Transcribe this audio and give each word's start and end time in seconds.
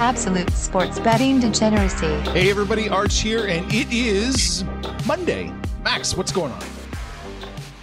Absolute 0.00 0.50
sports 0.50 1.00
betting 1.00 1.40
degeneracy. 1.40 2.06
Hey 2.30 2.50
everybody, 2.50 2.88
Arch 2.88 3.20
here, 3.20 3.46
and 3.46 3.66
it 3.72 3.92
is 3.92 4.64
Monday. 5.06 5.52
Max, 5.82 6.16
what's 6.16 6.32
going 6.32 6.52
on? 6.52 6.64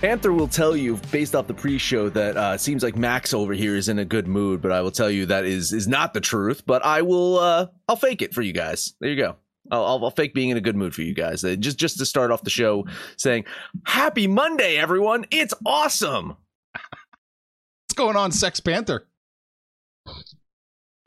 Panther 0.02 0.32
will 0.32 0.48
tell 0.48 0.78
you, 0.78 0.98
based 1.12 1.36
off 1.36 1.48
the 1.48 1.54
pre-show, 1.54 2.10
that 2.10 2.38
uh, 2.38 2.58
seems 2.58 2.84
like 2.84 2.96
Max 2.96 3.34
over 3.34 3.54
here 3.54 3.76
is 3.76 3.90
in 3.90 4.00
a 4.00 4.06
good 4.06 4.28
mood. 4.28 4.62
But 4.62 4.72
I 4.72 4.82
will 4.82 4.92
tell 4.92 5.10
you 5.10 5.26
that 5.26 5.46
is 5.46 5.74
is 5.74 5.88
not 5.88 6.14
the 6.14 6.22
truth. 6.22 6.64
But 6.66 6.86
I 6.86 7.02
will, 7.02 7.40
uh, 7.40 7.68
I'll 7.88 7.96
fake 7.96 8.22
it 8.22 8.34
for 8.34 8.42
you 8.42 8.54
guys. 8.54 8.94
There 9.00 9.10
you 9.10 9.18
go. 9.18 9.36
I'll, 9.72 9.84
I'll, 9.86 10.06
I'll 10.06 10.12
fake 10.12 10.34
being 10.34 10.50
in 10.50 10.58
a 10.58 10.62
good 10.62 10.76
mood 10.76 10.94
for 10.94 11.02
you 11.02 11.14
guys. 11.14 11.44
Uh, 11.44 11.56
just 11.56 11.78
just 11.78 11.98
to 11.98 12.06
start 12.06 12.32
off 12.32 12.44
the 12.44 12.50
show, 12.50 12.86
saying, 13.18 13.46
"Happy 13.86 14.28
Monday, 14.28 14.78
everyone! 14.78 15.26
It's 15.32 15.54
awesome." 15.66 16.38
What's 16.76 17.96
going 17.96 18.16
on, 18.16 18.32
Sex 18.32 18.60
Panther? 18.60 19.08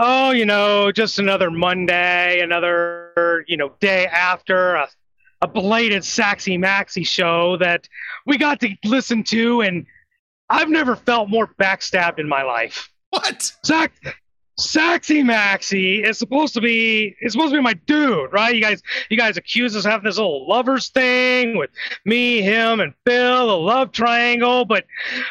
Oh, 0.01 0.31
you 0.31 0.47
know, 0.47 0.93
just 0.93 1.19
another 1.19 1.51
Monday, 1.51 2.41
another, 2.41 3.45
you 3.49 3.57
know, 3.57 3.73
day 3.81 4.07
after 4.07 4.77
a, 4.77 4.89
a 5.43 5.49
belated 5.49 6.03
Saxy 6.03 6.57
Maxy 6.57 7.03
show 7.03 7.57
that 7.57 7.89
we 8.25 8.39
got 8.39 8.61
to 8.61 8.77
listen 8.85 9.25
to, 9.25 9.63
and 9.63 9.87
I've 10.49 10.69
never 10.69 10.95
felt 10.95 11.29
more 11.29 11.49
backstabbed 11.61 12.21
in 12.21 12.29
my 12.29 12.43
life. 12.43 12.91
What? 13.11 13.53
Sax, 13.65 13.99
Saxy 14.59 15.23
Maxy 15.23 16.03
is 16.03 16.19
supposed 16.19 16.53
to 16.55 16.61
be 16.61 17.15
is 17.21 17.33
supposed 17.33 17.53
to 17.53 17.59
be 17.59 17.63
my 17.63 17.75
dude, 17.75 18.33
right? 18.33 18.53
You 18.53 18.61
guys, 18.61 18.83
you 19.09 19.17
guys 19.17 19.37
accuse 19.37 19.77
us 19.77 19.85
of 19.85 19.93
having 19.93 20.05
this 20.05 20.17
little 20.17 20.49
lovers 20.49 20.89
thing 20.89 21.57
with 21.57 21.71
me, 22.05 22.43
him, 22.43 22.81
and 22.81 22.93
Phil, 23.07 23.51
a 23.51 23.55
love 23.55 23.93
triangle, 23.93 24.65
but, 24.65 24.85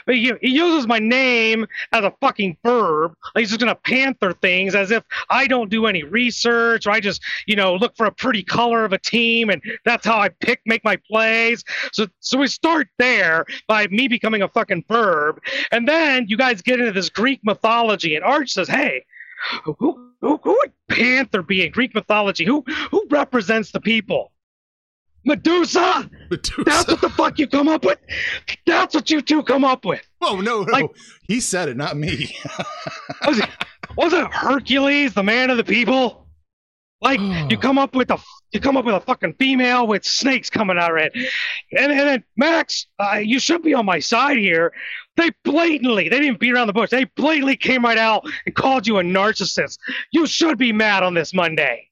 but 0.06 0.16
he, 0.16 0.32
he 0.42 0.52
uses 0.52 0.88
my 0.88 1.00
name 1.00 1.66
as 1.92 2.06
a 2.06 2.14
fucking 2.22 2.56
verb. 2.64 3.16
Like 3.36 3.42
he's 3.42 3.50
just 3.50 3.60
gonna 3.60 3.76
panther 3.76 4.32
things 4.32 4.76
as 4.76 4.92
if 4.92 5.04
I 5.30 5.46
don't 5.46 5.70
do 5.70 5.88
any 5.88 6.04
research 6.04 6.88
or 6.88 6.92
I 6.92 7.02
just, 7.02 7.22
you 7.48 7.58
know, 7.58 7.76
look 7.76 7.98
for 7.98 8.06
a 8.06 8.12
pretty 8.14 8.44
color 8.44 8.86
of 8.86 8.94
a 8.94 8.98
team 8.98 9.50
and 9.50 9.62
that's 9.84 10.06
how 10.06 10.20
I 10.20 10.30
pick 10.30 10.62
make 10.66 10.86
my 10.86 10.96
plays. 10.96 11.66
So 11.92 12.08
so 12.22 12.38
we 12.38 12.48
start 12.48 12.88
there 12.98 13.46
by 13.68 13.88
me 13.88 14.08
becoming 14.08 14.42
a 14.42 14.48
fucking 14.48 14.86
verb, 14.88 15.42
and 15.74 15.86
then 15.86 16.28
you 16.30 16.38
guys 16.38 16.62
get 16.62 16.80
into 16.80 16.94
this 16.94 17.10
Greek 17.10 17.42
mythology, 17.44 18.16
and 18.16 18.24
Arch 18.24 18.52
says, 18.52 18.70
"Hey." 18.70 19.04
Who, 19.64 19.76
who, 19.80 20.14
who 20.22 20.40
would 20.44 20.74
Panther 20.90 21.42
be 21.42 21.66
in 21.66 21.72
Greek 21.72 21.94
mythology? 21.94 22.46
Who 22.46 22.64
who 22.92 23.06
represents 23.10 23.72
the 23.72 23.80
people? 23.80 24.32
Medusa. 25.26 26.10
Medusa. 26.30 26.64
That's 26.66 26.88
what 26.88 27.02
the 27.02 27.10
fuck 27.10 27.38
you 27.38 27.48
come 27.48 27.68
up 27.68 27.84
with. 27.86 28.00
That's 28.66 28.96
what 28.96 29.10
you 29.10 29.22
two 29.22 29.44
come 29.44 29.64
up 29.64 29.84
with. 29.86 30.08
Oh 30.22 30.40
no, 30.40 30.64
no. 30.64 30.72
Like- 30.72 30.90
he 31.28 31.40
said 31.42 31.70
it, 31.70 31.78
not 31.78 31.98
me. 31.98 32.36
Was 33.26 33.40
it 33.40 33.50
was 33.98 34.14
it 34.14 34.26
Hercules, 34.34 35.14
the 35.14 35.24
man 35.24 35.50
of 35.50 35.58
the 35.58 35.64
people? 35.64 36.27
Like 37.00 37.20
you 37.52 37.58
come 37.58 37.78
up 37.78 37.96
with 37.96 38.10
a 38.10 38.18
you 38.52 38.60
come 38.60 38.76
up 38.76 38.86
with 38.86 38.96
a 38.96 39.00
fucking 39.02 39.36
female 39.36 39.86
with 39.86 40.04
snakes 40.04 40.50
coming 40.50 40.80
out 40.80 40.92
of 40.92 40.98
it, 40.98 41.14
and, 41.72 41.92
and 41.92 42.00
then 42.00 42.24
Max, 42.38 42.88
uh, 43.00 43.18
you 43.18 43.40
should 43.40 43.62
be 43.62 43.74
on 43.74 43.86
my 43.86 44.00
side 44.00 44.38
here. 44.38 44.74
They 45.16 45.30
blatantly, 45.44 46.10
they 46.10 46.20
didn't 46.20 46.40
beat 46.40 46.54
around 46.54 46.68
the 46.68 46.74
bush. 46.74 46.90
They 46.90 47.04
blatantly 47.04 47.56
came 47.56 47.84
right 47.84 47.98
out 47.98 48.28
and 48.46 48.56
called 48.56 48.88
you 48.88 48.98
a 48.98 49.04
narcissist. 49.04 49.78
You 50.12 50.26
should 50.26 50.58
be 50.58 50.72
mad 50.72 51.04
on 51.04 51.14
this 51.14 51.34
Monday. 51.34 51.90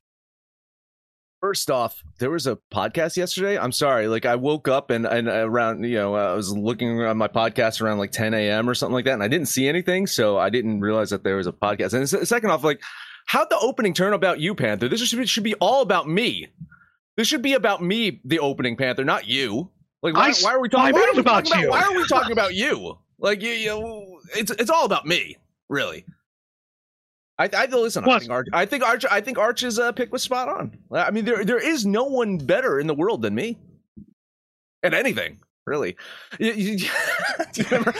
First 1.42 1.70
off, 1.70 2.02
there 2.18 2.32
was 2.32 2.48
a 2.48 2.58
podcast 2.74 3.18
yesterday. 3.18 3.60
I'm 3.60 3.72
sorry, 3.72 4.08
like 4.08 4.26
I 4.26 4.36
woke 4.36 4.68
up 4.68 4.90
and 4.90 5.06
and 5.06 5.28
around, 5.28 5.84
you 5.84 5.98
know, 5.98 6.16
I 6.16 6.34
was 6.34 6.52
looking 6.52 7.02
at 7.04 7.16
my 7.16 7.28
podcast 7.28 7.80
around 7.80 8.00
like 8.00 8.12
10 8.12 8.34
a.m. 8.34 8.68
or 8.68 8.74
something 8.74 8.96
like 8.96 9.06
that, 9.06 9.14
and 9.14 9.22
I 9.24 9.28
didn't 9.28 9.50
see 9.50 9.68
anything, 9.68 10.08
so 10.08 10.40
I 10.40 10.50
didn't 10.50 10.80
realize 10.80 11.12
that 11.12 11.24
there 11.24 11.36
was 11.36 11.46
a 11.46 11.52
podcast. 11.52 11.94
And 11.94 12.28
second 12.28 12.50
off, 12.50 12.64
like, 12.64 12.82
how'd 13.26 13.50
the 13.50 13.60
opening 13.60 13.94
turn 13.94 14.14
about 14.14 14.40
you, 14.40 14.56
Panther? 14.56 14.88
This 14.88 15.02
should 15.02 15.20
be, 15.20 15.26
should 15.26 15.44
be 15.44 15.56
all 15.56 15.82
about 15.82 16.08
me. 16.08 16.48
This 17.18 17.28
should 17.28 17.42
be 17.42 17.54
about 17.54 17.82
me, 17.82 18.22
the 18.26 18.40
opening 18.40 18.76
Panther, 18.76 19.04
not 19.04 19.28
you. 19.28 19.70
Like, 20.02 20.14
why, 20.14 20.30
I 20.30 20.34
why 20.42 20.54
are 20.54 20.60
we 20.60 20.70
talking? 20.70 20.94
Why 20.94 21.02
are 21.02 21.14
we 21.14 21.20
about 21.20 21.46
talking 21.46 21.64
you. 21.64 21.70
Why 21.70 21.82
are 21.82 21.94
we 21.94 22.08
talking 22.08 22.32
about 22.34 22.54
you? 22.54 22.98
Like, 23.18 23.42
you, 23.42 23.52
you 23.52 24.22
it's 24.36 24.52
it's 24.52 24.70
all 24.70 24.86
about 24.86 25.06
me, 25.06 25.38
really. 25.70 26.06
I, 27.38 27.50
I 27.54 27.66
listen. 27.66 28.08
I 28.08 28.20
think 28.20 28.32
Arch. 28.32 28.48
I 28.54 28.66
think 28.66 28.84
Arch. 28.84 29.06
I 29.10 29.22
think 29.22 29.38
Arch's 29.38 29.80
uh, 29.80 29.92
pick 29.92 30.12
was 30.12 30.24
spot 30.24 30.48
on. 30.48 30.78
I 30.92 31.12
mean, 31.12 31.26
there 31.26 31.44
there 31.44 31.60
is 31.60 31.86
no 31.86 32.06
one 32.06 32.38
better 32.38 32.80
in 32.80 32.88
the 32.88 32.94
world 32.94 33.22
than 33.22 33.36
me. 33.36 33.58
At 34.84 34.94
anything, 34.94 35.40
really. 35.66 35.96
You, 36.40 36.52
you, 36.54 36.78
do 37.54 37.62
you 37.62 37.68
remember 37.70 37.92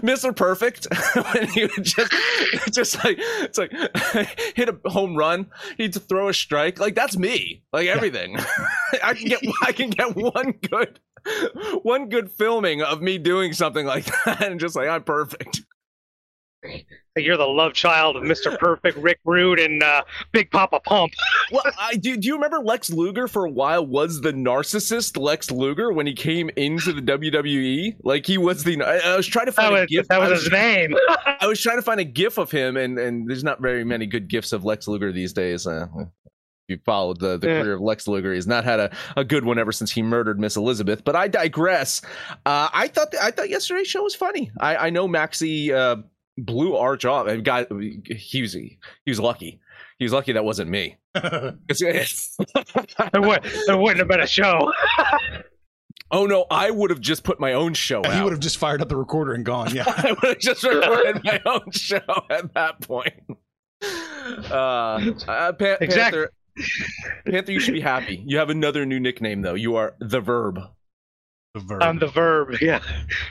Mr. 0.00 0.34
Perfect 0.34 0.86
when 1.32 1.48
he 1.48 1.62
would 1.66 1.84
just 1.84 2.12
just 2.72 3.04
like 3.04 3.16
it's 3.18 3.58
like 3.58 3.72
hit 4.56 4.68
a 4.68 4.76
home 4.88 5.16
run, 5.16 5.46
he'd 5.76 5.94
throw 5.94 6.28
a 6.28 6.34
strike. 6.34 6.78
Like 6.78 6.94
that's 6.94 7.16
me. 7.16 7.62
Like 7.72 7.88
everything. 7.88 8.36
I 9.02 9.14
can 9.14 9.28
get 9.28 9.40
I 9.62 9.72
can 9.72 9.90
get 9.90 10.14
one 10.16 10.54
good 10.68 11.00
one 11.82 12.08
good 12.08 12.30
filming 12.30 12.82
of 12.82 13.02
me 13.02 13.18
doing 13.18 13.52
something 13.52 13.86
like 13.86 14.04
that, 14.24 14.42
and 14.42 14.60
just 14.60 14.76
like 14.76 14.88
I'm 14.88 15.02
perfect. 15.02 15.62
You're 17.16 17.36
the 17.36 17.44
love 17.46 17.72
child 17.72 18.16
of 18.16 18.22
Mr. 18.24 18.56
Perfect, 18.58 18.96
Rick 19.02 19.18
Rude, 19.24 19.58
and 19.60 19.82
uh, 19.82 20.02
Big 20.32 20.50
Papa 20.50 20.80
Pump. 20.80 21.12
Well, 21.52 21.62
I 21.78 21.94
do. 21.96 22.16
Do 22.16 22.26
you 22.28 22.34
remember 22.34 22.58
Lex 22.58 22.90
Luger 22.90 23.28
for 23.28 23.44
a 23.44 23.50
while 23.50 23.84
was 23.86 24.20
the 24.20 24.32
narcissist 24.32 25.16
Lex 25.16 25.50
Luger 25.50 25.92
when 25.92 26.06
he 26.06 26.14
came 26.14 26.50
into 26.56 26.92
the 26.92 27.00
WWE? 27.02 27.96
Like 28.02 28.26
he 28.26 28.38
was 28.38 28.64
the. 28.64 28.82
I, 28.82 29.12
I 29.12 29.16
was 29.16 29.26
trying 29.26 29.46
to 29.46 29.52
That 29.52 29.56
find 29.56 29.76
a 29.76 29.80
was, 29.80 29.86
gif. 29.88 30.08
that 30.08 30.20
I 30.20 30.28
was 30.30 30.42
his 30.42 30.52
name. 30.52 30.94
I 31.40 31.46
was 31.46 31.60
trying 31.60 31.76
to 31.78 31.82
find 31.82 32.00
a 32.00 32.04
gif 32.04 32.38
of 32.38 32.50
him, 32.50 32.76
and 32.76 32.98
and 32.98 33.28
there's 33.28 33.44
not 33.44 33.60
very 33.60 33.84
many 33.84 34.06
good 34.06 34.28
gifs 34.28 34.52
of 34.52 34.64
Lex 34.64 34.86
Luger 34.88 35.12
these 35.12 35.32
days. 35.32 35.66
Uh, 35.66 35.86
if 36.00 36.08
you 36.68 36.78
followed 36.84 37.18
the, 37.20 37.38
the 37.38 37.46
Yeah. 37.46 37.62
career 37.62 37.74
of 37.74 37.80
Lex 37.80 38.06
Luger, 38.06 38.34
he's 38.34 38.46
not 38.46 38.62
had 38.64 38.78
a, 38.78 38.90
a 39.16 39.24
good 39.24 39.44
one 39.44 39.58
ever 39.58 39.72
since 39.72 39.90
he 39.90 40.02
murdered 40.02 40.38
Miss 40.38 40.56
Elizabeth. 40.56 41.02
But 41.04 41.16
I 41.16 41.26
digress. 41.28 42.02
Uh, 42.46 42.68
I 42.72 42.88
thought 42.88 43.14
I 43.20 43.30
thought 43.30 43.48
yesterday's 43.48 43.88
show 43.88 44.02
was 44.02 44.14
funny. 44.14 44.50
I, 44.60 44.76
I 44.76 44.90
know 44.90 45.08
Maxie 45.08 45.72
uh, 45.72 45.96
blew 46.44 46.76
Arch 46.76 47.04
off. 47.04 47.26
And 47.26 47.44
got 47.44 47.66
he 47.80 48.42
was 48.42 48.52
he 48.52 48.78
was 49.06 49.20
lucky. 49.20 49.60
He 49.98 50.04
was 50.04 50.12
lucky 50.12 50.32
that 50.32 50.44
wasn't 50.44 50.70
me. 50.70 50.96
It's- 51.68 52.36
there, 53.12 53.20
would, 53.20 53.42
there 53.66 53.76
wouldn't 53.76 53.98
have 53.98 54.08
been 54.08 54.20
a 54.20 54.26
show. 54.26 54.72
oh 56.10 56.26
no, 56.26 56.46
I 56.50 56.70
would 56.70 56.90
have 56.90 57.00
just 57.00 57.24
put 57.24 57.40
my 57.40 57.52
own 57.54 57.74
show 57.74 58.02
he 58.04 58.08
out. 58.10 58.24
would 58.24 58.32
have 58.32 58.40
just 58.40 58.58
fired 58.58 58.80
up 58.80 58.88
the 58.88 58.96
recorder 58.96 59.32
and 59.34 59.44
gone. 59.44 59.74
Yeah. 59.74 59.84
I 59.86 60.12
would 60.12 60.28
have 60.28 60.38
just 60.38 60.62
recorded 60.62 61.22
my 61.24 61.40
own 61.44 61.70
show 61.72 62.00
at 62.30 62.54
that 62.54 62.80
point. 62.80 63.14
Uh, 63.82 64.54
uh, 65.28 65.52
Pa- 65.52 65.76
Exactly. 65.80 65.88
Panther, 65.88 66.30
Panther, 67.26 67.52
you 67.52 67.60
should 67.60 67.74
be 67.74 67.80
happy. 67.80 68.22
You 68.26 68.38
have 68.38 68.50
another 68.50 68.84
new 68.86 69.00
nickname 69.00 69.42
though. 69.42 69.54
You 69.54 69.76
are 69.76 69.94
the 70.00 70.20
Verb. 70.20 70.60
The 71.58 71.64
verb. 71.66 71.82
I'm 71.82 71.98
the 71.98 72.06
verb. 72.08 72.56
Yeah, 72.60 72.80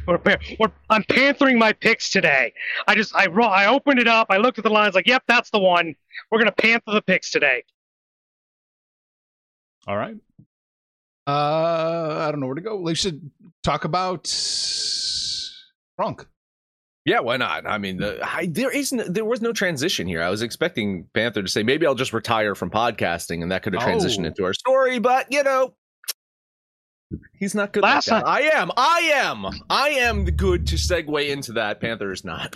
we're, 0.08 0.20
we're, 0.60 0.72
I'm 0.90 1.04
panthering 1.04 1.58
my 1.60 1.74
picks 1.74 2.10
today. 2.10 2.54
I 2.88 2.96
just 2.96 3.16
I 3.16 3.28
ro- 3.28 3.46
I 3.48 3.68
opened 3.68 4.00
it 4.00 4.08
up. 4.08 4.28
I 4.30 4.38
looked 4.38 4.58
at 4.58 4.64
the 4.64 4.70
lines. 4.70 4.96
Like, 4.96 5.08
yep, 5.08 5.24
that's 5.28 5.50
the 5.50 5.60
one. 5.60 5.96
We're 6.32 6.40
gonna 6.40 6.52
panther 6.52 6.92
the 6.92 7.02
picks 7.02 7.32
today. 7.32 7.64
All 9.88 9.98
right. 9.98 10.16
Uh, 11.26 12.26
I 12.28 12.32
don't 12.32 12.40
know 12.40 12.46
where 12.48 12.56
to 12.56 12.62
go. 12.62 12.78
We 12.78 12.96
should 12.96 13.30
talk 13.64 13.84
about 13.86 14.24
Gronk. 16.00 16.26
Yeah, 17.06 17.22
why 17.22 17.38
not? 17.38 17.66
I 17.66 17.78
mean, 17.78 17.98
the, 17.98 18.20
I, 18.22 18.48
there 18.52 18.70
isn't. 18.72 19.14
There 19.14 19.24
was 19.24 19.42
no 19.42 19.54
transition 19.54 20.08
here. 20.08 20.22
I 20.22 20.30
was 20.30 20.42
expecting 20.42 21.06
Panther 21.14 21.42
to 21.42 21.48
say 21.48 21.64
maybe 21.64 21.86
I'll 21.86 21.96
just 21.96 22.12
retire 22.12 22.54
from 22.54 22.70
podcasting, 22.70 23.42
and 23.42 23.52
that 23.52 23.64
could 23.64 23.74
have 23.74 23.82
transitioned 23.84 24.24
Oh. 24.24 24.28
into 24.28 24.44
our 24.44 24.54
story. 24.54 25.00
But 25.00 25.28
you 25.32 25.42
know, 25.44 25.74
he's 27.34 27.56
not 27.56 27.74
good. 27.74 27.84
Last 27.84 28.08
like 28.08 28.24
that. 28.24 28.28
time- 28.28 28.44
I 28.54 28.60
am. 28.60 28.72
I 28.78 29.00
am. 29.14 29.46
I 29.70 29.90
am 29.90 30.26
the 30.26 30.32
good 30.32 30.68
to 30.68 30.76
segue 30.76 31.30
into 31.30 31.54
that. 31.54 31.80
Panther 31.82 32.12
is 32.12 32.24
not. 32.24 32.56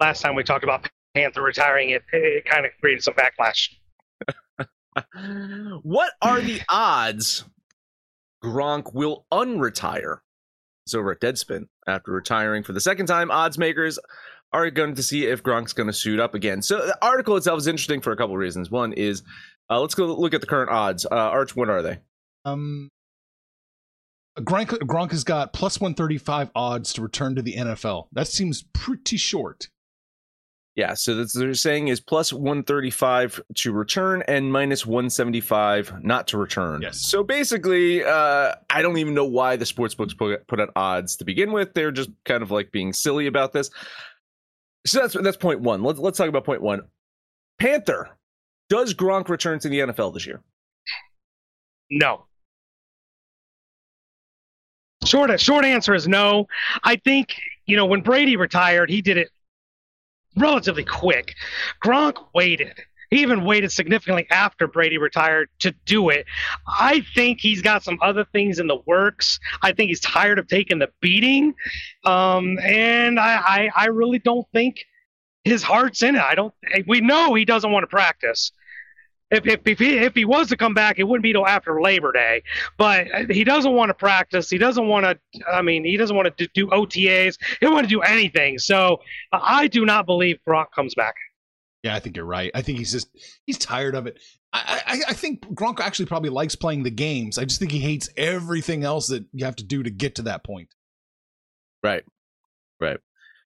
Last 0.00 0.20
time 0.22 0.34
we 0.34 0.42
talked 0.42 0.64
about 0.64 0.88
Panther 1.14 1.42
retiring, 1.42 1.90
it 1.90 2.02
it 2.12 2.44
kind 2.44 2.66
of 2.66 2.72
created 2.80 3.02
some 3.02 3.14
backlash. 3.14 3.70
what 5.82 6.12
are 6.20 6.40
the 6.40 6.60
odds 6.68 7.44
Gronk 8.42 8.92
will 8.94 9.26
unretire? 9.32 10.18
It's 10.86 10.94
over 10.94 11.12
at 11.12 11.20
Deadspin. 11.20 11.68
After 11.86 12.12
retiring 12.12 12.62
for 12.62 12.72
the 12.72 12.80
second 12.80 13.06
time, 13.06 13.30
odds 13.30 13.56
makers 13.56 13.98
are 14.52 14.70
going 14.70 14.94
to 14.94 15.02
see 15.02 15.26
if 15.26 15.42
Gronk's 15.42 15.72
going 15.72 15.86
to 15.86 15.92
suit 15.92 16.20
up 16.20 16.34
again. 16.34 16.62
So 16.62 16.78
the 16.86 16.98
article 17.02 17.36
itself 17.36 17.58
is 17.58 17.66
interesting 17.66 18.00
for 18.00 18.12
a 18.12 18.16
couple 18.16 18.36
reasons. 18.36 18.70
One 18.70 18.92
is 18.92 19.22
uh, 19.70 19.80
let's 19.80 19.94
go 19.94 20.06
look 20.06 20.34
at 20.34 20.40
the 20.40 20.46
current 20.46 20.70
odds. 20.70 21.06
Uh, 21.06 21.14
Arch, 21.14 21.56
what 21.56 21.70
are 21.70 21.82
they? 21.82 21.98
Um, 22.44 22.90
Gronk, 24.38 24.70
Gronk 24.80 25.12
has 25.12 25.24
got 25.24 25.52
plus 25.52 25.80
135 25.80 26.50
odds 26.54 26.92
to 26.94 27.02
return 27.02 27.36
to 27.36 27.42
the 27.42 27.54
NFL. 27.54 28.08
That 28.12 28.26
seems 28.26 28.64
pretty 28.72 29.16
short. 29.16 29.68
Yeah, 30.76 30.94
so 30.94 31.14
that's 31.14 31.32
they're 31.32 31.54
saying 31.54 31.86
is 31.86 32.00
plus 32.00 32.32
135 32.32 33.40
to 33.54 33.72
return 33.72 34.24
and 34.26 34.50
minus 34.50 34.84
175 34.84 36.02
not 36.02 36.26
to 36.28 36.38
return. 36.38 36.82
Yes. 36.82 37.00
So 37.00 37.22
basically, 37.22 38.02
uh, 38.02 38.54
I 38.70 38.82
don't 38.82 38.98
even 38.98 39.14
know 39.14 39.24
why 39.24 39.54
the 39.54 39.66
sports 39.66 39.94
books 39.94 40.14
put, 40.14 40.44
put 40.48 40.58
out 40.58 40.70
odds 40.74 41.14
to 41.16 41.24
begin 41.24 41.52
with. 41.52 41.74
They're 41.74 41.92
just 41.92 42.10
kind 42.24 42.42
of 42.42 42.50
like 42.50 42.72
being 42.72 42.92
silly 42.92 43.28
about 43.28 43.52
this. 43.52 43.70
So 44.84 45.00
that's 45.00 45.14
that's 45.14 45.36
point 45.36 45.60
one. 45.60 45.84
Let's 45.84 46.00
let's 46.00 46.18
talk 46.18 46.28
about 46.28 46.44
point 46.44 46.60
one. 46.60 46.82
Panther, 47.60 48.10
does 48.68 48.94
Gronk 48.94 49.28
return 49.28 49.60
to 49.60 49.68
the 49.68 49.78
NFL 49.78 50.12
this 50.12 50.26
year? 50.26 50.42
No. 51.88 52.26
Short 55.14 55.40
short 55.40 55.64
answer 55.64 55.94
is 55.94 56.08
no. 56.08 56.48
I 56.82 56.96
think 56.96 57.40
you 57.66 57.76
know 57.76 57.86
when 57.86 58.00
Brady 58.00 58.36
retired, 58.36 58.90
he 58.90 59.00
did 59.00 59.16
it 59.16 59.28
relatively 60.36 60.82
quick. 60.82 61.36
Gronk 61.80 62.16
waited. 62.34 62.80
He 63.10 63.22
even 63.22 63.44
waited 63.44 63.70
significantly 63.70 64.26
after 64.28 64.66
Brady 64.66 64.98
retired 64.98 65.50
to 65.60 65.70
do 65.86 66.08
it. 66.08 66.26
I 66.66 67.04
think 67.14 67.38
he's 67.40 67.62
got 67.62 67.84
some 67.84 67.96
other 68.02 68.24
things 68.24 68.58
in 68.58 68.66
the 68.66 68.78
works. 68.86 69.38
I 69.62 69.70
think 69.70 69.90
he's 69.90 70.00
tired 70.00 70.40
of 70.40 70.48
taking 70.48 70.80
the 70.80 70.90
beating, 71.00 71.54
um, 72.04 72.58
and 72.58 73.20
I, 73.20 73.36
I, 73.36 73.70
I 73.76 73.86
really 73.86 74.18
don't 74.18 74.48
think 74.52 74.84
his 75.44 75.62
heart's 75.62 76.02
in 76.02 76.16
it. 76.16 76.22
I 76.22 76.34
don't. 76.34 76.52
We 76.88 77.00
know 77.02 77.34
he 77.34 77.44
doesn't 77.44 77.70
want 77.70 77.84
to 77.84 77.88
practice. 77.88 78.50
If, 79.34 79.46
if, 79.46 79.60
if, 79.66 79.78
he, 79.78 79.98
if 79.98 80.14
he 80.14 80.24
was 80.24 80.48
to 80.48 80.56
come 80.56 80.74
back, 80.74 80.98
it 80.98 81.04
wouldn't 81.04 81.22
be 81.22 81.32
till 81.32 81.46
after 81.46 81.80
Labor 81.80 82.12
Day. 82.12 82.42
But 82.78 83.12
uh, 83.12 83.24
he 83.30 83.44
doesn't 83.44 83.72
want 83.72 83.90
to 83.90 83.94
practice. 83.94 84.48
He 84.48 84.58
doesn't 84.58 84.86
want 84.86 85.04
to. 85.04 85.18
I 85.52 85.62
mean, 85.62 85.84
he 85.84 85.96
doesn't 85.96 86.14
want 86.14 86.36
to 86.36 86.48
do 86.54 86.68
OTAs. 86.68 87.38
He 87.40 87.56
doesn't 87.60 87.74
want 87.74 87.84
to 87.84 87.94
do 87.94 88.00
anything. 88.00 88.58
So 88.58 89.00
I 89.32 89.66
do 89.66 89.84
not 89.84 90.06
believe 90.06 90.38
Gronk 90.48 90.66
comes 90.74 90.94
back. 90.94 91.14
Yeah, 91.82 91.94
I 91.94 92.00
think 92.00 92.16
you're 92.16 92.24
right. 92.24 92.50
I 92.54 92.62
think 92.62 92.78
he's 92.78 92.92
just 92.92 93.08
he's 93.44 93.58
tired 93.58 93.94
of 93.94 94.06
it. 94.06 94.18
I, 94.54 94.82
I, 94.86 95.00
I 95.10 95.12
think 95.12 95.42
Gronk 95.48 95.80
actually 95.80 96.06
probably 96.06 96.30
likes 96.30 96.54
playing 96.54 96.82
the 96.82 96.90
games. 96.90 97.36
I 97.36 97.44
just 97.44 97.58
think 97.58 97.72
he 97.72 97.80
hates 97.80 98.08
everything 98.16 98.84
else 98.84 99.08
that 99.08 99.24
you 99.32 99.44
have 99.44 99.56
to 99.56 99.64
do 99.64 99.82
to 99.82 99.90
get 99.90 100.14
to 100.14 100.22
that 100.22 100.44
point. 100.44 100.68
Right. 101.82 102.04
Right. 102.80 102.98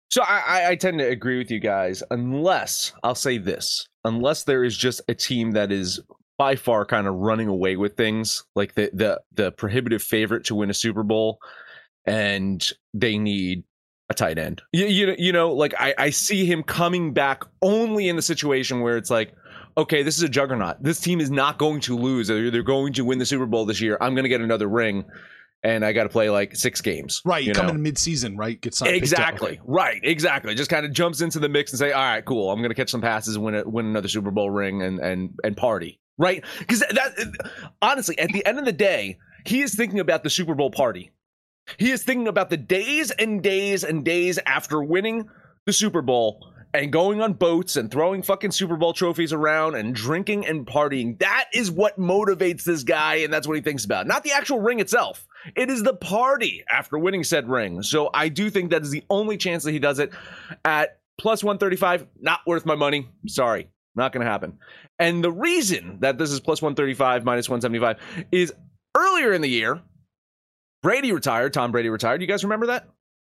So 0.08 0.22
I, 0.22 0.42
I, 0.46 0.68
I 0.70 0.74
tend 0.76 0.98
to 0.98 1.06
agree 1.06 1.38
with 1.38 1.50
you 1.50 1.60
guys, 1.60 2.02
unless 2.10 2.92
I'll 3.02 3.14
say 3.14 3.38
this: 3.38 3.86
unless 4.06 4.44
there 4.44 4.64
is 4.64 4.76
just 4.76 5.02
a 5.08 5.14
team 5.14 5.50
that 5.52 5.70
is 5.70 6.00
by 6.38 6.56
far 6.56 6.84
kind 6.84 7.06
of 7.06 7.14
running 7.14 7.48
away 7.48 7.76
with 7.76 7.96
things, 7.96 8.44
like 8.54 8.74
the 8.74 8.90
the 8.92 9.20
the 9.32 9.52
prohibitive 9.52 10.02
favorite 10.02 10.44
to 10.44 10.54
win 10.54 10.70
a 10.70 10.74
Super 10.74 11.02
Bowl, 11.02 11.38
and 12.06 12.70
they 12.94 13.18
need 13.18 13.64
a 14.08 14.14
tight 14.14 14.38
end. 14.38 14.62
You 14.72 14.86
you, 14.86 15.14
you 15.18 15.32
know, 15.32 15.52
like 15.52 15.74
I, 15.78 15.94
I 15.98 16.10
see 16.10 16.46
him 16.46 16.62
coming 16.62 17.12
back 17.12 17.42
only 17.62 18.08
in 18.08 18.16
the 18.16 18.22
situation 18.22 18.80
where 18.80 18.96
it's 18.96 19.10
like, 19.10 19.34
okay, 19.76 20.02
this 20.02 20.16
is 20.16 20.22
a 20.22 20.28
juggernaut. 20.28 20.82
This 20.82 21.00
team 21.00 21.20
is 21.20 21.30
not 21.30 21.58
going 21.58 21.80
to 21.82 21.96
lose. 21.96 22.28
They're, 22.28 22.50
they're 22.50 22.62
going 22.62 22.92
to 22.94 23.04
win 23.04 23.18
the 23.18 23.26
Super 23.26 23.46
Bowl 23.46 23.64
this 23.64 23.80
year. 23.80 23.98
I'm 24.00 24.14
going 24.14 24.24
to 24.24 24.28
get 24.28 24.40
another 24.40 24.68
ring 24.68 25.04
and 25.62 25.84
I 25.84 25.92
got 25.92 26.04
to 26.04 26.08
play 26.08 26.30
like 26.30 26.54
six 26.54 26.80
games. 26.80 27.22
Right, 27.24 27.44
you 27.44 27.52
coming 27.52 27.72
know? 27.72 27.76
in 27.76 27.82
mid-season, 27.82 28.36
right? 28.36 28.60
Get 28.60 28.74
signed. 28.74 28.94
Exactly. 28.94 29.60
Right. 29.64 30.00
Exactly. 30.02 30.54
Just 30.54 30.70
kind 30.70 30.86
of 30.86 30.92
jumps 30.92 31.20
into 31.20 31.38
the 31.38 31.48
mix 31.48 31.72
and 31.72 31.78
say, 31.78 31.92
"All 31.92 32.02
right, 32.02 32.24
cool. 32.24 32.50
I'm 32.50 32.58
going 32.58 32.70
to 32.70 32.74
catch 32.74 32.90
some 32.90 33.00
passes 33.00 33.36
and 33.36 33.44
win 33.44 33.54
a, 33.54 33.68
win 33.68 33.86
another 33.86 34.08
Super 34.08 34.30
Bowl 34.30 34.50
ring 34.50 34.82
and 34.82 35.00
and 35.00 35.30
and 35.42 35.56
party." 35.56 36.00
Right? 36.18 36.44
Because 36.58 36.80
that 36.80 37.14
honestly, 37.82 38.18
at 38.18 38.32
the 38.32 38.44
end 38.46 38.58
of 38.58 38.64
the 38.64 38.72
day, 38.72 39.18
he 39.44 39.62
is 39.62 39.74
thinking 39.74 40.00
about 40.00 40.22
the 40.22 40.30
Super 40.30 40.54
Bowl 40.54 40.70
party. 40.70 41.10
He 41.78 41.90
is 41.90 42.04
thinking 42.04 42.28
about 42.28 42.48
the 42.48 42.56
days 42.56 43.10
and 43.10 43.42
days 43.42 43.82
and 43.82 44.04
days 44.04 44.38
after 44.46 44.82
winning 44.82 45.28
the 45.64 45.72
Super 45.72 46.00
Bowl 46.00 46.52
and 46.82 46.92
going 46.92 47.20
on 47.22 47.32
boats 47.32 47.76
and 47.76 47.90
throwing 47.90 48.22
fucking 48.22 48.50
Super 48.50 48.76
Bowl 48.76 48.92
trophies 48.92 49.32
around 49.32 49.74
and 49.74 49.94
drinking 49.94 50.46
and 50.46 50.66
partying. 50.66 51.18
That 51.18 51.46
is 51.54 51.70
what 51.70 51.98
motivates 51.98 52.64
this 52.64 52.82
guy, 52.82 53.16
and 53.16 53.32
that's 53.32 53.46
what 53.46 53.56
he 53.56 53.62
thinks 53.62 53.84
about. 53.84 54.06
Not 54.06 54.24
the 54.24 54.32
actual 54.32 54.60
ring 54.60 54.80
itself. 54.80 55.26
It 55.54 55.70
is 55.70 55.82
the 55.82 55.94
party 55.94 56.64
after 56.70 56.98
winning 56.98 57.24
said 57.24 57.48
ring. 57.48 57.82
So 57.82 58.10
I 58.12 58.28
do 58.28 58.50
think 58.50 58.70
that 58.70 58.82
is 58.82 58.90
the 58.90 59.04
only 59.08 59.36
chance 59.36 59.64
that 59.64 59.72
he 59.72 59.78
does 59.78 59.98
it 59.98 60.12
at 60.64 60.98
plus 61.18 61.42
135. 61.42 62.06
Not 62.20 62.40
worth 62.46 62.66
my 62.66 62.74
money. 62.74 63.08
Sorry. 63.26 63.68
Not 63.94 64.12
going 64.12 64.24
to 64.24 64.30
happen. 64.30 64.58
And 64.98 65.24
the 65.24 65.32
reason 65.32 65.98
that 66.00 66.18
this 66.18 66.30
is 66.30 66.40
plus 66.40 66.60
135 66.60 67.24
minus 67.24 67.48
175 67.48 68.26
is 68.30 68.52
earlier 68.94 69.32
in 69.32 69.40
the 69.40 69.48
year, 69.48 69.80
Brady 70.82 71.12
retired. 71.12 71.54
Tom 71.54 71.72
Brady 71.72 71.88
retired. 71.88 72.20
You 72.20 72.26
guys 72.26 72.44
remember 72.44 72.66
that? 72.66 72.88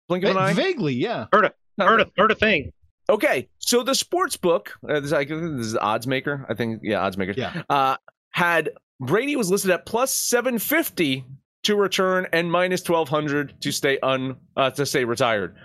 Blink 0.08 0.24
of 0.24 0.32
an 0.32 0.36
eye? 0.36 0.52
Vaguely, 0.52 0.94
yeah. 0.94 1.26
Heard 1.32 1.46
a 1.46 1.54
heard 1.78 2.00
a 2.00 2.10
heard 2.16 2.30
a 2.30 2.34
thing. 2.34 2.72
Okay, 3.10 3.48
so 3.58 3.82
the 3.82 3.94
sports 3.94 4.36
book, 4.36 4.78
uh, 4.88 5.00
this, 5.00 5.12
I 5.12 5.24
this 5.24 5.66
is 5.66 5.76
odds 5.76 6.06
maker. 6.06 6.46
I 6.48 6.54
think 6.54 6.80
yeah, 6.84 7.00
odds 7.00 7.18
maker. 7.18 7.34
Yeah. 7.36 7.62
Uh, 7.68 7.96
had 8.30 8.70
Brady 9.00 9.34
was 9.34 9.50
listed 9.50 9.72
at 9.72 9.84
plus 9.84 10.12
seven 10.12 10.60
fifty 10.60 11.24
to 11.64 11.74
return 11.74 12.28
and 12.32 12.50
minus 12.50 12.82
twelve 12.82 13.08
hundred 13.08 13.60
to 13.62 13.72
stay 13.72 13.98
un 13.98 14.36
uh, 14.56 14.70
to 14.70 14.86
stay 14.86 15.04
retired. 15.04 15.56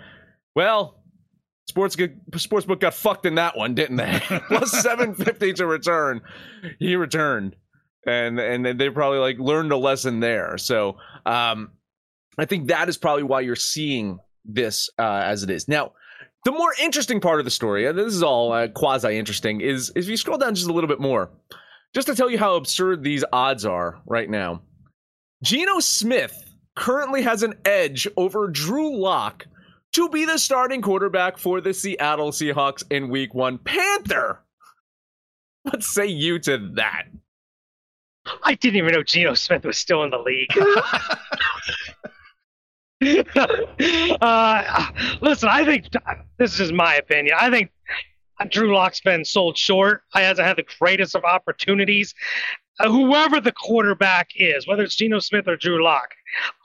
Well, 0.56 1.00
sports 1.68 1.96
sports 2.36 2.66
book 2.66 2.80
got 2.80 2.94
fucked 2.94 3.26
in 3.26 3.36
that 3.36 3.56
one, 3.56 3.76
didn't 3.76 3.96
they? 3.96 4.20
plus 4.48 4.72
seven 4.82 5.14
fifty 5.14 5.52
to 5.52 5.66
return, 5.66 6.22
he 6.80 6.96
returned, 6.96 7.54
and 8.04 8.40
and 8.40 8.80
they 8.80 8.90
probably 8.90 9.20
like 9.20 9.38
learned 9.38 9.70
a 9.70 9.76
lesson 9.76 10.18
there. 10.18 10.58
So 10.58 10.96
um, 11.24 11.70
I 12.38 12.44
think 12.44 12.68
that 12.68 12.88
is 12.88 12.98
probably 12.98 13.22
why 13.22 13.42
you're 13.42 13.54
seeing 13.54 14.18
this 14.44 14.90
uh, 14.98 15.22
as 15.24 15.44
it 15.44 15.50
is 15.50 15.68
now. 15.68 15.92
The 16.46 16.52
more 16.52 16.72
interesting 16.80 17.18
part 17.18 17.40
of 17.40 17.44
the 17.44 17.50
story, 17.50 17.86
and 17.86 17.98
this 17.98 18.14
is 18.14 18.22
all 18.22 18.52
uh, 18.52 18.68
quasi 18.68 19.18
interesting, 19.18 19.60
is 19.60 19.90
if 19.96 20.06
you 20.06 20.16
scroll 20.16 20.38
down 20.38 20.54
just 20.54 20.68
a 20.68 20.72
little 20.72 20.86
bit 20.86 21.00
more, 21.00 21.28
just 21.92 22.06
to 22.06 22.14
tell 22.14 22.30
you 22.30 22.38
how 22.38 22.54
absurd 22.54 23.02
these 23.02 23.24
odds 23.32 23.66
are 23.66 24.00
right 24.06 24.30
now. 24.30 24.62
Geno 25.42 25.80
Smith 25.80 26.44
currently 26.76 27.22
has 27.22 27.42
an 27.42 27.54
edge 27.64 28.06
over 28.16 28.46
Drew 28.46 28.96
Lock 28.96 29.44
to 29.94 30.08
be 30.08 30.24
the 30.24 30.38
starting 30.38 30.82
quarterback 30.82 31.36
for 31.36 31.60
the 31.60 31.74
Seattle 31.74 32.30
Seahawks 32.30 32.84
in 32.92 33.08
week 33.08 33.34
one. 33.34 33.58
Panther! 33.58 34.38
What 35.64 35.82
say 35.82 36.06
you 36.06 36.38
to 36.38 36.58
that? 36.76 37.06
I 38.44 38.54
didn't 38.54 38.76
even 38.76 38.92
know 38.92 39.02
Geno 39.02 39.34
Smith 39.34 39.64
was 39.64 39.78
still 39.78 40.04
in 40.04 40.10
the 40.10 40.18
league. 40.18 40.52
uh, 44.20 44.86
listen, 45.20 45.48
I 45.48 45.64
think 45.64 45.86
this 46.38 46.60
is 46.60 46.72
my 46.72 46.94
opinion. 46.94 47.36
I 47.38 47.50
think 47.50 47.70
Drew 48.48 48.74
Lock's 48.74 49.00
been 49.00 49.24
sold 49.24 49.58
short. 49.58 50.02
He 50.14 50.20
hasn't 50.20 50.46
had 50.46 50.56
the 50.56 50.66
greatest 50.78 51.14
of 51.14 51.24
opportunities. 51.24 52.14
Uh, 52.78 52.90
whoever 52.90 53.40
the 53.40 53.52
quarterback 53.52 54.28
is, 54.36 54.66
whether 54.66 54.82
it's 54.82 54.96
Geno 54.96 55.18
Smith 55.18 55.48
or 55.48 55.56
Drew 55.56 55.82
Lock, 55.82 56.08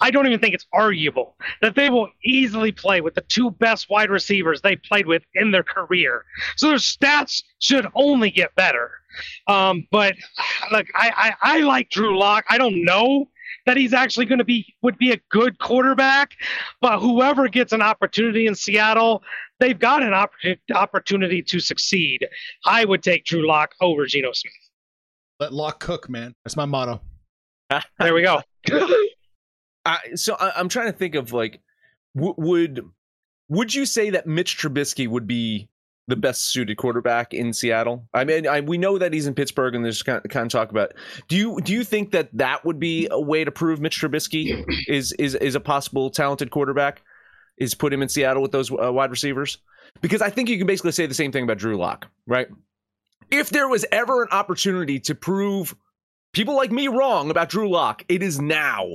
I 0.01 0.11
don't 0.11 0.27
even 0.27 0.39
think 0.39 0.53
it's 0.53 0.67
arguable 0.73 1.37
that 1.61 1.75
they 1.75 1.89
will 1.89 2.09
easily 2.25 2.73
play 2.73 2.99
with 2.99 3.15
the 3.15 3.21
two 3.21 3.51
best 3.51 3.89
wide 3.89 4.09
receivers 4.09 4.61
they 4.61 4.75
played 4.75 5.07
with 5.07 5.23
in 5.35 5.51
their 5.51 5.63
career. 5.63 6.25
So 6.57 6.67
their 6.67 6.77
stats 6.77 7.41
should 7.59 7.87
only 7.95 8.29
get 8.29 8.53
better. 8.55 8.91
Um, 9.47 9.87
but 9.91 10.15
look, 10.71 10.87
I, 10.95 11.35
I, 11.41 11.57
I 11.57 11.59
like 11.59 11.89
Drew 11.89 12.17
Lock. 12.17 12.45
I 12.49 12.57
don't 12.57 12.83
know 12.83 13.29
that 13.65 13.77
he's 13.77 13.93
actually 13.93 14.25
going 14.25 14.39
to 14.39 14.45
be 14.45 14.73
would 14.81 14.97
be 14.97 15.11
a 15.11 15.19
good 15.29 15.59
quarterback. 15.59 16.31
But 16.81 16.99
whoever 16.99 17.47
gets 17.47 17.73
an 17.73 17.81
opportunity 17.81 18.47
in 18.47 18.55
Seattle, 18.55 19.23
they've 19.59 19.77
got 19.77 20.03
an 20.03 20.13
opp- 20.13 20.31
opportunity 20.73 21.41
to 21.43 21.59
succeed. 21.59 22.27
I 22.65 22.85
would 22.85 23.03
take 23.03 23.25
Drew 23.25 23.47
Lock 23.47 23.73
over 23.81 24.05
Geno 24.05 24.31
Smith. 24.33 24.53
Let 25.39 25.53
Lock 25.53 25.79
cook, 25.79 26.09
man. 26.09 26.35
That's 26.43 26.55
my 26.55 26.65
motto. 26.65 27.01
there 27.99 28.13
we 28.13 28.21
go. 28.21 28.41
uh, 29.85 29.97
so 30.15 30.35
I, 30.39 30.59
am 30.59 30.69
trying 30.69 30.91
to 30.91 30.97
think 30.97 31.15
of 31.15 31.33
like, 31.33 31.61
w- 32.15 32.35
would 32.37 32.85
would 33.49 33.73
you 33.73 33.85
say 33.85 34.11
that 34.11 34.27
Mitch 34.27 34.57
Trubisky 34.57 35.07
would 35.07 35.27
be 35.27 35.67
the 36.07 36.15
best 36.15 36.49
suited 36.49 36.77
quarterback 36.77 37.33
in 37.33 37.53
Seattle? 37.53 38.07
I 38.13 38.23
mean, 38.23 38.47
I, 38.47 38.61
we 38.61 38.77
know 38.77 38.97
that 38.97 39.13
he's 39.13 39.27
in 39.27 39.33
Pittsburgh, 39.33 39.75
and 39.75 39.83
there's 39.83 40.03
kind 40.03 40.21
of, 40.23 40.29
kind 40.29 40.45
of 40.45 40.51
talk 40.51 40.71
about. 40.71 40.93
Do 41.27 41.37
you 41.37 41.59
do 41.61 41.73
you 41.73 41.83
think 41.83 42.11
that 42.11 42.29
that 42.33 42.65
would 42.65 42.79
be 42.79 43.07
a 43.11 43.19
way 43.19 43.43
to 43.43 43.51
prove 43.51 43.79
Mitch 43.79 43.99
Trubisky 43.99 44.65
is 44.87 45.11
is 45.13 45.35
is 45.35 45.55
a 45.55 45.59
possible 45.59 46.09
talented 46.09 46.51
quarterback? 46.51 47.01
Is 47.57 47.75
put 47.75 47.93
him 47.93 48.01
in 48.01 48.09
Seattle 48.09 48.41
with 48.41 48.51
those 48.51 48.71
uh, 48.71 48.91
wide 48.91 49.11
receivers? 49.11 49.59
Because 50.01 50.21
I 50.21 50.29
think 50.29 50.49
you 50.49 50.57
can 50.57 50.67
basically 50.67 50.93
say 50.93 51.05
the 51.05 51.13
same 51.13 51.31
thing 51.31 51.43
about 51.43 51.57
Drew 51.57 51.77
Lock, 51.77 52.07
right? 52.25 52.47
If 53.29 53.49
there 53.49 53.67
was 53.67 53.85
ever 53.91 54.23
an 54.23 54.29
opportunity 54.31 54.99
to 55.01 55.15
prove 55.15 55.75
people 56.33 56.55
like 56.55 56.71
me 56.71 56.87
wrong 56.87 57.29
about 57.29 57.49
Drew 57.49 57.69
Lock, 57.69 58.03
it 58.09 58.23
is 58.23 58.39
now 58.39 58.87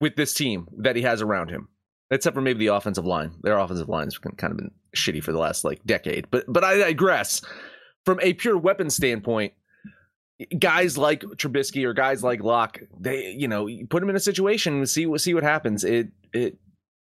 with 0.00 0.16
this 0.16 0.32
team 0.32 0.68
that 0.78 0.96
he 0.96 1.02
has 1.02 1.20
around 1.20 1.50
him. 1.50 1.68
Except 2.12 2.34
for 2.34 2.40
maybe 2.40 2.66
the 2.66 2.74
offensive 2.74 3.04
line. 3.04 3.32
Their 3.42 3.58
offensive 3.58 3.88
line's 3.88 4.18
kind 4.18 4.50
of 4.50 4.56
been 4.56 4.72
shitty 4.94 5.22
for 5.22 5.32
the 5.32 5.38
last 5.38 5.64
like 5.64 5.84
decade. 5.84 6.30
But 6.30 6.44
but 6.48 6.64
I 6.64 6.78
digress. 6.78 7.42
From 8.04 8.18
a 8.22 8.32
pure 8.32 8.56
weapon 8.56 8.88
standpoint, 8.88 9.52
guys 10.58 10.96
like 10.96 11.20
Trubisky 11.20 11.84
or 11.84 11.92
guys 11.92 12.22
like 12.22 12.42
Lock, 12.42 12.80
they 12.98 13.30
you 13.30 13.48
know 13.48 13.66
you 13.66 13.86
put 13.86 14.00
them 14.00 14.10
in 14.10 14.16
a 14.16 14.20
situation 14.20 14.74
and 14.74 14.88
see 14.88 15.06
what 15.06 15.20
see 15.20 15.34
what 15.34 15.42
happens. 15.42 15.84
It 15.84 16.08
it 16.32 16.58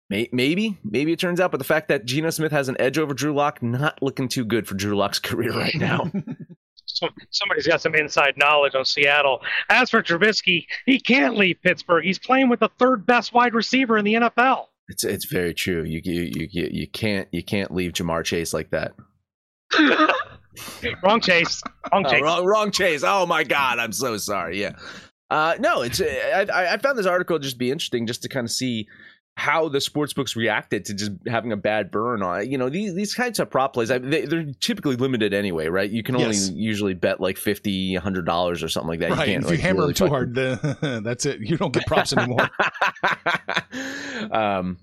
may, 0.10 0.30
maybe 0.32 0.78
maybe 0.84 1.12
it 1.12 1.20
turns 1.20 1.40
out, 1.40 1.52
but 1.52 1.58
the 1.58 1.64
fact 1.64 1.88
that 1.88 2.06
Geno 2.06 2.30
Smith 2.30 2.52
has 2.52 2.70
an 2.70 2.76
edge 2.80 2.98
over 2.98 3.14
Drew 3.14 3.34
Lock, 3.34 3.64
not 3.64 4.02
looking 4.02 4.28
too 4.28 4.46
good 4.46 4.68
for 4.68 4.76
Drew 4.76 4.96
Lock's 4.96 5.20
career 5.20 5.52
right 5.52 5.76
now. 5.76 6.12
Some, 6.92 7.12
somebody's 7.30 7.68
got 7.68 7.82
some 7.82 7.94
inside 7.94 8.34
knowledge 8.36 8.74
on 8.74 8.84
Seattle. 8.84 9.42
As 9.70 9.92
for 9.92 10.02
Trubisky, 10.02 10.66
he 10.88 11.00
can't 11.00 11.38
leave 11.38 11.62
Pittsburgh. 11.62 12.04
He's 12.04 12.18
playing 12.18 12.50
with 12.50 12.62
the 12.62 12.70
third 12.80 13.06
best 13.06 13.32
wide 13.32 13.54
receiver 13.54 13.96
in 14.00 14.06
the 14.06 14.16
NFL. 14.16 14.66
It's 14.90 15.04
it's 15.04 15.26
very 15.26 15.54
true. 15.54 15.84
You 15.84 16.02
you 16.04 16.48
you 16.52 16.70
you 16.72 16.88
can't 16.88 17.28
you 17.32 17.44
can't 17.44 17.72
leave 17.74 17.94
Ja'Marr 17.94 18.24
Chase 18.26 18.54
like 18.54 18.72
that. 18.72 18.94
Wrong 21.04 21.22
chase. 21.22 21.62
Wrong 21.94 22.06
Oh, 22.06 22.10
chase. 22.10 22.22
wrong, 22.22 22.46
wrong 22.46 22.72
chase. 22.72 23.04
Oh 23.06 23.26
my 23.26 23.44
god, 23.44 23.80
I'm 23.80 23.92
so 23.94 24.18
sorry. 24.18 24.60
Yeah. 24.60 24.74
Uh, 25.30 25.56
no, 25.60 25.84
it's 25.84 26.02
I, 26.02 26.46
I 26.52 26.74
I 26.74 26.78
found 26.78 26.98
this 26.98 27.06
article 27.06 27.38
just 27.40 27.58
be 27.60 27.72
interesting 27.72 28.08
just 28.08 28.24
to 28.24 28.30
kind 28.30 28.46
of 28.46 28.52
see 28.52 28.88
how 29.40 29.70
the 29.70 29.82
sports 29.82 30.14
books 30.14 30.36
reacted 30.36 30.86
to 30.86 30.94
just 30.94 31.12
having 31.28 31.52
a 31.52 31.58
bad 31.58 31.90
burn 31.90 32.22
on 32.22 32.42
it. 32.42 32.50
You 32.50 32.58
know, 32.58 32.70
these 32.70 32.94
these 32.94 33.14
kinds 33.16 33.40
of 33.40 33.50
prop 33.50 33.74
plays, 33.74 33.90
I, 33.90 33.98
they, 33.98 34.26
they're 34.26 34.46
typically 34.60 34.96
limited 34.98 35.34
anyway, 35.34 35.68
right? 35.68 35.90
You 35.90 36.04
can 36.04 36.16
only 36.16 36.28
Yes. 36.36 36.50
usually 36.52 36.94
bet 36.94 37.20
like 37.20 37.38
50 37.38 37.96
100 37.96 38.26
dollars 38.26 38.62
or 38.62 38.70
something 38.70 38.90
like 38.90 39.00
that. 39.00 39.12
right. 39.12 39.28
You 39.28 39.34
can't 39.34 39.44
if 39.46 39.50
you 39.52 39.56
like, 39.58 39.60
hammer 39.62 39.80
really 39.82 39.94
them 39.94 40.08
too 40.08 40.14
hard, 40.14 40.36
the, 40.36 41.02
that's 41.04 41.26
it. 41.26 41.40
You 41.40 41.58
don't 41.58 41.74
get 41.74 41.88
props 41.88 42.14
anymore. 42.14 42.50
um 44.32 44.78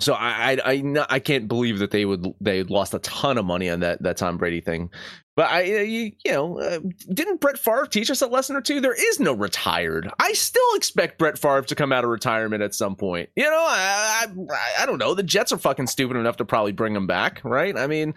so 0.00 0.14
I, 0.14 0.52
I 0.52 0.72
I 0.72 1.06
I 1.10 1.18
can't 1.18 1.48
believe 1.48 1.78
that 1.80 1.90
they 1.90 2.04
would 2.04 2.26
they 2.40 2.62
lost 2.62 2.94
a 2.94 2.98
ton 3.00 3.38
of 3.38 3.44
money 3.44 3.68
on 3.70 3.80
that 3.80 4.02
that 4.02 4.16
Tom 4.16 4.36
Brady 4.38 4.60
thing, 4.60 4.90
but 5.36 5.46
I 5.50 5.62
uh, 5.62 5.80
you, 5.82 6.12
you 6.24 6.32
know 6.32 6.58
uh, 6.60 6.78
didn't 7.12 7.40
Brett 7.40 7.58
Favre 7.58 7.86
teach 7.86 8.10
us 8.10 8.22
a 8.22 8.26
lesson 8.26 8.56
or 8.56 8.60
two? 8.60 8.80
There 8.80 8.94
is 8.94 9.20
no 9.20 9.32
retired. 9.32 10.10
I 10.18 10.32
still 10.32 10.74
expect 10.74 11.18
Brett 11.18 11.38
Favre 11.38 11.62
to 11.62 11.74
come 11.74 11.92
out 11.92 12.04
of 12.04 12.10
retirement 12.10 12.62
at 12.62 12.74
some 12.74 12.96
point. 12.96 13.28
You 13.36 13.44
know 13.44 13.64
I 13.68 14.26
I, 14.50 14.82
I 14.82 14.86
don't 14.86 14.98
know. 14.98 15.14
The 15.14 15.22
Jets 15.22 15.52
are 15.52 15.58
fucking 15.58 15.86
stupid 15.88 16.16
enough 16.16 16.36
to 16.38 16.44
probably 16.44 16.72
bring 16.72 16.94
him 16.94 17.06
back, 17.06 17.40
right? 17.44 17.76
I 17.76 17.86
mean, 17.86 18.14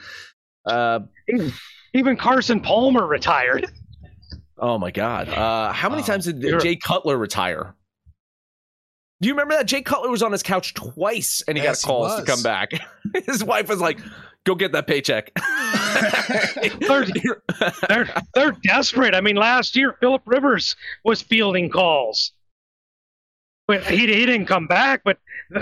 uh 0.65 0.99
Even 1.93 2.15
Carson 2.17 2.61
Palmer 2.61 3.05
retired. 3.05 3.65
oh 4.57 4.77
my 4.77 4.91
god, 4.91 5.29
uh 5.29 5.71
how 5.73 5.89
many 5.89 6.01
Wow. 6.01 6.07
times 6.07 6.25
did 6.25 6.59
Jay 6.61 6.75
Cutler 6.75 7.17
retire? 7.17 7.75
Do 9.21 9.27
you 9.27 9.33
remember 9.33 9.55
that 9.55 9.67
Jay 9.67 9.83
Cutler 9.83 10.09
was 10.09 10.23
on 10.23 10.31
his 10.31 10.41
couch 10.41 10.73
twice 10.73 11.43
and 11.47 11.55
he 11.55 11.63
Yes, 11.63 11.83
got 11.83 11.87
calls 11.87 12.15
to 12.19 12.25
come 12.25 12.41
back? 12.41 12.71
his 13.27 13.43
wife 13.43 13.69
was 13.69 13.79
like, 13.79 13.99
"Go 14.45 14.55
get 14.55 14.71
that 14.71 14.87
paycheck." 14.87 15.31
They're 17.87 18.07
they're 18.33 18.51
desperate. 18.63 19.13
I 19.13 19.21
mean, 19.21 19.35
last 19.35 19.75
year 19.75 19.95
Philip 19.99 20.23
Rivers 20.25 20.75
was 21.03 21.21
fielding 21.21 21.69
calls, 21.69 22.31
but 23.67 23.83
he, 23.83 23.97
he 23.97 24.25
didn't 24.25 24.47
come 24.47 24.67
back. 24.67 25.01
But 25.03 25.19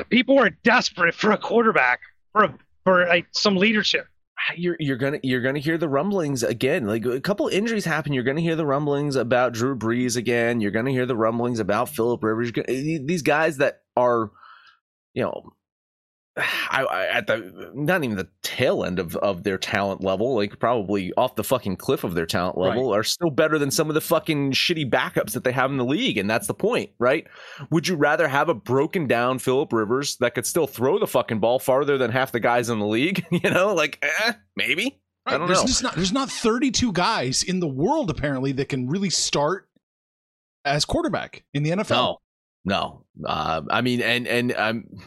people 0.10 0.38
were 0.38 0.52
desperate 0.64 1.14
for 1.16 1.32
a 1.32 1.38
quarterback 1.38 2.00
for 2.32 2.44
a, 2.46 2.56
for 2.86 3.08
like 3.08 3.28
some 3.32 3.58
leadership. 3.58 4.08
You're 4.56 4.76
you're 4.80 4.98
gonna 4.98 5.20
you're 5.24 5.42
gonna 5.42 5.60
hear 5.60 5.78
the 5.78 5.90
rumblings 5.90 6.44
again. 6.44 6.86
Like 6.86 7.06
a 7.06 7.22
couple 7.22 7.48
injuries 7.48 7.86
happen, 7.86 8.14
you're 8.14 8.24
gonna 8.24 8.42
hear 8.42 8.56
the 8.56 8.66
rumblings 8.66 9.16
about 9.16 9.54
Drew 9.54 9.76
Brees 9.78 10.16
again. 10.18 10.62
You're 10.62 10.72
gonna 10.72 10.92
hear 10.92 11.06
the 11.06 11.16
rumblings 11.16 11.60
about 11.60 11.90
Philip 11.90 12.24
Rivers. 12.24 12.52
Gonna- 12.52 12.68
eh, 12.70 13.00
These 13.04 13.22
guys 13.22 13.58
that 13.58 13.82
are, 13.98 14.32
you 15.14 15.24
know, 15.24 15.52
I, 16.38 16.84
I, 16.84 17.06
at 17.08 17.28
the 17.28 17.72
not 17.74 18.04
even 18.04 18.18
the 18.18 18.28
tail 18.44 18.84
end 18.84 19.00
of 19.00 19.16
of 19.18 19.44
their 19.44 19.58
talent 19.58 20.04
level, 20.04 20.36
like 20.36 20.60
probably 20.60 21.12
off 21.14 21.36
the 21.36 21.44
fucking 21.44 21.78
cliff 21.78 22.04
of 22.04 22.16
their 22.16 22.26
talent 22.26 22.58
level, 22.58 22.94
are 22.94 23.04
still 23.04 23.30
better 23.30 23.58
than 23.58 23.72
some 23.72 23.90
of 23.90 23.94
the 23.94 24.02
fucking 24.02 24.52
shitty 24.52 24.90
backups 24.90 25.32
that 25.32 25.44
they 25.44 25.52
have 25.52 25.72
in 25.72 25.78
the 25.78 25.86
league, 25.86 26.18
and 26.18 26.30
that's 26.30 26.48
the 26.48 26.54
point, 26.54 26.92
right? 27.00 27.28
Would 27.72 27.88
you 27.88 27.96
rather 27.96 28.28
have 28.28 28.50
a 28.50 28.54
broken 28.54 29.08
down 29.08 29.40
Philip 29.40 29.74
Rivers 29.74 30.18
that 30.18 30.36
could 30.36 30.46
still 30.46 30.68
throw 30.68 31.00
the 31.00 31.08
fucking 31.08 31.40
ball 31.40 31.60
farther 31.60 31.98
than 31.98 32.12
half 32.12 32.32
the 32.32 32.40
guys 32.40 32.70
in 32.70 32.80
the 32.80 32.88
league? 32.88 33.26
You 33.40 33.52
know, 33.52 33.74
like 33.74 34.00
eh, 34.02 34.34
maybe. 34.58 35.00
I 35.26 35.38
don't 35.38 35.48
there's 35.48 35.62
know. 35.62 35.68
Just 35.68 35.84
not, 35.84 35.96
there's 35.96 36.12
not 36.12 36.30
32 36.30 36.92
guys 36.92 37.42
in 37.44 37.62
the 37.62 37.68
world 37.68 38.10
apparently 38.10 38.52
that 38.54 38.68
can 38.68 38.90
really 38.90 39.10
start 39.10 39.70
as 40.66 40.84
quarterback 40.84 41.44
in 41.54 41.64
the 41.64 41.70
NFL. 41.70 41.90
No, 41.90 42.18
no. 42.66 43.06
Uh, 43.26 43.62
I 43.70 43.82
mean, 43.82 44.02
and 44.02 44.28
and 44.28 44.52
I'm. 44.54 44.88
um, 44.94 45.02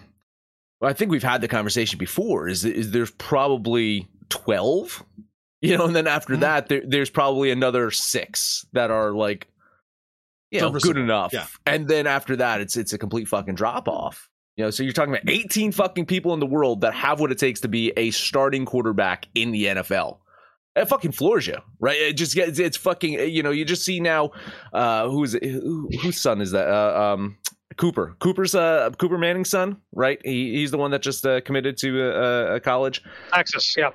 well, 0.83 0.91
I 0.91 0.95
think 0.95 1.11
we've 1.13 1.23
had 1.23 1.41
the 1.41 1.49
conversation 1.49 1.99
before. 1.99 2.49
Is 2.49 2.65
is 2.65 2.91
there's 2.91 3.13
probably 3.13 4.09
twelve, 4.29 5.03
you 5.63 5.79
know, 5.79 5.87
and 5.87 5.95
then 5.97 6.07
after 6.09 6.35
Mhm. 6.35 6.41
that, 6.41 6.69
there, 6.69 6.83
there's 6.87 7.09
probably 7.11 7.51
another 7.53 7.91
six 7.93 8.67
that 8.73 8.91
are 8.91 9.13
like, 9.13 9.47
you 10.51 10.61
know, 10.61 10.71
good 10.73 10.99
enough. 10.99 11.33
Yeah. 11.33 11.47
And 11.65 11.87
then 11.89 12.07
after 12.07 12.37
that, 12.37 12.61
it's 12.61 12.77
it's 12.77 12.93
a 12.93 12.99
complete 12.99 13.29
fucking 13.29 13.55
drop 13.55 13.89
off. 13.89 14.29
You 14.57 14.65
know, 14.65 14.71
so 14.71 14.83
you're 14.83 14.93
talking 14.93 15.15
about 15.15 15.31
18 15.31 15.73
fucking 15.73 16.05
people 16.07 16.35
in 16.35 16.41
the 16.41 16.47
world 16.47 16.83
that 16.83 16.93
have 16.93 17.21
what 17.21 17.33
it 17.33 17.39
takes 17.39 17.61
to 17.61 17.69
be 17.69 17.91
a 17.97 18.11
starting 18.11 18.67
quarterback 18.67 19.27
in 19.35 19.51
the 19.51 19.65
NFL. 19.65 20.19
It 20.77 20.89
fucking 20.89 21.13
floors 21.13 21.47
you, 21.47 21.57
right? 21.81 21.97
It 21.97 22.15
just 22.15 22.35
gets 22.35 22.59
it's 22.59 22.77
fucking 22.77 23.13
you 23.31 23.43
know, 23.43 23.51
you 23.51 23.65
just 23.65 23.85
see 23.85 24.01
now 24.01 24.33
uh 24.73 25.09
who 25.09 25.23
is 25.25 25.35
it 25.35 25.43
who, 25.45 25.89
whose 26.03 26.21
son 26.21 26.41
is 26.41 26.51
that? 26.51 26.69
Uh, 26.69 27.15
um 27.15 27.39
Cooper. 27.77 28.15
Cooper's 28.19 28.55
uh 28.55 28.91
Cooper 28.99 29.19
Manning's 29.19 29.51
son, 29.51 29.79
right? 29.93 30.21
He, 30.25 30.55
he's 30.55 30.71
the 30.71 30.79
one 30.79 30.91
that 30.91 31.03
just 31.03 31.27
uh, 31.27 31.41
committed 31.41 31.77
to 31.79 32.03
a, 32.03 32.57
a 32.57 32.61
college. 32.61 33.03
Texas, 33.33 33.75
yeah. 33.77 33.91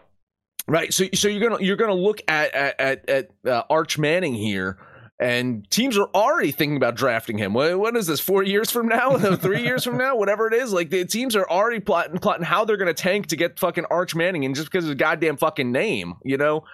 Right. 0.68 0.94
So 0.94 1.06
so 1.14 1.28
you're 1.28 1.50
gonna 1.50 1.64
you're 1.64 1.78
gonna 1.78 1.94
look 1.94 2.22
at 2.28 2.54
at 2.54 3.10
at, 3.10 3.32
uh, 3.46 3.64
Arch 3.70 3.98
Manning 3.98 4.34
here, 4.34 4.78
and 5.20 5.70
teams 5.72 5.98
are 5.98 6.10
already 6.14 6.52
thinking 6.52 6.76
about 6.76 6.96
drafting 6.96 7.38
him. 7.38 7.54
What, 7.54 7.80
what 7.80 7.96
is 7.96 8.08
this? 8.08 8.20
Four 8.20 8.44
years 8.44 8.70
from 8.70 8.88
now? 8.88 9.18
Three 9.38 9.64
years 9.64 9.86
from 9.86 9.98
now? 9.98 10.18
Whatever 10.18 10.48
it 10.48 10.54
is. 10.54 10.74
Like 10.74 10.90
the 10.90 11.06
teams 11.06 11.38
are 11.38 11.50
already 11.50 11.80
plotting 11.80 12.18
plotting 12.18 12.44
how 12.44 12.66
they're 12.66 12.78
gonna 12.78 12.94
tank 12.94 13.28
to 13.28 13.38
get 13.38 13.60
fucking 13.60 13.86
Arch 13.90 14.14
Manning, 14.14 14.44
and 14.44 14.56
just 14.56 14.70
because 14.70 14.84
of 14.84 14.90
his 14.90 14.96
goddamn 14.96 15.38
fucking 15.38 15.72
name, 15.72 16.16
you 16.24 16.38
know. 16.38 16.66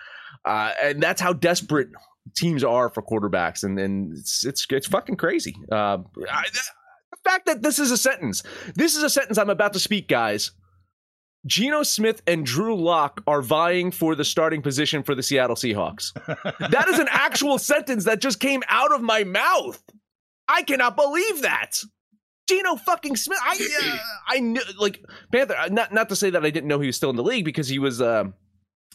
Uh, 0.44 0.72
and 0.82 1.02
that's 1.02 1.22
how 1.22 1.32
desperate 1.32 1.90
teams 2.36 2.64
are 2.64 2.90
for 2.90 3.02
quarterbacks, 3.02 3.64
and 3.64 3.80
and 3.80 4.18
it's 4.18 4.44
it's 4.46 4.66
it's 4.70 4.88
fucking 4.88 5.18
crazy. 5.18 5.56
Uh, 5.72 6.00
I, 6.30 6.46
the 7.14 7.30
fact 7.30 7.46
that 7.46 7.62
this 7.62 7.80
is 7.80 7.92
a 7.92 7.98
sentence, 7.98 8.44
this 8.76 8.96
is 8.96 9.04
a 9.04 9.10
sentence 9.10 9.38
I'm 9.38 9.50
about 9.50 9.74
to 9.74 9.80
speak, 9.80 10.08
guys. 10.08 10.52
Geno 11.46 11.84
Smith 11.84 12.22
and 12.26 12.46
Drew 12.46 12.76
Lock 12.76 13.22
are 13.28 13.42
vying 13.42 13.92
for 13.92 14.16
the 14.16 14.24
starting 14.24 14.62
position 14.62 15.04
for 15.04 15.14
the 15.14 15.22
Seattle 15.24 15.58
Seahawks. 15.58 16.14
that 16.72 16.88
is 16.88 17.00
an 17.00 17.08
actual 17.12 17.58
sentence 17.58 18.06
that 18.06 18.22
just 18.22 18.40
came 18.40 18.64
out 18.70 18.94
of 18.94 19.02
my 19.02 19.24
mouth. 19.26 19.82
I 20.48 20.64
cannot 20.64 20.96
believe 20.96 21.42
that. 21.42 21.80
Geno 22.48 22.76
fucking 22.76 23.16
Smith. 23.16 23.40
I 23.42 23.56
uh, 23.82 23.98
I 24.28 24.40
knew 24.40 24.62
like 24.78 25.04
Panther. 25.32 25.56
Not 25.70 25.94
not 25.94 26.10
to 26.10 26.16
say 26.16 26.30
that 26.30 26.46
I 26.46 26.50
didn't 26.50 26.68
know 26.68 26.80
he 26.80 26.88
was 26.88 26.96
still 26.98 27.10
in 27.10 27.16
the 27.16 27.24
league 27.24 27.46
because 27.46 27.70
he 27.70 27.80
was 27.80 28.02
uh, 28.02 28.26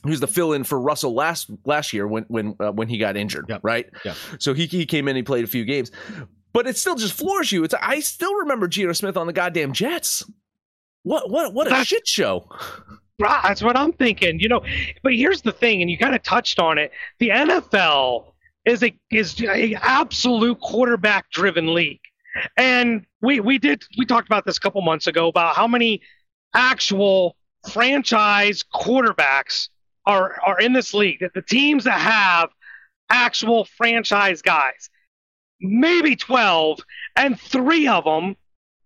he 0.05 0.11
was 0.11 0.21
the 0.21 0.27
fill 0.27 0.53
in 0.53 0.65
for 0.65 0.79
Russell 0.79 1.15
last 1.15 1.51
last 1.65 1.95
year 1.95 2.07
when 2.07 2.25
when 2.29 2.55
uh, 2.61 2.73
when 2.73 2.89
he 2.89 2.99
got 2.99 3.17
injured. 3.17 3.47
Yep. 3.49 3.61
Right. 3.63 3.87
Yep. 4.05 4.17
So 4.39 4.53
he 4.53 4.67
he 4.67 4.85
came 4.85 5.09
in. 5.09 5.17
He 5.17 5.23
played 5.23 5.45
a 5.45 5.49
few 5.49 5.65
games, 5.65 5.91
but 6.59 6.67
it 6.67 6.77
still 6.77 6.97
just 6.97 7.13
floors 7.13 7.53
you. 7.53 7.63
It's 7.63 7.73
I 7.81 8.01
still 8.01 8.35
remember 8.35 8.67
Geno 8.67 8.93
Smith 8.93 9.17
on 9.17 9.29
the 9.29 9.33
goddamn 9.33 9.73
Jets. 9.73 10.29
What 11.05 11.31
what 11.31 11.55
what 11.55 11.69
a 11.69 11.71
That's- 11.71 11.87
shit 11.87 12.05
show. 12.05 12.49
That's 13.21 13.63
what 13.63 13.77
I'm 13.77 13.93
thinking. 13.93 14.41
You 14.41 14.49
know, 14.49 14.63
but 15.05 15.15
here's 15.15 15.43
the 15.43 15.53
thing, 15.53 15.83
and 15.83 15.89
you 15.89 15.97
kind 15.97 16.17
of 16.17 16.23
touched 16.25 16.59
on 16.59 16.77
it. 16.77 16.91
The 17.21 17.29
NFL 17.29 18.33
is 18.65 18.83
a 18.83 18.93
is 19.13 19.41
a 19.41 19.75
absolute 19.77 20.61
quarterback 20.61 21.31
driven 21.31 21.75
league, 21.75 22.01
and 22.57 23.07
we 23.23 23.39
we 23.39 23.59
did 23.59 23.85
we 23.97 24.05
talked 24.05 24.27
about 24.27 24.45
this 24.45 24.57
a 24.57 24.61
couple 24.61 24.83
months 24.83 25.07
ago 25.07 25.29
about 25.29 25.55
how 25.55 25.69
many 25.69 26.03
actual 26.55 27.37
franchise 27.73 28.65
quarterbacks 28.75 29.69
are 30.07 30.41
are 30.45 30.59
in 30.59 30.73
this 30.73 30.93
league. 30.93 31.21
That 31.21 31.35
the 31.35 31.43
teams 31.43 31.85
that 31.85 32.01
have 32.01 32.51
actual 33.11 33.65
franchise 33.65 34.43
guys, 34.43 34.91
maybe 35.61 36.17
twelve, 36.17 36.79
and 37.17 37.39
three 37.39 37.89
of 37.89 38.05
them 38.05 38.37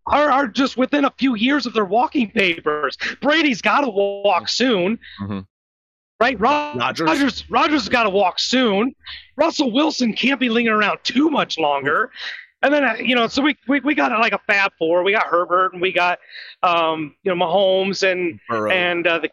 are, 0.07 0.31
are 0.31 0.47
just 0.49 0.77
within 0.77 1.05
a 1.05 1.11
few 1.19 1.35
years 1.37 1.67
of 1.67 1.75
their 1.75 1.85
walking 1.85 2.31
papers. 2.31 2.97
Brady's 3.21 3.63
got 3.63 3.83
to 3.83 3.89
walk 3.89 4.49
soon, 4.49 4.99
Mhm. 5.21 5.47
right? 6.21 6.39
Rodgers 6.41 7.49
Rodgers 7.51 7.83
has 7.83 7.89
got 7.89 8.05
to 8.05 8.11
walk 8.11 8.39
soon. 8.41 8.95
Russell 9.37 9.71
Wilson 9.73 10.13
can't 10.13 10.41
be 10.41 10.49
lingering 10.49 10.77
around 10.77 10.99
too 11.05 11.31
much 11.31 11.59
longer. 11.59 12.11
And 12.65 12.73
then 12.73 12.85
uh, 12.85 12.95
you 12.95 13.15
know, 13.17 13.27
so 13.27 13.43
we, 13.43 13.57
we 13.67 13.81
we 13.81 13.95
got 13.95 14.13
like 14.21 14.33
a 14.33 14.39
Fab 14.47 14.73
Four. 14.79 15.03
We 15.03 15.13
got 15.13 15.27
Herbert, 15.27 15.73
and 15.73 15.83
we 15.83 15.93
got 15.93 16.21
um, 16.63 17.15
you 17.25 17.35
know 17.35 17.45
Mahomes 17.45 18.09
and 18.09 18.39
Burrow. 18.49 18.71
and 18.71 19.05
uh, 19.07 19.19
the 19.19 19.31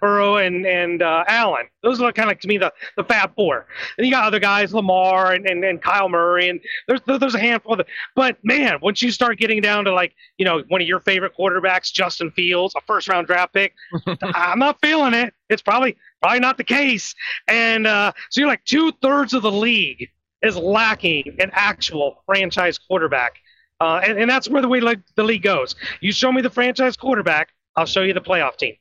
Burrow 0.00 0.36
and 0.36 0.66
and 0.66 1.02
uh, 1.02 1.24
Allen. 1.26 1.66
Those 1.82 2.00
are 2.00 2.12
kind 2.12 2.26
of 2.26 2.30
like 2.30 2.40
to 2.40 2.48
me 2.48 2.58
the 2.58 2.72
the 2.96 3.04
Fab 3.04 3.34
Four. 3.34 3.66
And 3.96 4.06
you 4.06 4.12
got 4.12 4.24
other 4.24 4.38
guys, 4.38 4.74
Lamar 4.74 5.32
and, 5.32 5.46
and, 5.46 5.64
and 5.64 5.80
Kyle 5.80 6.08
Murray, 6.08 6.48
and 6.48 6.60
there's 6.86 7.00
there's 7.06 7.34
a 7.34 7.40
handful 7.40 7.72
of 7.72 7.78
them. 7.78 7.86
But 8.14 8.38
man, 8.42 8.78
once 8.82 9.02
you 9.02 9.10
start 9.10 9.38
getting 9.38 9.60
down 9.60 9.84
to 9.84 9.92
like 9.92 10.14
you 10.38 10.44
know 10.44 10.62
one 10.68 10.82
of 10.82 10.88
your 10.88 11.00
favorite 11.00 11.32
quarterbacks, 11.38 11.92
Justin 11.92 12.30
Fields, 12.30 12.74
a 12.76 12.80
first 12.86 13.08
round 13.08 13.26
draft 13.26 13.54
pick, 13.54 13.74
I'm 14.22 14.58
not 14.58 14.80
feeling 14.80 15.14
it. 15.14 15.34
It's 15.48 15.62
probably 15.62 15.96
probably 16.20 16.40
not 16.40 16.56
the 16.56 16.64
case. 16.64 17.14
And 17.48 17.86
uh, 17.86 18.12
so 18.30 18.40
you're 18.40 18.48
like 18.48 18.64
two 18.64 18.92
thirds 19.02 19.34
of 19.34 19.42
the 19.42 19.52
league 19.52 20.08
is 20.42 20.56
lacking 20.56 21.36
an 21.38 21.50
actual 21.52 22.22
franchise 22.26 22.78
quarterback. 22.78 23.38
Uh, 23.80 24.00
and, 24.04 24.18
and 24.18 24.30
that's 24.30 24.48
where 24.48 24.60
the 24.62 24.68
way 24.68 24.80
like, 24.80 25.00
the 25.16 25.24
league 25.24 25.42
goes. 25.42 25.74
You 26.00 26.12
show 26.12 26.30
me 26.32 26.42
the 26.42 26.50
franchise 26.50 26.96
quarterback, 26.96 27.48
I'll 27.76 27.86
show 27.86 28.02
you 28.02 28.12
the 28.12 28.20
playoff 28.20 28.56
team. 28.56 28.74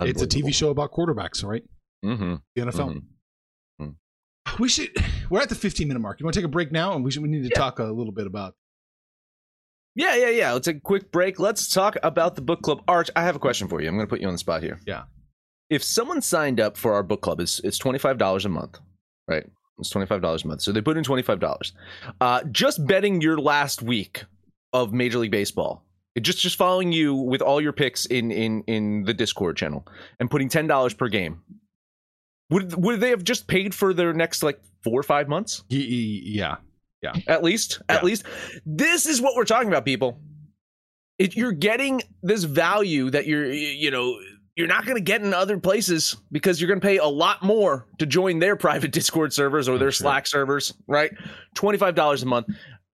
Yeah, 0.00 0.06
it's 0.06 0.22
a 0.22 0.26
TV 0.26 0.54
show 0.54 0.70
about 0.70 0.92
quarterbacks, 0.92 1.44
right? 1.44 1.62
Mm-hmm. 2.04 2.34
The 2.54 2.62
NFL. 2.62 3.00
Mhm. 3.80 3.94
We 4.58 4.68
should. 4.68 4.90
We're 5.30 5.40
at 5.42 5.48
the 5.48 5.54
15 5.56 5.88
minute 5.88 6.00
mark. 6.00 6.20
You 6.20 6.24
want 6.24 6.34
to 6.34 6.40
take 6.40 6.44
a 6.46 6.48
break 6.50 6.70
now, 6.72 6.94
and 6.94 7.04
we 7.04 7.10
should. 7.10 7.22
We 7.22 7.28
need 7.28 7.42
to 7.42 7.48
Yeah. 7.48 7.58
talk 7.58 7.78
a 7.80 7.84
little 7.84 8.12
bit 8.12 8.26
about. 8.26 8.54
Yeah, 9.94 10.14
yeah, 10.14 10.28
yeah. 10.28 10.52
Let's 10.52 10.66
take 10.66 10.76
a 10.76 10.80
quick 10.80 11.10
break. 11.10 11.38
Let's 11.40 11.72
talk 11.72 11.96
about 12.02 12.34
the 12.36 12.42
book 12.42 12.62
club. 12.62 12.82
Arch, 12.86 13.10
I 13.16 13.22
have 13.22 13.34
a 13.34 13.38
question 13.38 13.66
for 13.66 13.80
you. 13.80 13.88
I'm 13.88 13.94
going 13.96 14.06
to 14.06 14.10
put 14.10 14.20
you 14.20 14.26
on 14.28 14.34
the 14.34 14.38
spot 14.38 14.62
here. 14.62 14.78
Yeah. 14.86 15.04
If 15.70 15.82
someone 15.82 16.20
signed 16.22 16.60
up 16.60 16.76
for 16.76 16.92
our 16.94 17.02
book 17.02 17.22
club, 17.22 17.40
it's 17.40 17.58
it's 17.60 17.78
twenty 17.78 17.98
five 17.98 18.18
dollars 18.18 18.44
a 18.44 18.48
month, 18.48 18.78
right? 19.26 19.44
It's 19.78 19.90
twenty 19.90 20.06
five 20.06 20.22
dollars 20.22 20.44
a 20.44 20.48
month. 20.48 20.60
So 20.62 20.70
they 20.70 20.80
put 20.80 20.96
in 20.96 21.02
twenty 21.02 21.22
five 21.22 21.40
dollars. 21.40 21.72
Uh, 22.20 22.44
just 22.52 22.86
betting 22.86 23.20
your 23.20 23.38
last 23.38 23.82
week 23.82 24.24
of 24.72 24.92
Major 24.92 25.18
League 25.18 25.32
Baseball, 25.32 25.82
just 26.20 26.38
just 26.38 26.56
following 26.56 26.92
you 26.92 27.14
with 27.14 27.42
all 27.42 27.60
your 27.60 27.72
picks 27.72 28.06
in 28.06 28.30
in 28.30 28.62
in 28.66 29.04
the 29.04 29.14
Discord 29.14 29.56
channel 29.56 29.86
and 30.20 30.30
putting 30.30 30.48
ten 30.48 30.66
dollars 30.66 30.94
per 30.94 31.08
game. 31.08 31.42
Would 32.50 32.74
would 32.82 33.00
they 33.00 33.10
have 33.10 33.24
just 33.24 33.46
paid 33.48 33.74
for 33.74 33.92
their 33.92 34.12
next 34.12 34.42
like 34.42 34.60
four 34.84 34.98
or 34.98 35.02
five 35.02 35.28
months? 35.28 35.64
Y- 35.70 35.78
y- 35.78 36.56
Yeah, 37.02 37.12
at 37.26 37.42
least 37.42 37.80
at 37.88 38.00
Yeah. 38.02 38.06
least 38.06 38.24
this 38.64 39.06
is 39.06 39.20
what 39.20 39.34
we're 39.36 39.44
talking 39.44 39.68
about 39.68 39.84
people 39.84 40.18
it, 41.18 41.34
you're 41.34 41.52
getting 41.52 42.02
this 42.22 42.44
value 42.44 43.08
that 43.10 43.26
you're 43.26 43.46
you 43.50 43.90
know 43.90 44.18
you're 44.54 44.66
not 44.66 44.84
going 44.84 44.96
to 44.96 45.02
get 45.02 45.22
in 45.22 45.32
other 45.34 45.58
places 45.58 46.16
because 46.32 46.60
you're 46.60 46.68
going 46.68 46.80
to 46.80 46.86
pay 46.86 46.96
a 46.98 47.06
lot 47.06 47.42
more 47.42 47.86
to 47.98 48.06
join 48.06 48.38
their 48.38 48.56
private 48.56 48.90
discord 48.92 49.32
servers 49.32 49.68
or 49.68 49.78
their 49.78 49.92
slack 49.92 50.26
servers 50.26 50.72
right 50.88 51.12
$25 51.56 52.22
a 52.22 52.26
month 52.26 52.46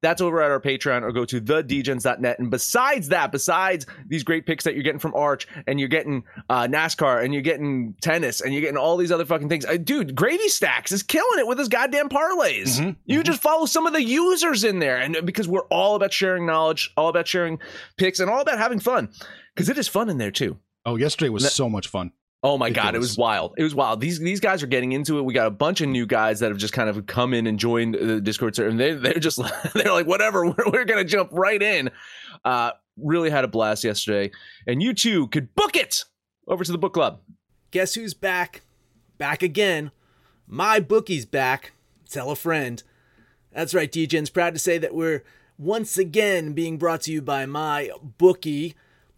that's 0.03 0.21
over 0.21 0.43
at 0.43 0.51
our 0.51 0.61
patreon 0.61 1.03
or 1.03 1.13
go 1.13 1.25
to 1.25 1.41
thedegens.net 1.41 2.39
and 2.39 2.51
besides 2.51 3.09
that 3.09 3.33
besides 3.33 3.87
these 4.07 4.23
great 4.23 4.45
picks 4.47 4.65
that 4.65 4.75
you're 4.75 4.83
getting 4.83 4.99
from 4.99 5.15
arch 5.15 5.47
and 5.67 5.79
you're 5.81 5.89
getting 5.89 6.25
uh, 6.51 6.67
nascar 6.67 7.25
and 7.25 7.33
you're 7.33 7.43
getting 7.43 7.95
tennis 8.03 8.41
and 8.41 8.53
you're 8.53 8.61
getting 8.61 8.77
all 8.77 8.97
these 8.97 9.13
other 9.13 9.25
fucking 9.25 9.49
things 9.49 9.65
uh, 9.65 9.77
dude 9.77 10.15
gravy 10.15 10.49
stacks 10.49 10.93
is 10.93 11.03
killing 11.03 11.39
it 11.39 11.47
with 11.47 11.59
his 11.59 11.69
goddamn 11.69 12.09
parlays. 12.09 12.79
Mhm, 12.79 12.97
you 13.07 13.23
just 13.23 13.41
follow 13.41 13.65
some 13.67 13.87
of 13.87 13.93
the 13.93 14.03
users 14.03 14.65
in 14.65 14.79
there 14.79 14.99
and 14.99 15.17
because 15.25 15.49
we're 15.49 15.67
all 15.71 15.95
about 15.95 16.13
sharing 16.13 16.45
knowledge 16.47 16.91
all 16.97 17.09
about 17.09 17.27
sharing 17.27 17.59
picks 17.97 18.21
and 18.21 18.29
all 18.29 18.41
about 18.41 18.59
having 18.59 18.81
fun 18.81 19.09
because 19.55 19.69
it 19.69 19.79
is 19.79 19.89
fun 19.89 20.09
in 20.11 20.19
there 20.19 20.31
too. 20.31 20.59
Oh, 20.85 20.97
yesterday 20.97 21.29
was 21.29 21.45
Ne- 21.45 21.49
so 21.51 21.69
much 21.69 21.87
fun. 21.89 22.11
Oh 22.45 22.59
my 22.59 22.71
god 22.71 22.95
it 22.95 22.99
was 22.99 23.17
wild 23.17 23.55
it 23.57 23.63
was 23.63 23.75
wild 23.75 24.01
these 24.01 24.19
these 24.19 24.41
guys 24.41 24.63
are 24.63 24.67
getting 24.67 24.93
into 24.93 25.19
it 25.19 25.23
we 25.23 25.33
got 25.33 25.47
a 25.47 25.51
bunch 25.51 25.81
of 25.81 25.89
new 25.89 26.07
guys 26.07 26.41
that 26.41 26.51
have 26.51 26.59
just 26.59 26.73
kind 26.73 26.89
of 26.89 27.07
come 27.07 27.35
in 27.35 27.47
and 27.47 27.59
joined 27.59 27.95
the 27.95 28.21
discord 28.21 28.57
server 28.57 28.69
and 28.69 28.81
they, 28.81 28.95
they're 28.95 29.15
just 29.15 29.41
they're 29.75 29.93
like 29.93 30.07
whatever 30.07 30.47
we're, 30.47 30.71
we're 30.73 30.85
gonna 30.85 31.05
jump 31.05 31.31
right 31.33 31.63
in 31.63 31.89
uh 32.45 32.73
really 32.97 33.31
had 33.31 33.45
a 33.45 33.49
blast 33.49 33.85
yesterday 33.85 34.31
and 34.67 34.83
you 34.83 34.93
too 34.93 35.29
could 35.29 35.55
book 35.55 35.77
it 35.77 36.05
over 36.49 36.65
to 36.65 36.73
the 36.73 36.79
book 36.79 36.95
club 36.95 37.21
Guess 37.73 37.95
who's 37.95 38.13
back? 38.13 38.61
Back 39.17 39.43
again. 39.43 39.91
MyBookie's 40.49 41.25
back. 41.25 41.73
Tell 42.09 42.31
a 42.31 42.37
friend. 42.37 42.83
That's 43.51 43.73
right, 43.75 43.91
DJ's 43.91 44.29
proud 44.29 44.53
to 44.53 44.61
say 44.61 44.77
that 44.77 44.95
we're 44.95 45.25
once 45.57 45.97
again 45.97 46.53
being 46.53 46.77
brought 46.77 47.01
to 47.03 47.13
you 47.13 47.23
by 47.23 47.47
my 47.47 47.91
bookie. 48.03 48.75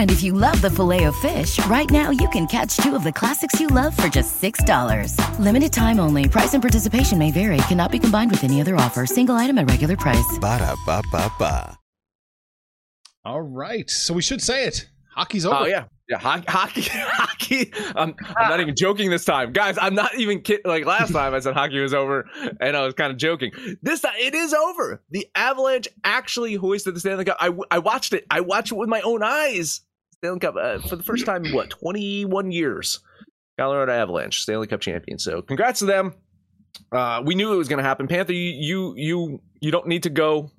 And 0.00 0.10
if 0.10 0.22
you 0.22 0.32
love 0.32 0.58
the 0.62 0.70
filet 0.70 1.04
of 1.04 1.14
fish, 1.16 1.62
right 1.66 1.90
now 1.90 2.08
you 2.08 2.26
can 2.30 2.46
catch 2.46 2.74
two 2.78 2.96
of 2.96 3.04
the 3.04 3.12
classics 3.12 3.60
you 3.60 3.66
love 3.66 3.94
for 3.94 4.08
just 4.08 4.40
$6. 4.40 5.14
Limited 5.38 5.74
time 5.74 6.00
only. 6.00 6.26
Price 6.26 6.54
and 6.54 6.62
participation 6.62 7.18
may 7.18 7.30
vary. 7.30 7.58
Cannot 7.68 7.92
be 7.92 7.98
combined 7.98 8.30
with 8.30 8.42
any 8.42 8.62
other 8.62 8.76
offer. 8.76 9.04
Single 9.04 9.34
item 9.36 9.58
at 9.58 9.68
regular 9.68 9.98
price. 9.98 10.38
Ba-da-ba-ba-ba. 10.40 11.76
All 13.26 13.42
right, 13.42 13.90
so 13.90 14.14
we 14.14 14.22
should 14.22 14.40
say 14.40 14.64
it. 14.64 14.88
Hockey's 15.14 15.44
oh, 15.44 15.50
over. 15.50 15.64
Oh 15.64 15.66
yeah, 15.66 15.84
yeah. 16.08 16.18
Hockey, 16.18 16.46
hockey, 16.48 16.80
hockey. 16.90 17.72
I'm, 17.94 18.14
I'm 18.38 18.48
not 18.48 18.60
even 18.60 18.74
joking 18.74 19.10
this 19.10 19.26
time, 19.26 19.52
guys. 19.52 19.76
I'm 19.78 19.94
not 19.94 20.14
even 20.14 20.40
kidding. 20.40 20.62
Like 20.64 20.86
last 20.86 21.12
time, 21.12 21.34
I 21.34 21.40
said 21.40 21.52
hockey 21.52 21.78
was 21.78 21.92
over, 21.92 22.24
and 22.58 22.74
I 22.74 22.86
was 22.86 22.94
kind 22.94 23.12
of 23.12 23.18
joking. 23.18 23.52
This 23.82 24.00
time, 24.00 24.14
it 24.18 24.34
is 24.34 24.54
over. 24.54 25.02
The 25.10 25.26
Avalanche 25.34 25.88
actually 26.04 26.54
hoisted 26.54 26.96
the 26.96 27.00
Stanley 27.00 27.26
Cup. 27.26 27.36
I, 27.38 27.52
I 27.70 27.80
watched 27.80 28.14
it. 28.14 28.24
I 28.30 28.40
watched 28.40 28.72
it 28.72 28.76
with 28.76 28.88
my 28.88 29.02
own 29.02 29.22
eyes. 29.22 29.82
Stanley 30.20 30.38
Cup 30.40 30.54
uh, 30.60 30.78
for 30.80 30.96
the 30.96 31.02
first 31.02 31.24
time 31.24 31.46
in 31.46 31.54
what 31.54 31.70
21 31.70 32.52
years. 32.52 33.00
Colorado 33.58 33.92
Avalanche, 33.92 34.42
Stanley 34.42 34.66
Cup 34.66 34.80
champion. 34.80 35.18
So 35.18 35.40
congrats 35.42 35.78
to 35.80 35.86
them. 35.86 36.14
Uh, 36.92 37.22
we 37.24 37.34
knew 37.34 37.52
it 37.52 37.56
was 37.56 37.68
going 37.68 37.78
to 37.78 37.84
happen. 37.84 38.06
Panther, 38.06 38.32
you, 38.32 38.52
you 38.58 38.94
you 38.96 39.40
you 39.60 39.70
don't 39.70 39.86
need 39.86 40.02
to 40.04 40.10
go 40.10 40.50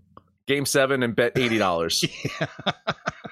game 0.48 0.66
seven 0.66 1.04
and 1.04 1.16
bet 1.16 1.38
eighty 1.38 1.58
dollars. 1.58 2.04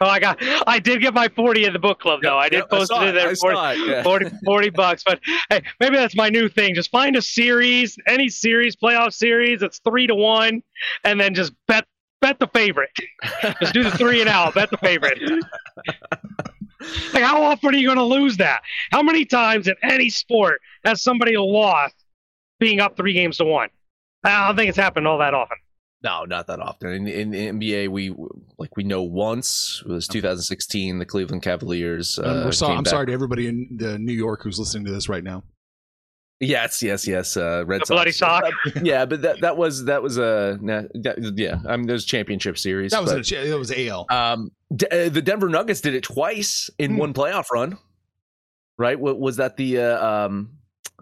Oh, 0.01 0.05
I 0.05 0.17
got, 0.21 0.37
I 0.65 0.79
did 0.79 1.01
get 1.01 1.13
my 1.13 1.27
40 1.27 1.65
in 1.65 1.73
the 1.73 1.79
book 1.79 1.99
club 1.99 2.21
though. 2.23 2.37
I 2.37 2.47
did 2.47 2.59
Yep, 2.59 2.69
post 2.69 2.87
saw 2.87 3.03
it 3.03 3.09
in 3.09 3.15
there. 3.15 3.27
I 3.27 3.35
40, 3.35 3.57
it, 3.57 3.87
yeah. 3.89 4.03
40, 4.03 4.29
40 4.45 4.69
bucks. 4.69 5.03
But 5.03 5.19
hey, 5.49 5.61
maybe 5.81 5.97
that's 5.97 6.15
my 6.15 6.29
new 6.29 6.47
thing. 6.47 6.73
Just 6.73 6.89
find 6.89 7.17
a 7.17 7.21
series, 7.21 7.97
any 8.07 8.29
series, 8.29 8.77
playoff 8.77 9.11
series. 9.11 9.61
It's 9.61 9.79
three 9.79 10.07
to 10.07 10.15
one, 10.15 10.63
and 11.03 11.19
then 11.19 11.35
just 11.35 11.51
bet 11.67 11.85
bet 12.21 12.39
the 12.39 12.47
favorite. 12.47 12.89
just 13.61 13.73
do 13.73 13.83
the 13.83 13.91
three 13.91 14.21
and 14.21 14.29
out. 14.29 14.53
Bet 14.55 14.69
the 14.69 14.77
favorite. 14.77 15.19
like 17.13 17.23
how 17.23 17.41
often 17.43 17.73
are 17.73 17.77
you 17.77 17.87
going 17.87 17.97
to 17.97 18.03
lose 18.03 18.37
that? 18.37 18.61
How 18.91 19.01
many 19.03 19.25
times 19.25 19.67
in 19.67 19.75
any 19.83 20.09
sport 20.09 20.61
has 20.85 21.01
somebody 21.01 21.35
lost 21.37 21.95
being 22.59 22.79
up 22.79 22.95
three 22.95 23.13
games 23.13 23.37
to 23.37 23.45
one? 23.45 23.69
I 24.23 24.47
don't 24.47 24.55
think 24.55 24.69
it's 24.69 24.77
happened 24.77 25.07
all 25.07 25.19
that 25.19 25.33
often. 25.33 25.57
No, 26.01 26.23
not 26.23 26.47
that 26.47 26.59
often. 26.61 26.91
In, 26.91 27.07
in 27.07 27.59
the 27.59 27.71
NBA, 27.71 27.89
we 27.89 28.13
like 28.57 28.75
we 28.77 28.83
know 28.83 29.01
once 29.03 29.83
it 29.85 29.91
was 29.91 30.07
2016. 30.07 30.97
The 30.97 31.05
Cleveland 31.05 31.41
Cavaliers. 31.41 32.17
Uh, 32.17 32.49
so, 32.51 32.67
came 32.67 32.77
I'm 32.77 32.83
back- 32.83 32.91
sorry 32.91 33.07
to 33.07 33.11
everybody 33.13 33.47
in 33.47 33.67
the 33.75 33.99
New 33.99 34.13
York 34.13 34.43
who's 34.43 34.57
listening 34.59 34.85
to 34.85 34.91
this 34.93 35.09
right 35.09 35.23
now. 35.23 35.43
Yes, 36.41 36.81
yes, 36.81 37.05
yes. 37.05 37.35
Uh, 37.35 37.63
Red 37.67 37.81
The 37.81 37.85
Sox. 37.87 37.95
bloody 37.95 38.11
sock. 38.11 38.43
Yeah, 38.81 39.05
but 39.05 39.21
that 39.23 39.41
that 39.41 39.57
was 39.57 39.85
that 39.85 40.01
was 40.01 40.17
a 40.17 40.57
nah, 40.61 40.83
that, 40.93 41.33
yeah. 41.35 41.59
I 41.67 41.75
mean, 41.75 41.85
there's 41.87 42.05
championship 42.05 42.57
series. 42.57 42.91
That 42.91 43.01
was 43.01 43.11
but, 43.11 43.29
a, 43.31 43.49
that 43.49 43.59
was 43.59 43.71
AL. 43.71 44.05
um 44.09 44.51
D- 44.73 44.87
uh, 44.89 45.09
the 45.09 45.21
Denver 45.21 45.49
Nuggets 45.49 45.81
did 45.81 45.95
it 45.95 46.03
twice 46.03 46.69
in 46.79 46.91
Hmm. 46.91 46.97
one 46.97 47.13
playoff 47.13 47.51
run. 47.51 47.77
Right? 48.77 48.97
What 48.99 49.19
was 49.19 49.35
that? 49.37 49.57
The 49.57 49.79
uh, 49.79 50.05
um 50.25 50.51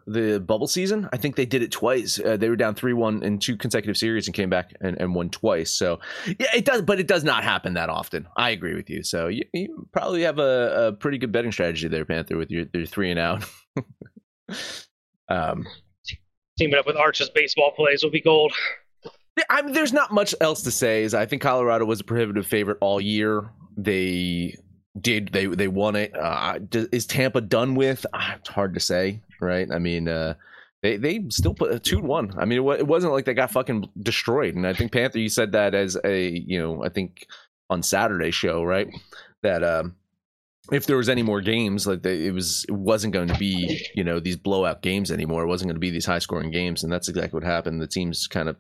the 0.08 0.40
bubble 0.40 0.68
season? 0.68 1.08
I 1.14 1.18
think 1.18 1.36
they 1.36 1.46
did 1.46 1.62
it 1.62 1.70
twice. 1.72 2.18
Uh, 2.18 2.38
they 2.38 2.50
were 2.50 2.56
down 2.56 2.74
three 2.74 2.94
one 2.94 3.22
in 3.22 3.38
two 3.38 3.58
consecutive 3.58 3.98
series 3.98 4.26
and 4.28 4.34
came 4.34 4.50
back 4.50 4.74
and, 4.82 5.00
and 5.00 5.14
won 5.14 5.30
twice. 5.30 5.70
So 5.70 6.00
yeah, 6.26 6.48
it 6.56 6.66
does, 6.66 6.82
but 6.82 7.00
it 7.00 7.08
does 7.08 7.24
not 7.26 7.44
happen 7.44 7.74
that 7.76 7.90
often. 7.90 8.26
I 8.38 8.50
agree 8.52 8.74
with 8.74 8.90
you. 8.90 9.04
So 9.04 9.28
you, 9.28 9.44
you 9.54 9.88
probably 9.92 10.24
have 10.24 10.40
a, 10.40 10.88
a 10.88 10.94
pretty 10.94 11.18
good 11.20 11.32
betting 11.32 11.52
strategy 11.52 11.88
there, 11.90 12.06
Panther, 12.06 12.38
with 12.38 12.50
your, 12.50 12.66
your 12.74 12.86
three 12.88 13.12
and 13.12 13.20
out. 13.20 13.44
um, 15.30 15.66
Team 16.58 16.74
it 16.74 16.80
up 16.80 16.88
with 16.88 16.96
Arch's 16.96 17.30
baseball 17.30 17.72
plays 17.72 18.04
will 18.04 18.10
be 18.10 18.22
gold. 18.22 18.52
Yeah, 19.38 19.44
I 19.50 19.62
mean, 19.62 19.74
there's 19.74 19.94
not 19.94 20.12
much 20.12 20.34
else 20.42 20.64
to 20.64 20.72
say. 20.72 21.04
Is 21.04 21.14
I 21.14 21.28
think 21.28 21.44
Colorado 21.44 21.86
was 21.86 22.00
a 22.00 22.04
prohibitive 22.04 22.48
favorite 22.48 22.80
all 22.82 23.00
year. 23.00 23.52
They 23.78 24.56
did 25.00 25.30
they 25.32 25.46
they 25.46 25.68
won 25.68 25.96
it. 25.96 26.16
Uh, 26.18 26.60
is 26.92 27.06
Tampa 27.06 27.42
done 27.42 27.76
with? 27.76 28.06
Ah, 28.14 28.36
it's 28.38 28.50
hard 28.50 28.74
to 28.74 28.80
say, 28.80 29.22
right? 29.40 29.68
I 29.72 29.78
mean, 29.78 30.08
uh, 30.08 30.34
they 30.82 30.98
they 30.98 31.24
still 31.30 31.54
put 31.54 31.72
a 31.72 31.78
two 31.78 32.00
one. 32.00 32.34
I 32.40 32.46
mean, 32.46 32.60
it, 32.60 32.80
it 32.80 32.88
wasn't 32.88 33.14
like 33.14 33.26
they 33.26 33.36
got 33.36 33.52
fucking 33.52 33.88
destroyed. 34.02 34.56
And 34.56 34.66
I 34.66 34.74
think 34.74 34.92
Panther, 34.92 35.20
you 35.20 35.30
said 35.30 35.52
that 35.52 35.76
as 35.76 35.96
a 36.04 36.28
you 36.28 36.60
know, 36.60 36.84
I 36.84 36.90
think 36.90 37.28
on 37.70 37.84
Saturday 37.84 38.32
show, 38.32 38.64
right? 38.64 38.88
That 39.44 39.64
um, 39.64 39.96
if 40.72 40.86
there 40.86 40.98
was 40.98 41.10
any 41.10 41.24
more 41.24 41.42
games, 41.42 41.88
like 41.88 42.06
it 42.06 42.32
was, 42.32 42.66
it 42.68 42.74
wasn't 42.74 43.14
going 43.14 43.28
to 43.30 43.38
be 43.38 43.86
you 43.96 44.04
know 44.04 44.20
these 44.20 44.38
blowout 44.38 44.82
games 44.82 45.12
anymore. 45.12 45.44
It 45.44 45.48
wasn't 45.48 45.70
going 45.70 45.76
to 45.76 45.80
be 45.80 45.92
these 45.92 46.06
high 46.06 46.20
scoring 46.20 46.52
games, 46.52 46.84
and 46.84 46.92
that's 46.92 47.10
exactly 47.10 47.38
what 47.38 47.44
happened. 47.44 47.82
The 47.82 47.88
teams 47.88 48.28
kind 48.28 48.50
of 48.50 48.58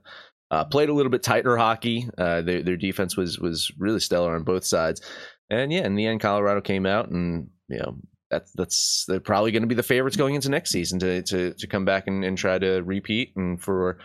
uh, 0.52 0.65
played 0.65 0.89
a 0.89 0.93
little 0.93 1.12
bit 1.12 1.24
tighter 1.24 1.58
hockey. 1.58 2.10
Uh, 2.17 2.41
their 2.41 2.63
their 2.63 2.78
defense 2.78 3.17
was 3.17 3.39
was 3.39 3.72
really 3.78 4.00
stellar 4.00 4.36
on 4.36 4.43
both 4.43 4.65
sides, 4.65 5.02
and 5.50 5.72
yeah, 5.72 5.86
in 5.86 5.96
the 5.96 6.08
end, 6.08 6.22
Colorado 6.22 6.62
came 6.62 6.86
out 6.86 7.10
and 7.10 7.50
you 7.67 7.80
know 7.80 7.98
that's 8.30 8.52
that's 8.54 9.06
they're 9.08 9.20
probably 9.20 9.52
going 9.52 9.63
to 9.63 9.67
be 9.67 9.76
the 9.76 9.84
favorites 9.84 10.17
going 10.17 10.36
into 10.36 10.50
next 10.50 10.72
season 10.72 11.00
to 11.00 11.22
to 11.24 11.54
to 11.54 11.67
come 11.67 11.86
back 11.86 12.08
and, 12.08 12.24
and 12.24 12.38
try 12.38 12.58
to 12.58 12.82
repeat. 12.82 13.34
And 13.36 13.62
for 13.62 14.00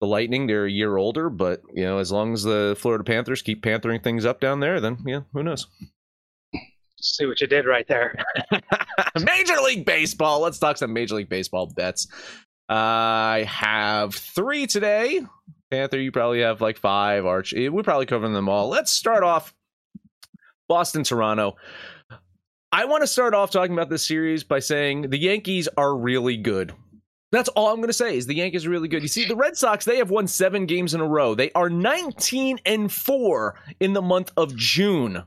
the 0.00 0.06
Lightning, 0.06 0.46
they're 0.46 0.66
a 0.66 0.70
year 0.70 0.96
older, 0.96 1.30
but 1.30 1.62
you 1.74 1.84
know 1.84 1.98
as 1.98 2.12
long 2.12 2.32
as 2.32 2.42
the 2.42 2.76
Florida 2.78 3.04
Panthers 3.04 3.42
keep 3.42 3.62
panthering 3.62 4.00
things 4.00 4.24
up 4.24 4.40
down 4.40 4.60
there, 4.60 4.80
then 4.80 4.98
yeah, 5.06 5.20
who 5.32 5.42
knows. 5.42 5.66
See 7.14 7.26
what 7.26 7.40
you 7.40 7.46
did 7.46 7.66
right 7.66 7.86
there. 7.86 8.16
Major 9.20 9.56
League 9.62 9.84
Baseball. 9.84 10.40
Let's 10.40 10.58
talk 10.58 10.76
some 10.76 10.92
Major 10.92 11.16
League 11.16 11.28
Baseball 11.28 11.66
bets. 11.66 12.08
I 12.68 13.46
have 13.48 14.14
three 14.14 14.66
today. 14.66 15.20
Panther, 15.70 15.98
you 15.98 16.12
probably 16.12 16.40
have 16.40 16.60
like 16.60 16.78
five. 16.78 17.24
Arch, 17.26 17.54
eh, 17.54 17.68
we're 17.68 17.82
probably 17.82 18.06
covering 18.06 18.32
them 18.32 18.48
all. 18.48 18.68
Let's 18.68 18.92
start 18.92 19.22
off 19.22 19.54
Boston, 20.68 21.04
Toronto. 21.04 21.56
I 22.72 22.84
want 22.84 23.02
to 23.02 23.06
start 23.06 23.34
off 23.34 23.50
talking 23.50 23.72
about 23.72 23.88
this 23.88 24.06
series 24.06 24.44
by 24.44 24.58
saying 24.58 25.10
the 25.10 25.18
Yankees 25.18 25.68
are 25.76 25.96
really 25.96 26.36
good. 26.36 26.74
That's 27.32 27.48
all 27.50 27.68
I'm 27.68 27.76
going 27.76 27.88
to 27.88 27.92
say 27.92 28.16
is 28.16 28.26
the 28.26 28.34
Yankees 28.34 28.66
are 28.66 28.70
really 28.70 28.88
good. 28.88 29.02
You 29.02 29.08
see, 29.08 29.24
the 29.24 29.36
Red 29.36 29.56
Sox, 29.56 29.84
they 29.84 29.98
have 29.98 30.10
won 30.10 30.26
seven 30.26 30.66
games 30.66 30.94
in 30.94 31.00
a 31.00 31.06
row. 31.06 31.34
They 31.34 31.50
are 31.52 31.68
19 31.68 32.60
and 32.64 32.90
4 32.90 33.58
in 33.80 33.92
the 33.92 34.02
month 34.02 34.32
of 34.36 34.54
June. 34.56 35.24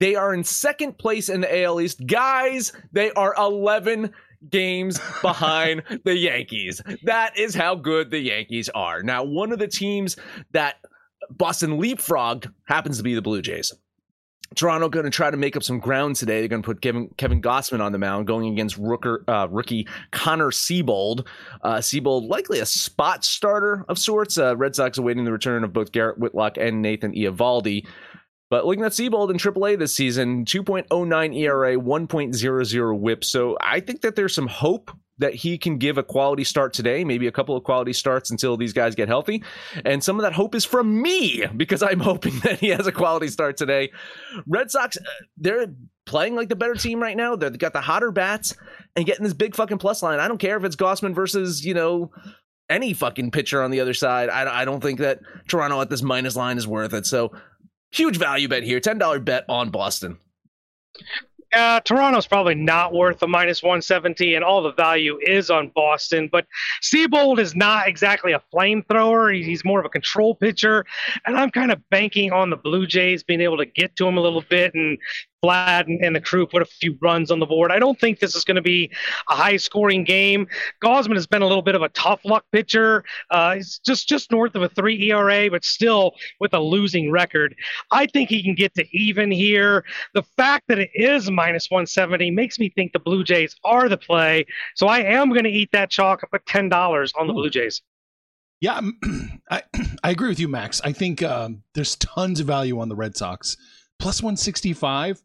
They 0.00 0.14
are 0.14 0.32
in 0.32 0.44
second 0.44 0.98
place 0.98 1.28
in 1.28 1.40
the 1.40 1.62
AL 1.64 1.80
East. 1.80 2.06
Guys, 2.06 2.72
they 2.92 3.10
are 3.12 3.34
11 3.36 4.12
games 4.50 5.00
behind 5.22 5.82
the 6.04 6.16
Yankees. 6.16 6.80
That 7.04 7.38
is 7.38 7.54
how 7.54 7.74
good 7.74 8.10
the 8.10 8.20
Yankees 8.20 8.68
are. 8.70 9.02
Now, 9.02 9.24
one 9.24 9.52
of 9.52 9.58
the 9.58 9.68
teams 9.68 10.16
that 10.52 10.76
Boston 11.30 11.78
leapfrogged 11.78 12.52
happens 12.64 12.98
to 12.98 13.02
be 13.02 13.14
the 13.14 13.22
Blue 13.22 13.42
Jays. 13.42 13.72
Toronto 14.54 14.88
going 14.88 15.04
to 15.04 15.10
try 15.10 15.30
to 15.30 15.36
make 15.36 15.56
up 15.56 15.62
some 15.62 15.78
ground 15.78 16.16
today. 16.16 16.40
They're 16.40 16.48
going 16.48 16.62
to 16.62 16.66
put 16.66 16.80
Kevin 16.80 17.10
Kevin 17.18 17.42
Gausman 17.42 17.80
on 17.80 17.92
the 17.92 17.98
mound, 17.98 18.26
going 18.26 18.50
against 18.50 18.80
rooker, 18.80 19.18
uh, 19.28 19.46
rookie 19.50 19.86
Connor 20.10 20.50
Seabold. 20.50 21.26
Uh, 21.62 21.76
Seabold 21.76 22.28
likely 22.28 22.60
a 22.60 22.66
spot 22.66 23.24
starter 23.24 23.84
of 23.88 23.98
sorts. 23.98 24.38
Uh, 24.38 24.56
Red 24.56 24.74
Sox 24.74 24.96
awaiting 24.96 25.24
the 25.24 25.32
return 25.32 25.64
of 25.64 25.72
both 25.74 25.92
Garrett 25.92 26.18
Whitlock 26.18 26.56
and 26.56 26.80
Nathan 26.80 27.12
Eovaldi. 27.12 27.86
But 28.50 28.64
looking 28.64 28.84
at 28.84 28.92
Seabold 28.92 29.30
in 29.30 29.36
AAA 29.36 29.78
this 29.78 29.94
season, 29.94 30.44
2.09 30.44 31.36
ERA, 31.36 31.76
1.00 31.76 32.98
WHIP. 32.98 33.24
So 33.24 33.58
I 33.60 33.80
think 33.80 34.00
that 34.00 34.16
there's 34.16 34.34
some 34.34 34.46
hope 34.46 34.90
that 35.18 35.34
he 35.34 35.58
can 35.58 35.78
give 35.78 35.98
a 35.98 36.02
quality 36.02 36.44
start 36.44 36.72
today, 36.72 37.04
maybe 37.04 37.26
a 37.26 37.32
couple 37.32 37.56
of 37.56 37.64
quality 37.64 37.92
starts 37.92 38.30
until 38.30 38.56
these 38.56 38.72
guys 38.72 38.94
get 38.94 39.08
healthy. 39.08 39.42
And 39.84 40.02
some 40.02 40.16
of 40.16 40.22
that 40.22 40.32
hope 40.32 40.54
is 40.54 40.64
from 40.64 41.02
me 41.02 41.44
because 41.56 41.82
I'm 41.82 42.00
hoping 42.00 42.38
that 42.44 42.60
he 42.60 42.68
has 42.68 42.86
a 42.86 42.92
quality 42.92 43.28
start 43.28 43.56
today. 43.56 43.90
Red 44.46 44.70
Sox, 44.70 44.96
uh, 44.96 45.00
they're 45.36 45.66
playing 46.06 46.36
like 46.36 46.48
the 46.48 46.56
better 46.56 46.74
team 46.74 47.02
right 47.02 47.16
now. 47.16 47.36
They've 47.36 47.58
got 47.58 47.72
the 47.72 47.80
hotter 47.80 48.12
bats 48.12 48.54
and 48.96 49.04
getting 49.04 49.24
this 49.24 49.34
big 49.34 49.54
fucking 49.54 49.78
plus 49.78 50.02
line. 50.02 50.20
I 50.20 50.28
don't 50.28 50.38
care 50.38 50.56
if 50.56 50.64
it's 50.64 50.76
Gausman 50.76 51.14
versus, 51.14 51.64
you 51.64 51.74
know, 51.74 52.12
any 52.70 52.92
fucking 52.92 53.30
pitcher 53.30 53.62
on 53.62 53.70
the 53.70 53.80
other 53.80 53.94
side. 53.94 54.28
I, 54.28 54.60
I 54.60 54.64
don't 54.64 54.80
think 54.80 55.00
that 55.00 55.20
Toronto 55.48 55.80
at 55.80 55.90
this 55.90 56.02
minus 56.02 56.36
line 56.36 56.58
is 56.58 56.66
worth 56.66 56.94
it. 56.94 57.06
So 57.06 57.32
huge 57.90 58.16
value 58.16 58.48
bet 58.48 58.62
here. 58.62 58.80
$10 58.80 59.24
bet 59.24 59.44
on 59.48 59.70
Boston. 59.70 60.18
Uh, 61.54 61.80
Toronto's 61.80 62.26
probably 62.26 62.54
not 62.54 62.92
worth 62.92 63.20
the 63.20 63.26
minus 63.26 63.62
170, 63.62 64.34
and 64.34 64.44
all 64.44 64.62
the 64.62 64.72
value 64.72 65.18
is 65.22 65.50
on 65.50 65.70
Boston. 65.74 66.28
But 66.30 66.46
Seabold 66.82 67.38
is 67.38 67.56
not 67.56 67.88
exactly 67.88 68.32
a 68.32 68.42
flamethrower. 68.52 69.42
He's 69.42 69.64
more 69.64 69.80
of 69.80 69.86
a 69.86 69.88
control 69.88 70.34
pitcher, 70.34 70.84
and 71.26 71.36
I'm 71.36 71.50
kind 71.50 71.72
of 71.72 71.80
banking 71.88 72.32
on 72.32 72.50
the 72.50 72.56
Blue 72.56 72.86
Jays 72.86 73.22
being 73.22 73.40
able 73.40 73.56
to 73.56 73.64
get 73.64 73.96
to 73.96 74.06
him 74.06 74.18
a 74.18 74.20
little 74.20 74.42
bit 74.42 74.74
and 74.74 74.98
Vlad 75.44 75.86
and, 75.86 76.02
and 76.02 76.16
the 76.16 76.20
crew 76.20 76.46
put 76.46 76.62
a 76.62 76.64
few 76.64 76.98
runs 77.00 77.30
on 77.30 77.38
the 77.38 77.46
board. 77.46 77.70
I 77.70 77.78
don't 77.78 77.98
think 77.98 78.18
this 78.18 78.34
is 78.34 78.44
going 78.44 78.56
to 78.56 78.62
be 78.62 78.90
a 79.30 79.34
high-scoring 79.34 80.04
game. 80.04 80.48
Gausman 80.82 81.14
has 81.14 81.26
been 81.26 81.42
a 81.42 81.46
little 81.46 81.62
bit 81.62 81.74
of 81.74 81.82
a 81.82 81.88
tough 81.90 82.24
luck 82.24 82.44
pitcher. 82.50 83.04
Uh, 83.30 83.54
he's 83.54 83.78
just 83.78 84.08
just 84.08 84.32
north 84.32 84.54
of 84.54 84.62
a 84.62 84.68
three 84.68 85.00
ERA, 85.10 85.50
but 85.50 85.64
still 85.64 86.12
with 86.40 86.54
a 86.54 86.58
losing 86.58 87.10
record. 87.10 87.54
I 87.92 88.06
think 88.06 88.30
he 88.30 88.42
can 88.42 88.54
get 88.54 88.74
to 88.74 88.86
even 88.96 89.30
here. 89.30 89.84
The 90.14 90.22
fact 90.22 90.64
that 90.68 90.78
it 90.78 90.90
is 90.94 91.30
minus 91.30 91.70
170 91.70 92.30
makes 92.32 92.58
me 92.58 92.70
think 92.70 92.92
the 92.92 92.98
Blue 92.98 93.22
Jays 93.22 93.54
are 93.64 93.88
the 93.88 93.98
play. 93.98 94.46
So 94.74 94.88
I 94.88 95.00
am 95.00 95.30
going 95.30 95.44
to 95.44 95.50
eat 95.50 95.70
that 95.72 95.90
chalk 95.90 96.22
and 96.22 96.30
put 96.30 96.46
ten 96.46 96.68
dollars 96.68 97.12
on 97.18 97.28
the 97.28 97.32
Blue 97.32 97.50
Jays. 97.50 97.80
Yeah, 98.60 98.80
I 99.50 99.62
I 100.02 100.10
agree 100.10 100.28
with 100.28 100.40
you, 100.40 100.48
Max. 100.48 100.80
I 100.82 100.92
think 100.92 101.22
um, 101.22 101.62
there's 101.74 101.94
tons 101.96 102.40
of 102.40 102.46
value 102.48 102.80
on 102.80 102.88
the 102.88 102.96
Red 102.96 103.16
Sox. 103.16 103.56
Plus 103.98 104.22
165. 104.22 105.22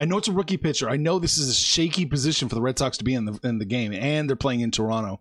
I 0.00 0.04
know 0.04 0.18
it's 0.18 0.28
a 0.28 0.32
rookie 0.32 0.58
pitcher. 0.58 0.90
I 0.90 0.96
know 0.96 1.18
this 1.18 1.38
is 1.38 1.48
a 1.48 1.54
shaky 1.54 2.04
position 2.04 2.48
for 2.48 2.54
the 2.54 2.60
Red 2.60 2.78
Sox 2.78 2.98
to 2.98 3.04
be 3.04 3.14
in 3.14 3.24
the 3.24 3.38
in 3.42 3.58
the 3.58 3.64
game, 3.64 3.92
and 3.92 4.28
they're 4.28 4.36
playing 4.36 4.60
in 4.60 4.70
Toronto. 4.70 5.20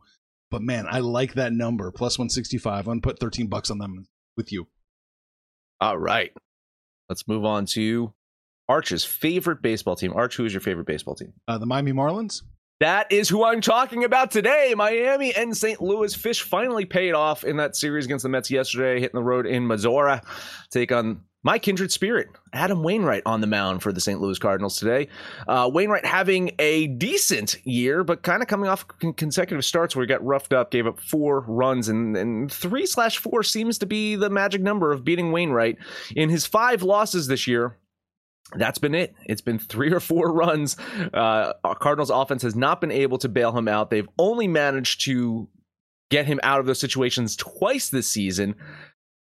But 0.52 0.62
man, 0.62 0.86
I 0.90 1.00
like 1.00 1.34
that 1.36 1.54
number 1.54 1.92
plus 1.92 2.18
165. 2.18 2.80
I'm 2.80 2.86
gonna 2.86 3.02
put 3.02 3.20
13 3.20 3.48
bucks 3.48 3.72
on 3.72 3.78
them 3.78 4.06
with 4.38 4.52
you. 4.52 4.68
All 5.82 5.98
right. 5.98 6.32
Let's 7.10 7.28
move 7.28 7.46
on 7.46 7.66
to 7.68 8.14
Arch's 8.68 9.06
favorite 9.06 9.62
baseball 9.62 9.96
team. 9.96 10.14
Arch, 10.14 10.36
who 10.36 10.46
is 10.46 10.54
your 10.54 10.62
favorite 10.62 10.88
baseball 10.88 11.16
team? 11.16 11.34
Uh, 11.48 11.58
the 11.58 11.66
Miami 11.66 11.94
Marlins. 11.94 12.42
That 12.82 13.12
is 13.12 13.30
who 13.30 13.46
I'm 13.46 13.62
talking 13.62 14.04
about 14.04 14.32
today. 14.32 14.74
Miami 14.76 15.34
and 15.34 15.56
St. 15.56 15.82
Louis 15.82 16.14
Fish 16.14 16.42
finally 16.42 16.84
paid 16.84 17.14
off 17.14 17.46
in 17.46 17.58
that 17.58 17.76
series 17.76 18.04
against 18.06 18.24
the 18.24 18.30
Mets 18.30 18.52
yesterday, 18.52 19.00
hitting 19.00 19.16
the 19.16 19.24
road 19.24 19.46
in 19.46 19.66
Missouri. 19.66 20.20
Take 20.72 20.92
on 20.92 21.22
my 21.46 21.60
kindred 21.60 21.92
spirit, 21.92 22.28
Adam 22.54 22.82
Wainwright, 22.82 23.22
on 23.28 23.40
the 23.40 23.46
mound 23.46 23.84
for 23.84 23.94
the 23.94 24.02
St. 24.02 24.20
Louis 24.20 24.40
Cardinals 24.40 24.80
today. 24.80 25.08
Uh, 25.48 25.70
Wainwright 25.72 26.04
having 26.04 26.50
a 26.58 26.88
decent 26.88 27.64
year, 27.68 28.04
but 28.04 28.24
kind 28.24 28.42
of 28.42 28.48
coming 28.48 28.68
off 28.68 28.88
con- 28.88 29.14
consecutive 29.14 29.64
starts 29.64 29.96
where 29.96 30.04
he 30.04 30.08
got 30.08 30.26
roughed 30.26 30.54
up, 30.54 30.72
gave 30.72 30.88
up 30.88 31.00
four 31.00 31.42
runs, 31.42 31.88
and, 31.88 32.18
and 32.18 32.52
three 32.52 32.88
slash 32.88 33.20
four 33.20 33.44
seems 33.44 33.78
to 33.78 33.86
be 33.86 34.16
the 34.16 34.32
magic 34.32 34.60
number 34.60 34.92
of 34.92 35.06
beating 35.06 35.32
Wainwright. 35.32 35.78
In 36.16 36.30
his 36.30 36.48
five 36.48 36.82
losses 36.82 37.28
this 37.28 37.46
year, 37.46 37.78
that's 38.56 38.80
been 38.80 38.96
it. 38.96 39.14
It's 39.28 39.42
been 39.42 39.60
three 39.60 39.94
or 39.94 40.00
four 40.00 40.34
runs. 40.34 40.78
Uh, 41.14 41.54
Cardinals 41.80 42.10
offense 42.10 42.42
has 42.42 42.56
not 42.56 42.82
been 42.82 42.92
able 42.92 43.20
to 43.20 43.30
bail 43.30 43.56
him 43.56 43.68
out. 43.68 43.92
They've 43.92 44.10
only 44.18 44.48
managed 44.48 45.06
to 45.06 45.48
get 46.10 46.26
him 46.26 46.40
out 46.42 46.60
of 46.60 46.66
those 46.66 46.80
situations 46.80 47.36
twice 47.36 47.90
this 47.90 48.08
season. 48.10 48.56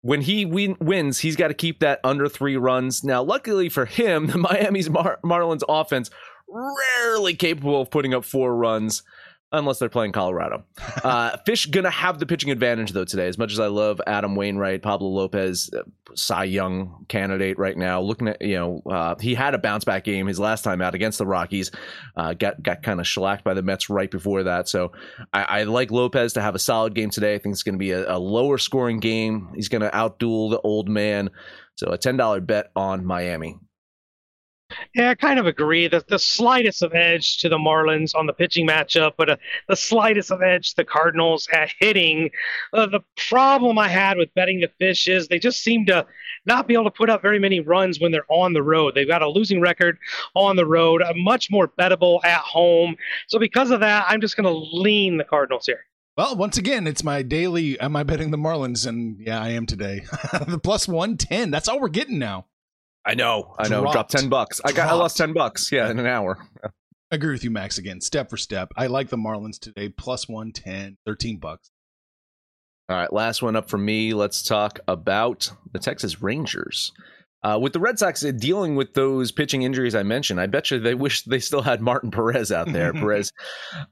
When 0.05 0.21
he 0.21 0.45
win- 0.45 0.77
wins, 0.83 1.21
he's 1.21 1.35
got 1.35 1.49
to 1.49 1.55
keep 1.55 1.79
that 1.81 1.99
under 2.05 2.29
three 2.29 2.59
runs. 2.59 3.03
Now, 3.03 3.23
luckily 3.23 3.71
for 3.71 3.87
him, 3.87 4.27
the 4.29 4.37
Miami's 4.37 4.91
Mar- 4.91 5.19
Marlins 5.25 5.63
offense 5.67 6.11
rarely 6.47 7.33
capable 7.35 7.81
of 7.81 7.91
putting 7.91 8.13
up 8.13 8.23
four 8.23 8.55
runs. 8.55 9.03
Unless 9.59 9.79
they're 9.79 9.89
playing 9.89 10.13
Colorado. 10.13 10.65
Uh, 11.05 11.37
Fish 11.45 11.67
gonna 11.67 11.91
have 11.91 12.19
the 12.19 12.25
pitching 12.25 12.51
advantage 12.51 12.93
though 12.93 13.05
today. 13.05 13.29
As 13.29 13.37
much 13.37 13.53
as 13.53 13.61
I 13.61 13.67
love 13.67 14.01
Adam 14.07 14.37
Wainwright, 14.37 14.81
Pablo 14.81 15.09
Lopez, 15.09 15.69
uh, 15.77 15.83
Cy 16.15 16.45
Young 16.45 17.05
candidate 17.09 17.59
right 17.59 17.77
now. 17.77 18.01
Looking 18.01 18.29
at 18.29 18.41
you 18.41 18.57
know 18.57 18.83
uh, 18.91 19.17
he 19.21 19.35
had 19.35 19.55
a 19.55 19.59
bounce 19.59 19.85
back 19.85 20.05
game 20.05 20.27
his 20.27 20.41
last 20.41 20.63
time 20.63 20.81
out 20.81 20.95
against 20.95 21.19
the 21.19 21.27
Rockies. 21.27 21.71
Uh, 22.17 22.33
got 22.33 22.63
got 22.63 22.83
kind 22.83 23.01
of 23.01 23.07
shellacked 23.07 23.45
by 23.45 23.53
the 23.53 23.63
Mets 23.63 23.91
right 23.91 24.11
before 24.11 24.45
that. 24.45 24.67
So 24.67 24.93
I, 25.35 25.43
I 25.43 25.63
like 25.65 25.91
Lopez 25.91 26.33
to 26.35 26.41
have 26.41 26.55
a 26.55 26.59
solid 26.59 26.95
game 26.95 27.11
today. 27.11 27.35
I 27.35 27.39
think 27.39 27.53
it's 27.53 27.63
going 27.63 27.75
to 27.75 27.79
be 27.79 27.91
a, 27.91 28.17
a 28.17 28.19
lower 28.19 28.57
scoring 28.57 28.99
game. 28.99 29.51
He's 29.55 29.69
going 29.69 29.83
to 29.83 29.91
outduel 29.91 30.51
the 30.51 30.61
old 30.61 30.89
man. 30.89 31.31
So 31.77 31.89
a 31.89 31.99
ten 31.99 32.17
dollar 32.17 32.41
bet 32.41 32.71
on 32.75 33.05
Miami. 33.05 33.59
Yeah, 34.95 35.11
I 35.11 35.15
kind 35.15 35.39
of 35.39 35.47
agree. 35.47 35.89
The, 35.89 36.05
the 36.09 36.19
slightest 36.19 36.83
of 36.83 36.95
edge 36.95 37.39
to 37.39 37.49
the 37.49 37.59
Marlins 37.59 38.15
on 38.15 38.27
the 38.27 38.33
pitching 38.33 38.67
matchup, 38.67 39.13
but 39.17 39.31
uh, 39.31 39.37
the 39.69 39.77
slightest 39.77 40.31
of 40.31 40.43
edge 40.43 40.71
to 40.71 40.77
the 40.77 40.85
Cardinals 40.85 41.49
at 41.53 41.71
hitting. 41.79 42.31
Uh, 42.73 42.87
the 42.87 43.01
problem 43.29 43.79
I 43.79 43.89
had 43.89 44.17
with 44.17 44.33
betting 44.35 44.61
the 44.61 44.71
fish 44.79 45.09
is 45.09 45.29
they 45.29 45.39
just 45.39 45.63
seem 45.63 45.87
to 45.87 46.07
not 46.47 46.69
be 46.69 46.75
able 46.75 46.85
to 46.85 46.91
put 46.91 47.11
up 47.11 47.23
very 47.23 47.39
many 47.39 47.61
runs 47.61 48.01
when 48.01 48.13
they're 48.13 48.27
on 48.29 48.53
the 48.53 48.63
road. 48.63 48.95
They've 48.95 49.09
got 49.09 49.23
a 49.23 49.29
losing 49.29 49.61
record 49.61 49.99
on 50.35 50.57
the 50.57 50.67
road, 50.67 51.03
much 51.17 51.51
more 51.51 51.69
bettable 51.69 52.25
at 52.25 52.41
home. 52.41 52.97
So 53.29 53.39
because 53.39 53.71
of 53.71 53.81
that, 53.81 54.07
I'm 54.09 54.21
just 54.21 54.37
going 54.37 54.45
to 54.45 54.77
lean 54.77 55.17
the 55.17 55.25
Cardinals 55.25 55.67
here. 55.67 55.85
Well, 56.17 56.37
once 56.37 56.59
again, 56.59 56.87
it's 56.87 57.03
my 57.03 57.23
daily. 57.23 57.79
Am 57.81 57.97
I 57.97 58.05
betting 58.05 58.31
the 58.31 58.37
Marlins? 58.37 58.87
And 58.87 59.19
yeah, 59.19 59.43
I 59.43 59.49
am 59.49 59.67
today. 59.67 60.05
the 60.47 60.61
plus 60.63 60.87
one 60.87 61.17
ten. 61.17 61.51
That's 61.51 61.67
all 61.67 61.81
we're 61.81 61.89
getting 61.89 62.21
now. 62.21 62.47
I 63.07 63.15
know, 63.15 63.55
I 63.59 63.69
know. 63.69 63.83
Dropped. 63.83 63.93
Dropped 63.93 64.11
ten 64.13 64.29
bucks. 64.29 64.61
I 64.65 64.73
got, 64.73 64.89
I 64.89 64.95
lost 64.95 65.17
ten 65.17 65.33
bucks. 65.33 65.71
Yeah, 65.71 65.91
in 65.91 65.99
an 65.99 66.07
hour. 66.07 66.39
I 66.65 67.17
agree 67.17 67.33
with 67.33 67.45
you, 67.45 67.51
Max. 67.51 67.79
Again, 67.79 68.01
step 68.01 68.31
for 68.31 68.37
step. 68.37 68.73
I 68.77 68.87
like 68.87 69.09
the 69.09 69.17
Marlins 69.17 69.59
today. 69.61 69.89
Plus 69.89 70.29
110, 70.29 70.97
13 71.07 71.39
bucks. 71.39 71.71
All 72.89 72.97
right, 72.97 73.13
last 73.13 73.41
one 73.41 73.57
up 73.57 73.71
for 73.71 73.79
me. 73.79 74.15
Let's 74.15 74.43
talk 74.43 74.81
about 74.89 75.53
the 75.73 75.79
Texas 75.79 76.21
Rangers. 76.23 76.93
Uh, 77.45 77.59
with 77.61 77.75
the 77.75 77.79
Red 77.79 77.99
Sox 77.99 78.23
dealing 78.23 78.75
with 78.75 78.95
those 78.95 79.31
pitching 79.31 79.63
injuries 79.63 79.95
I 79.95 80.03
mentioned, 80.03 80.41
I 80.41 80.47
bet 80.47 80.71
you 80.71 80.81
they 80.81 80.95
wish 80.95 81.25
they 81.25 81.39
still 81.39 81.61
had 81.63 81.83
Martin 81.83 82.11
Perez 82.11 82.51
out 82.51 82.73
there. 82.73 82.93
Perez, 82.95 83.31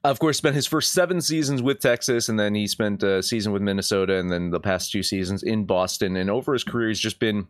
of 0.05 0.19
course, 0.19 0.39
spent 0.39 0.57
his 0.57 0.67
first 0.67 0.93
seven 0.93 1.21
seasons 1.21 1.63
with 1.63 1.79
Texas, 1.79 2.31
and 2.31 2.41
then 2.41 2.55
he 2.55 2.67
spent 2.67 3.03
a 3.03 3.23
season 3.23 3.53
with 3.53 3.61
Minnesota, 3.61 4.19
and 4.19 4.33
then 4.33 4.51
the 4.51 4.61
past 4.61 4.91
two 4.91 5.03
seasons 5.03 5.43
in 5.43 5.65
Boston. 5.67 6.17
And 6.17 6.31
over 6.31 6.55
his 6.55 6.65
career, 6.65 6.89
he's 6.89 6.99
just 6.99 7.21
been 7.21 7.47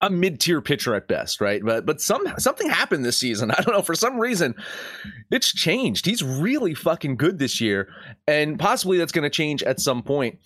a 0.00 0.10
mid-tier 0.10 0.60
pitcher 0.60 0.94
at 0.94 1.08
best, 1.08 1.40
right? 1.40 1.62
But 1.64 1.86
but 1.86 2.00
some 2.00 2.26
something 2.38 2.68
happened 2.68 3.04
this 3.04 3.18
season. 3.18 3.50
I 3.56 3.62
don't 3.62 3.74
know 3.74 3.82
for 3.82 3.94
some 3.94 4.18
reason 4.18 4.54
it's 5.30 5.52
changed. 5.52 6.06
He's 6.06 6.22
really 6.22 6.74
fucking 6.74 7.16
good 7.16 7.38
this 7.38 7.60
year 7.60 7.88
and 8.26 8.58
possibly 8.58 8.98
that's 8.98 9.12
going 9.12 9.24
to 9.24 9.30
change 9.30 9.62
at 9.62 9.80
some 9.80 10.02
point. 10.02 10.38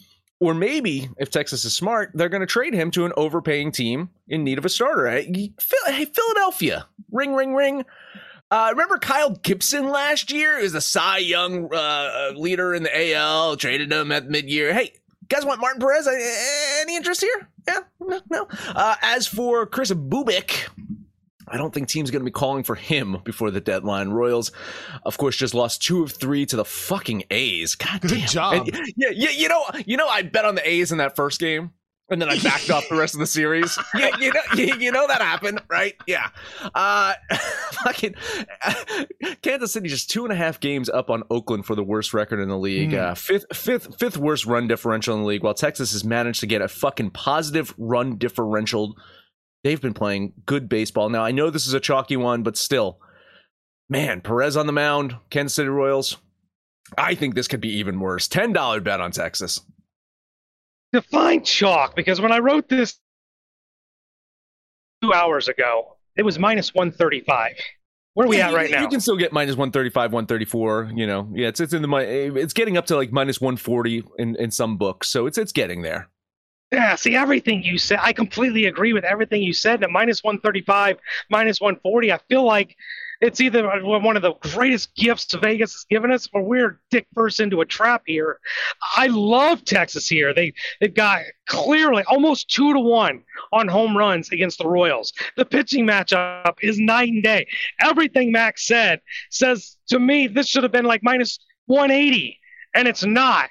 Or 0.43 0.55
maybe 0.55 1.11
if 1.19 1.31
Texas 1.31 1.67
is 1.67 1.77
smart, 1.77 2.13
they're 2.15 2.31
going 2.31 2.41
to 2.41 2.47
trade 2.47 2.73
him 2.73 2.91
to 2.93 3.05
an 3.05 3.13
overpaying 3.15 3.73
team 3.73 4.09
in 4.27 4.43
need 4.43 4.57
of 4.57 4.65
a 4.65 4.71
starter. 4.71 5.11
Hey, 5.11 5.53
Philadelphia. 6.07 6.87
Ring 7.11 7.35
ring 7.35 7.55
ring. 7.55 7.85
Uh, 8.51 8.69
remember 8.73 8.99
Kyle 8.99 9.31
Gibson 9.31 9.91
last 9.91 10.33
year? 10.33 10.57
He 10.57 10.65
was 10.65 10.73
the 10.73 10.81
Cy 10.81 11.19
Young 11.19 11.73
uh, 11.73 12.33
leader 12.35 12.75
in 12.75 12.83
the 12.83 13.15
AL. 13.15 13.57
Traded 13.57 13.93
him 13.93 14.11
at 14.11 14.29
mid-year. 14.29 14.75
Hey, 14.75 14.95
guys 15.31 15.47
want 15.47 15.61
Martin 15.61 15.81
Perez? 15.81 16.07
Any 16.07 16.97
interest 16.97 17.23
here? 17.23 17.49
Yeah, 17.67 17.81
no, 18.01 18.21
no. 18.31 18.49
Uh, 18.69 18.97
as 19.01 19.27
for 19.27 19.65
Kris 19.65 19.91
Bubic, 19.93 20.69
I 21.49 21.57
don't 21.57 21.73
think 21.73 21.89
teams 21.89 22.11
going 22.11 22.21
to 22.21 22.25
be 22.25 22.31
calling 22.31 22.63
for 22.63 22.75
him 22.75 23.19
before 23.25 23.51
the 23.51 23.61
deadline. 23.61 24.11
Royals, 24.11 24.53
of 25.05 25.17
course, 25.17 25.37
just 25.37 25.55
lost 25.55 25.83
two 25.83 26.03
of 26.03 26.13
three 26.13 26.45
to 26.47 26.57
the 26.57 26.65
fucking 26.65 27.25
A's. 27.31 27.75
God 27.75 28.03
Good 28.03 28.11
damn. 28.11 28.29
job. 28.29 28.69
And, 28.69 28.93
yeah, 28.97 29.11
yeah. 29.13 29.31
You 29.31 29.49
know, 29.49 29.65
you 29.87 29.97
know, 29.97 30.07
I 30.07 30.23
bet 30.23 30.45
on 30.45 30.55
the 30.55 30.69
A's 30.69 30.93
in 30.93 30.99
that 30.99 31.17
first 31.17 31.41
game 31.41 31.73
and 32.11 32.21
then 32.21 32.29
I 32.29 32.39
backed 32.41 32.71
off 32.71 32.89
the 32.89 32.97
rest 32.97 33.15
of 33.15 33.21
the 33.21 33.27
series. 33.27 33.79
Yeah, 33.95 34.17
you 34.19 34.33
know, 34.33 34.41
you, 34.55 34.77
you, 34.77 34.93
know 34.93 35.07
that 35.09 35.21
happened, 35.21 35.61
right? 35.69 35.95
Yeah. 36.07 36.31
Uh, 36.75 37.15
fucking 37.85 38.15
Kansas 39.43 39.73
City 39.73 39.89
just 39.89 40.11
two 40.11 40.25
and 40.25 40.33
a 40.33 40.37
half 40.37 40.61
games 40.61 40.89
up 40.89 41.11
on 41.11 41.23
Oakland 41.29 41.67
for 41.67 41.75
the 41.75 41.83
worst 41.83 42.15
record 42.15 42.41
in 42.41 42.49
the 42.49 42.57
league. 42.57 42.93
Mm. 42.93 42.99
Uh, 42.99 43.15
fifth, 43.15 43.45
fifth, 43.53 43.99
fifth 43.99 44.17
worst 44.17 44.47
run 44.47 44.69
differential 44.69 45.15
in 45.15 45.23
the 45.23 45.27
league. 45.27 45.43
While 45.43 45.55
Texas 45.55 45.93
has 45.93 46.05
managed 46.05 46.41
to 46.41 46.47
get 46.47 46.63
a 46.63 46.69
fucking 46.69 47.11
positive 47.11 47.75
run 47.79 48.17
differential. 48.17 48.97
They've 49.65 49.81
been 49.81 49.95
playing 49.95 50.33
good 50.47 50.69
baseball. 50.69 51.11
Now 51.11 51.25
I 51.25 51.33
know 51.33 51.51
this 51.51 51.67
is 51.67 51.75
a 51.75 51.81
chalky 51.81 52.17
one, 52.17 52.43
but 52.43 52.57
still, 52.57 52.99
man, 53.89 54.23
Perez 54.23 54.57
on 54.57 54.67
the 54.67 54.73
mound, 54.73 55.17
Kansas 55.29 55.55
City 55.55 55.69
Royals. 55.69 56.17
I 56.97 57.15
think 57.15 57.35
this 57.35 57.49
could 57.49 57.61
be 57.61 57.77
even 57.77 58.01
worse. 58.01 58.29
Ten 58.29 58.53
dollar 58.53 58.81
bet 58.81 59.01
on 59.01 59.11
Texas 59.11 59.61
define 60.93 61.45
chalk 61.45 61.95
because 61.97 62.21
when 62.21 62.33
I 62.33 62.39
wrote 62.39 62.69
this 62.69 62.99
two 65.03 65.13
hours 65.13 65.49
ago, 65.49 65.97
it 66.17 66.23
was 66.23 66.39
minus 66.39 66.75
135. 66.75 67.53
Where 68.15 68.27
are 68.27 68.29
we 68.29 68.39
yeah, 68.39 68.49
at 68.49 68.55
right 68.55 68.69
you, 68.69 68.77
now? 68.77 68.83
You 68.83 68.89
can 68.89 69.01
still 69.01 69.17
get 69.17 69.33
minus 69.33 69.57
135, 69.57 70.13
134. 70.13 70.93
You 70.95 71.07
know, 71.07 71.31
yeah, 71.33 71.49
it's 71.49 71.61
it's 71.61 71.73
in 71.73 71.83
the 71.83 72.33
it's 72.37 72.53
getting 72.53 72.77
up 72.77 72.87
to 72.87 72.97
like 72.97 73.13
minus 73.13 73.41
140 73.41 74.05
in 74.19 74.37
in 74.37 74.51
some 74.51 74.77
books, 74.77 75.09
so 75.09 75.27
it's 75.27 75.39
it's 75.39 75.53
getting 75.53 75.83
there. 75.83 76.09
Yeah, 76.73 76.95
see 76.95 77.17
everything 77.17 77.63
you 77.63 77.79
said. 77.79 77.99
I 78.01 78.13
completely 78.13 78.67
agree 78.67 78.93
with 78.93 79.05
everything 79.05 79.43
you 79.43 79.53
said. 79.53 79.83
At 79.83 79.91
minus 79.91 80.23
135, 80.23 80.99
minus 81.29 81.61
140, 81.61 82.13
I 82.13 82.19
feel 82.29 82.45
like 82.45 82.77
it's 83.21 83.41
either 83.41 83.69
one 83.83 84.17
of 84.17 84.23
the 84.23 84.35
greatest 84.35 84.95
gifts 84.95 85.33
Vegas 85.35 85.73
has 85.73 85.85
given 85.91 86.11
us, 86.11 86.29
or 86.33 86.43
we're 86.43 86.81
dick 86.91 87.07
first 87.15 87.41
into 87.41 87.61
a 87.61 87.67
trap 87.67 88.03
here. 88.07 88.39
I 88.97 89.09
love 89.09 89.65
Texas 89.65 90.09
here. 90.09 90.33
They 90.33 90.53
they've 90.81 90.95
got 90.95 91.23
clearly 91.47 92.03
almost 92.09 92.49
two 92.49 92.73
to 92.73 92.81
one 92.81 93.23
on 93.53 93.69
home 93.69 93.97
runs 93.97 94.31
against 94.33 94.59
the 94.59 94.69
Royals. 94.69 95.13
The 95.37 95.45
pitching 95.45 95.87
matchup 95.87 96.55
is 96.63 96.79
night 96.79 97.11
and 97.11 97.23
day. 97.23 97.47
Everything 97.81 98.33
Max 98.33 98.67
said 98.67 99.01
says 99.31 99.77
to 99.89 99.99
me 99.99 100.27
this 100.27 100.49
should 100.49 100.63
have 100.63 100.73
been 100.73 100.87
like 100.87 101.03
minus 101.03 101.39
180, 101.67 102.39
and 102.75 102.89
it's 102.89 103.05
not. 103.05 103.51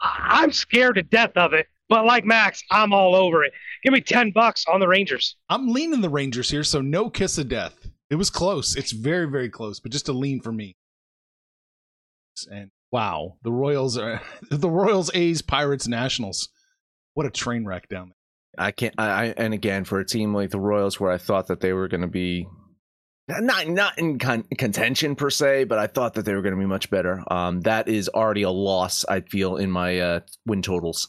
I'm 0.00 0.52
scared 0.52 0.96
to 0.96 1.02
death 1.02 1.32
of 1.36 1.52
it. 1.54 1.66
But 1.88 2.04
like 2.04 2.24
Max, 2.24 2.64
I'm 2.72 2.92
all 2.92 3.14
over 3.14 3.44
it. 3.44 3.52
Give 3.84 3.92
me 3.92 4.00
10 4.00 4.32
bucks 4.32 4.64
on 4.66 4.80
the 4.80 4.88
Rangers. 4.88 5.36
I'm 5.48 5.68
leaning 5.68 6.00
the 6.00 6.08
Rangers 6.08 6.50
here, 6.50 6.64
so 6.64 6.80
no 6.80 7.08
kiss 7.08 7.38
of 7.38 7.48
death. 7.48 7.85
It 8.10 8.16
was 8.16 8.30
close. 8.30 8.76
It's 8.76 8.92
very, 8.92 9.28
very 9.28 9.48
close, 9.48 9.80
but 9.80 9.92
just 9.92 10.08
a 10.08 10.12
lean 10.12 10.40
for 10.40 10.52
me. 10.52 10.76
And 12.50 12.70
wow, 12.92 13.36
the 13.42 13.52
Royals 13.52 13.98
are 13.98 14.20
the 14.50 14.70
Royals, 14.70 15.10
A's, 15.14 15.42
Pirates, 15.42 15.88
Nationals. 15.88 16.48
What 17.14 17.26
a 17.26 17.30
train 17.30 17.64
wreck 17.64 17.88
down 17.88 18.08
there. 18.08 18.66
I 18.66 18.70
can't. 18.70 18.94
I 18.98 19.34
and 19.36 19.52
again 19.52 19.84
for 19.84 19.98
a 19.98 20.04
team 20.04 20.34
like 20.34 20.50
the 20.50 20.60
Royals, 20.60 21.00
where 21.00 21.10
I 21.10 21.18
thought 21.18 21.48
that 21.48 21.60
they 21.60 21.72
were 21.72 21.88
going 21.88 22.02
to 22.02 22.06
be 22.06 22.46
not 23.28 23.68
not 23.68 23.98
in 23.98 24.18
con- 24.18 24.46
contention 24.56 25.16
per 25.16 25.30
se, 25.30 25.64
but 25.64 25.78
I 25.78 25.86
thought 25.86 26.14
that 26.14 26.24
they 26.24 26.34
were 26.34 26.42
going 26.42 26.54
to 26.54 26.60
be 26.60 26.66
much 26.66 26.90
better. 26.90 27.22
Um, 27.30 27.60
that 27.62 27.88
is 27.88 28.08
already 28.08 28.42
a 28.42 28.50
loss. 28.50 29.04
I 29.08 29.20
feel 29.20 29.56
in 29.56 29.70
my 29.70 29.98
uh, 29.98 30.20
win 30.46 30.62
totals. 30.62 31.08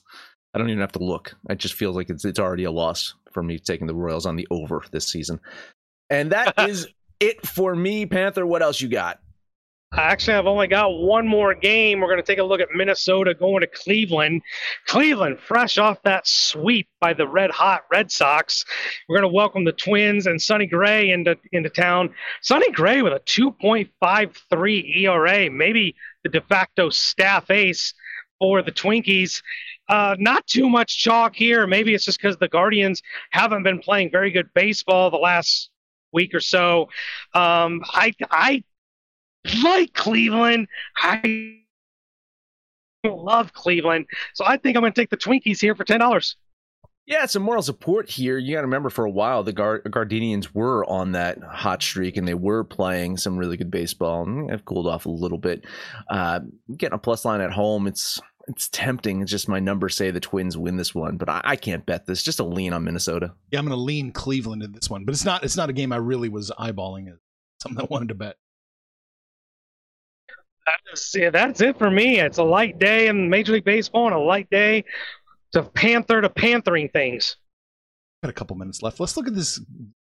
I 0.54 0.58
don't 0.58 0.70
even 0.70 0.82
have 0.82 0.94
to 0.94 1.04
look. 1.04 1.36
I 1.50 1.56
just 1.56 1.76
feel 1.76 1.92
like 1.92 2.10
it's 2.10 2.26
it's 2.26 2.40
already 2.40 2.64
a 2.64 2.72
loss 2.72 3.14
for 3.32 3.44
me 3.44 3.60
taking 3.60 3.88
the 3.88 3.96
Royals 3.96 4.26
on 4.26 4.36
the 4.36 4.48
over 4.50 4.84
this 4.92 5.08
season. 5.08 5.40
And 6.10 6.32
that 6.32 6.54
is 6.68 6.88
it 7.20 7.46
for 7.46 7.76
me, 7.76 8.06
Panther. 8.06 8.46
What 8.46 8.62
else 8.62 8.82
you 8.82 8.88
got? 8.88 9.20
I 9.94 10.02
actually, 10.02 10.34
I've 10.34 10.48
only 10.48 10.68
got 10.68 10.90
one 10.90 11.26
more 11.26 11.56
game. 11.56 12.02
We're 12.02 12.10
going 12.10 12.22
to 12.22 12.26
take 12.26 12.40
a 12.40 12.44
look 12.44 12.60
at 12.60 12.68
Minnesota 12.76 13.34
going 13.34 13.62
to 13.62 13.68
Cleveland. 13.68 14.42
Cleveland, 14.86 15.40
fresh 15.40 15.78
off 15.78 16.02
that 16.04 16.28
sweep 16.28 16.90
by 17.00 17.14
the 17.14 17.26
red 17.26 17.52
hot 17.52 17.84
Red 17.90 18.12
Sox. 18.12 18.66
We're 19.08 19.18
going 19.18 19.32
to 19.32 19.34
welcome 19.34 19.64
the 19.64 19.72
Twins 19.72 20.28
and 20.28 20.42
Sonny 20.42 20.66
Gray 20.66 21.10
into, 21.12 21.38
into 21.54 21.70
town. 21.70 22.14
Sonny 22.42 22.70
Gray 22.72 23.02
with 23.02 23.14
a 23.14 23.22
2.53 23.22 24.98
ERA, 24.98 25.50
maybe 25.50 25.96
the 26.24 26.30
de 26.30 26.42
facto 26.42 26.90
staff 26.90 27.50
ace 27.50 27.94
for 28.40 28.62
the 28.62 28.74
Twinkies. 28.74 29.42
Uh, 29.88 30.18
not 30.20 30.46
too 30.48 30.68
much 30.68 30.98
chalk 30.98 31.34
here. 31.34 31.66
Maybe 31.66 31.94
it's 31.94 32.04
just 32.04 32.22
because 32.22 32.36
the 32.36 32.50
Guardians 32.50 33.02
haven't 33.32 33.64
been 33.64 33.80
playing 33.80 34.12
very 34.12 34.32
good 34.32 34.50
baseball 34.54 35.10
the 35.10 35.18
last 35.18 35.70
week 36.18 36.34
or 36.34 36.40
so. 36.40 36.90
Um, 37.34 37.84
I 37.94 38.14
I 38.32 38.64
like 39.64 39.94
Cleveland. 39.94 40.68
I 40.98 41.60
love 43.06 43.54
Cleveland, 43.54 44.08
so 44.34 44.44
I 44.46 44.58
think 44.58 44.76
I'm 44.76 44.82
going 44.82 44.92
to 44.92 45.00
take 45.00 45.12
the 45.12 45.18
Twinkies 45.18 45.62
here 45.62 45.76
for 45.76 45.84
ten 45.84 46.00
dollars. 46.00 46.36
Yeah, 47.06 47.26
some 47.26 47.44
moral 47.44 47.62
support 47.62 48.10
here. 48.10 48.38
You 48.38 48.56
got 48.56 48.62
to 48.62 48.68
remember, 48.68 48.90
for 48.90 49.06
a 49.06 49.10
while, 49.10 49.42
the 49.42 49.54
Gar- 49.54 49.82
Gardenians 49.84 50.54
were 50.54 50.84
on 50.90 51.14
that 51.14 51.42
hot 51.42 51.82
streak, 51.82 52.18
and 52.18 52.28
they 52.28 52.34
were 52.34 52.66
playing 52.66 53.16
some 53.16 53.38
really 53.38 53.56
good 53.56 53.72
baseball. 53.72 54.24
And 54.24 54.52
have 54.52 54.66
cooled 54.66 54.88
off 54.88 55.06
a 55.06 55.10
little 55.10 55.38
bit. 55.38 55.64
Uh, 56.10 56.42
getting 56.76 56.96
a 56.96 57.00
plus 57.00 57.24
line 57.24 57.40
at 57.40 57.54
home, 57.54 57.88
it's 57.88 58.20
it's 58.48 58.70
tempting. 58.70 59.22
It's 59.22 59.32
just 59.32 59.50
my 59.50 59.60
numbers 59.60 59.96
say 59.96 60.10
the 60.10 60.20
Twins 60.20 60.58
win 60.58 60.78
this 60.78 60.96
one, 60.96 61.18
but 61.18 61.30
I, 61.30 61.42
I 61.44 61.56
can't 61.56 61.86
bet 61.86 62.06
this. 62.06 62.24
Just 62.24 62.40
a 62.40 62.44
lean 62.44 62.74
on 62.74 62.84
Minnesota. 62.84 63.34
Yeah, 63.52 63.60
I'm 63.60 63.66
going 63.66 63.78
to 63.78 63.84
lean 63.84 64.12
Cleveland 64.12 64.64
in 64.64 64.72
this 64.72 64.90
one, 64.90 65.06
but 65.06 65.14
it's 65.14 65.26
not. 65.26 65.44
It's 65.44 65.58
not 65.58 65.70
a 65.70 65.74
game 65.74 65.92
I 65.92 65.98
really 65.98 66.30
was 66.30 66.52
eyeballing. 66.58 67.08
It 67.08 67.20
something 67.62 67.84
I 67.84 67.88
wanted 67.90 68.10
to 68.10 68.16
bet. 68.16 68.38
That's, 70.86 71.16
yeah, 71.16 71.30
that's 71.30 71.62
it 71.62 71.78
for 71.78 71.90
me. 71.90 72.20
It's 72.20 72.38
a 72.38 72.44
light 72.44 72.78
day 72.80 73.08
in 73.08 73.30
Major 73.30 73.54
League 73.54 73.64
Baseball 73.64 74.08
and 74.08 74.16
a 74.16 74.20
light 74.20 74.50
day 74.50 74.84
to 75.54 75.64
Panther 75.64 76.22
to 76.22 76.30
Panthering 76.30 76.90
things. 76.90 77.38
Got 78.24 78.30
a 78.30 78.34
couple 78.34 78.56
minutes 78.58 78.82
left. 78.82 79.00
Let's 79.00 79.16
look 79.16 79.28
at 79.28 79.36
this 79.36 79.62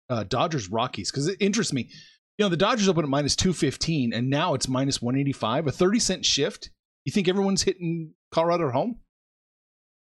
uh, 0.09 0.23
Dodgers 0.23 0.69
Rockies 0.69 1.11
because 1.11 1.27
it 1.27 1.37
interests 1.39 1.73
me. 1.73 1.89
You 2.37 2.45
know, 2.45 2.49
the 2.49 2.57
Dodgers 2.57 2.87
open 2.87 3.03
at 3.03 3.09
minus 3.09 3.35
215 3.35 4.13
and 4.13 4.29
now 4.29 4.53
it's 4.53 4.67
minus 4.67 5.01
185, 5.01 5.67
a 5.67 5.71
30 5.71 5.99
cent 5.99 6.25
shift. 6.25 6.69
You 7.05 7.11
think 7.11 7.27
everyone's 7.27 7.63
hitting 7.63 8.13
Colorado 8.33 8.69
home? 8.71 8.97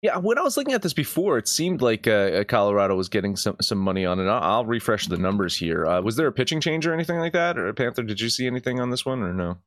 Yeah, 0.00 0.18
when 0.18 0.38
I 0.38 0.42
was 0.42 0.56
looking 0.56 0.74
at 0.74 0.82
this 0.82 0.92
before, 0.92 1.38
it 1.38 1.48
seemed 1.48 1.82
like 1.82 2.06
uh, 2.06 2.44
Colorado 2.44 2.94
was 2.94 3.08
getting 3.08 3.34
some 3.34 3.56
some 3.60 3.78
money 3.78 4.06
on 4.06 4.20
it. 4.20 4.28
I'll, 4.28 4.42
I'll 4.42 4.64
refresh 4.64 5.08
the 5.08 5.16
numbers 5.16 5.56
here. 5.56 5.84
Uh, 5.86 6.00
was 6.00 6.14
there 6.14 6.28
a 6.28 6.32
pitching 6.32 6.60
change 6.60 6.86
or 6.86 6.94
anything 6.94 7.18
like 7.18 7.32
that, 7.32 7.58
or 7.58 7.72
Panther? 7.72 8.04
Did 8.04 8.20
you 8.20 8.28
see 8.28 8.46
anything 8.46 8.80
on 8.80 8.90
this 8.90 9.04
one, 9.04 9.22
or 9.22 9.32
no? 9.32 9.58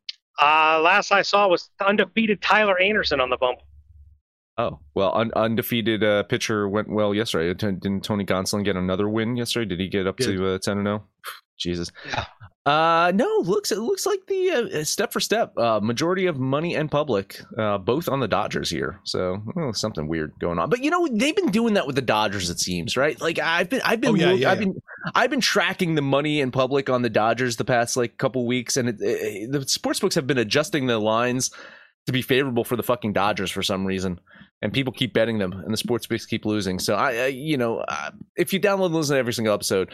Uh, 0.41 0.80
last 0.82 1.12
I 1.12 1.21
saw 1.24 1.50
was 1.50 1.69
undefeated 1.86 2.41
Tyler 2.41 2.80
Anderson 2.80 3.19
on 3.19 3.30
the 3.30 3.36
bump. 3.36 3.60
Oh 4.58 4.80
well, 4.95 5.12
un- 5.15 5.34
undefeated 5.36 6.02
uh, 6.02 6.24
pitcher 6.24 6.69
went 6.69 6.89
well 6.89 7.13
yesterday. 7.13 7.54
Didn't 7.54 8.04
Tony 8.04 8.24
Gonsolin 8.24 8.63
get 8.63 8.78
another 8.78 9.10
win 9.10 9.36
yesterday? 9.36 9.67
Did 9.67 9.82
he 9.82 9.89
get 9.89 10.08
up 10.08 10.15
Good. 10.17 10.38
to 10.38 10.47
uh, 10.54 10.58
ten 10.60 10.78
and 10.78 10.88
zero? 10.88 11.04
Jesus. 11.62 11.91
Yeah. 12.10 12.26
Uh, 12.63 13.12
no, 13.15 13.41
looks 13.43 13.71
it 13.71 13.80
looks 13.80 14.06
like 14.06 14.19
the 14.28 14.52
uh, 14.52 14.84
step 14.84 15.12
for 15.12 15.19
step 15.19 15.58
uh, 15.58 15.80
majority 15.82 16.28
of 16.28 16.38
money 16.38 16.76
and 16.76 16.91
public, 16.91 17.41
uh, 17.58 17.80
both 17.80 18.08
on 18.08 18.19
the 18.19 18.28
Dodgers 18.28 18.69
here. 18.69 19.00
So 19.04 19.41
oh, 19.58 19.71
something 19.71 20.08
weird 20.08 20.34
going 20.39 20.60
on. 20.60 20.69
But 20.69 20.84
you 20.84 20.91
know 20.91 21.08
they've 21.08 21.36
been 21.36 21.50
doing 21.50 21.74
that 21.74 21.88
with 21.88 21.95
the 21.95 22.04
Dodgers. 22.04 22.52
It 22.52 22.60
seems 22.60 22.95
right. 22.95 23.19
Like 23.19 23.39
I've 23.39 23.67
been 23.67 23.82
I've 23.84 24.00
been 24.00 24.12
oh, 24.12 24.13
yeah, 24.13 24.32
yeah, 24.34 24.52
I've 24.52 24.60
yeah. 24.60 24.65
been 24.65 24.82
I've 25.15 25.32
been 25.32 25.41
tracking 25.41 25.95
the 25.95 26.04
money 26.04 26.39
and 26.39 26.54
public 26.54 26.88
on 26.88 27.02
the 27.02 27.10
Dodgers 27.10 27.56
the 27.56 27.65
past 27.65 27.97
like 27.97 28.19
couple 28.19 28.45
weeks, 28.45 28.78
and 28.78 28.89
it, 28.89 28.97
it, 29.00 29.52
the 29.52 29.67
sports 29.67 30.00
books 30.00 30.13
have 30.13 30.28
been 30.28 30.38
adjusting 30.38 30.86
the 30.86 31.00
lines 31.00 31.50
to 32.06 32.12
be 32.12 32.21
favorable 32.21 32.63
for 32.63 32.76
the 32.76 32.84
fucking 32.84 33.13
Dodgers 33.13 33.50
for 33.50 33.63
some 33.63 33.86
reason 33.86 34.19
and 34.62 34.71
people 34.71 34.93
keep 34.93 35.13
betting 35.13 35.39
them, 35.39 35.54
and 35.54 35.74
the 35.74 35.78
sports 35.78 36.06
books 36.06 36.26
keep 36.26 36.45
losing. 36.45 36.78
So 36.80 36.95
I, 36.95 37.13
I 37.13 37.26
you 37.28 37.58
know, 37.58 37.80
uh, 37.80 38.12
if 38.36 38.54
you 38.54 38.60
download 38.60 38.88
and 38.88 38.95
listen 38.95 39.15
to 39.15 39.19
every 39.19 39.34
single 39.34 39.54
episode, 39.54 39.91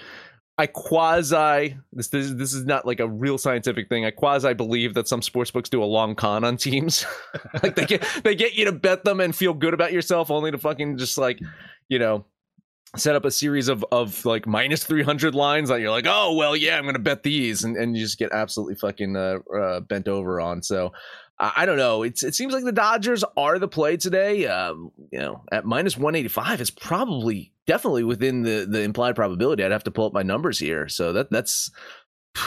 I 0.60 0.66
quasi 0.66 1.78
this, 1.94 2.08
this 2.08 2.32
this 2.32 2.54
is 2.54 2.66
not 2.66 2.86
like 2.86 3.00
a 3.00 3.08
real 3.08 3.38
scientific 3.38 3.90
thing. 3.90 4.06
I 4.06 4.12
quasi 4.12 4.54
believe 4.56 4.96
that 4.96 5.08
some 5.08 5.22
sports 5.22 5.52
books 5.52 5.70
do 5.70 5.84
a 5.84 5.86
long 5.86 6.16
con 6.16 6.44
on 6.44 6.58
teams. 6.58 7.06
like 7.64 7.76
they 7.76 7.86
get 7.86 8.04
they 8.24 8.34
get 8.34 8.56
you 8.56 8.66
to 8.66 8.72
bet 8.72 9.04
them 9.04 9.20
and 9.20 9.36
feel 9.36 9.54
good 9.54 9.76
about 9.76 9.94
yourself 9.94 10.32
only 10.32 10.50
to 10.50 10.58
fucking 10.58 10.98
just 10.98 11.18
like, 11.18 11.40
you 11.90 12.00
know, 12.00 12.26
set 12.96 13.16
up 13.16 13.24
a 13.24 13.32
series 13.32 13.68
of 13.68 13.86
of 13.92 14.26
like 14.26 14.48
minus 14.48 14.84
300 14.84 15.36
lines 15.36 15.70
that 15.70 15.80
you're 15.80 15.92
like, 15.92 16.08
"Oh, 16.08 16.34
well, 16.34 16.56
yeah, 16.56 16.78
I'm 16.78 16.84
going 16.84 16.96
to 16.96 17.00
bet 17.00 17.22
these." 17.22 17.64
And 17.64 17.78
and 17.78 17.96
you 17.96 18.04
just 18.04 18.18
get 18.18 18.32
absolutely 18.32 18.76
fucking 18.76 19.16
uh, 19.16 19.40
uh, 19.56 19.80
bent 19.82 20.08
over 20.08 20.42
on. 20.42 20.64
So 20.64 20.92
I 21.40 21.68
don't 21.68 21.78
know. 21.78 22.02
It's 22.02 22.24
it 22.24 22.34
seems 22.34 22.52
like 22.52 22.64
the 22.64 22.72
Dodgers 22.72 23.24
are 23.36 23.60
the 23.60 23.68
play 23.68 23.98
today. 23.98 24.48
Um, 24.48 24.92
you 25.12 25.20
know, 25.20 25.44
at 25.52 25.66
minus 25.66 25.96
one 25.96 26.16
eighty 26.16 26.30
five, 26.30 26.60
it's 26.62 26.72
probably 26.72 27.52
definitely 27.68 28.04
within 28.04 28.42
the 28.42 28.66
the 28.68 28.82
implied 28.82 29.16
probability. 29.16 29.64
I'd 29.64 29.72
have 29.72 29.84
to 29.84 29.92
pull 29.92 30.08
up 30.08 30.14
my 30.14 30.24
numbers 30.24 30.58
here. 30.58 30.88
So 30.90 31.14
that 31.14 31.30
that's 31.30 31.70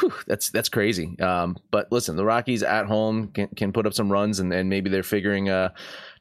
whew, 0.00 0.12
that's 0.26 0.50
that's 0.50 0.68
crazy. 0.68 1.18
Um, 1.20 1.56
but 1.70 1.90
listen, 1.92 2.16
the 2.16 2.24
Rockies 2.24 2.62
at 2.62 2.86
home 2.86 3.28
can, 3.28 3.48
can 3.48 3.72
put 3.72 3.86
up 3.86 3.94
some 3.94 4.10
runs, 4.10 4.40
and, 4.40 4.52
and 4.52 4.68
maybe 4.68 4.90
they're 4.90 5.02
figuring 5.02 5.48
uh, 5.48 5.70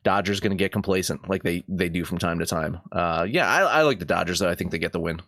Dodgers 0.04 0.40
going 0.40 0.52
to 0.52 0.62
get 0.62 0.72
complacent 0.72 1.30
like 1.30 1.44
they 1.44 1.64
they 1.68 1.90
do 1.90 2.06
from 2.06 2.20
time 2.20 2.40
to 2.40 2.46
time. 2.46 2.80
Uh, 2.92 3.26
yeah, 3.28 3.48
I, 3.48 3.62
I 3.62 3.82
like 3.82 4.00
the 4.00 4.06
Dodgers. 4.06 4.40
though. 4.40 4.50
I 4.50 4.56
think 4.56 4.72
they 4.72 4.80
get 4.80 4.92
the 4.92 5.00
win. 5.00 5.22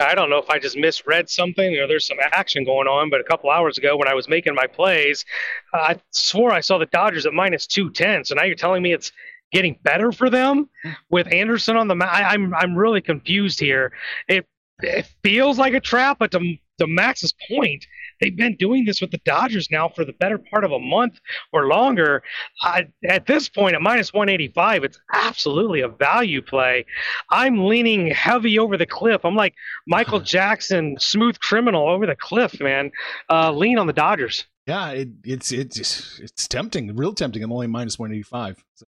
I 0.00 0.14
don't 0.14 0.30
know 0.30 0.38
if 0.38 0.50
I 0.50 0.58
just 0.58 0.76
misread 0.76 1.28
something 1.30 1.76
or 1.78 1.86
there's 1.86 2.06
some 2.06 2.18
action 2.20 2.64
going 2.64 2.88
on, 2.88 3.08
but 3.08 3.20
a 3.20 3.24
couple 3.24 3.50
hours 3.50 3.78
ago 3.78 3.96
when 3.96 4.08
I 4.08 4.14
was 4.14 4.28
making 4.28 4.54
my 4.54 4.66
plays, 4.66 5.24
I 5.72 6.00
swore 6.10 6.52
I 6.52 6.60
saw 6.60 6.78
the 6.78 6.86
Dodgers 6.86 7.24
at 7.24 7.32
minus 7.32 7.66
210. 7.66 8.24
So 8.24 8.34
now 8.34 8.42
you're 8.42 8.56
telling 8.56 8.82
me 8.82 8.92
it's 8.92 9.12
getting 9.52 9.78
better 9.82 10.12
for 10.12 10.30
them 10.30 10.68
with 11.10 11.32
Anderson 11.32 11.76
on 11.76 11.88
the 11.88 11.94
mat. 11.94 12.10
I'm 12.12 12.54
I'm 12.54 12.76
really 12.76 13.00
confused 13.00 13.60
here. 13.60 13.92
It 14.28 14.46
it 14.80 15.06
feels 15.22 15.58
like 15.58 15.74
a 15.74 15.80
trap, 15.80 16.18
but 16.18 16.32
to 16.32 16.56
to 16.78 16.86
Max's 16.86 17.34
point, 17.48 17.86
they've 18.20 18.36
been 18.36 18.56
doing 18.56 18.84
this 18.84 19.00
with 19.00 19.10
the 19.10 19.20
Dodgers 19.24 19.70
now 19.70 19.88
for 19.88 20.04
the 20.04 20.14
better 20.14 20.38
part 20.38 20.64
of 20.64 20.72
a 20.72 20.78
month 20.78 21.20
or 21.52 21.66
longer. 21.66 22.22
I, 22.62 22.88
at 23.06 23.26
this 23.26 23.48
point, 23.48 23.74
at 23.74 23.82
minus 23.82 24.12
185, 24.12 24.84
it's 24.84 24.98
absolutely 25.12 25.82
a 25.82 25.88
value 25.88 26.42
play. 26.42 26.86
I'm 27.30 27.66
leaning 27.66 28.08
heavy 28.08 28.58
over 28.58 28.76
the 28.76 28.86
cliff. 28.86 29.24
I'm 29.24 29.36
like 29.36 29.54
Michael 29.86 30.20
Jackson, 30.34 30.96
smooth 30.98 31.38
criminal 31.40 31.88
over 31.88 32.06
the 32.06 32.16
cliff, 32.16 32.58
man. 32.60 32.90
Uh, 33.30 33.52
lean 33.52 33.78
on 33.78 33.86
the 33.86 33.92
Dodgers. 33.92 34.46
Yeah, 34.66 34.90
it, 34.90 35.08
it's 35.24 35.50
it's 35.50 36.20
it's 36.20 36.46
tempting, 36.46 36.94
real 36.94 37.14
tempting. 37.14 37.42
I'm 37.42 37.52
only 37.52 37.66
minus 37.66 37.98
185. 37.98 38.64
So 38.74 38.86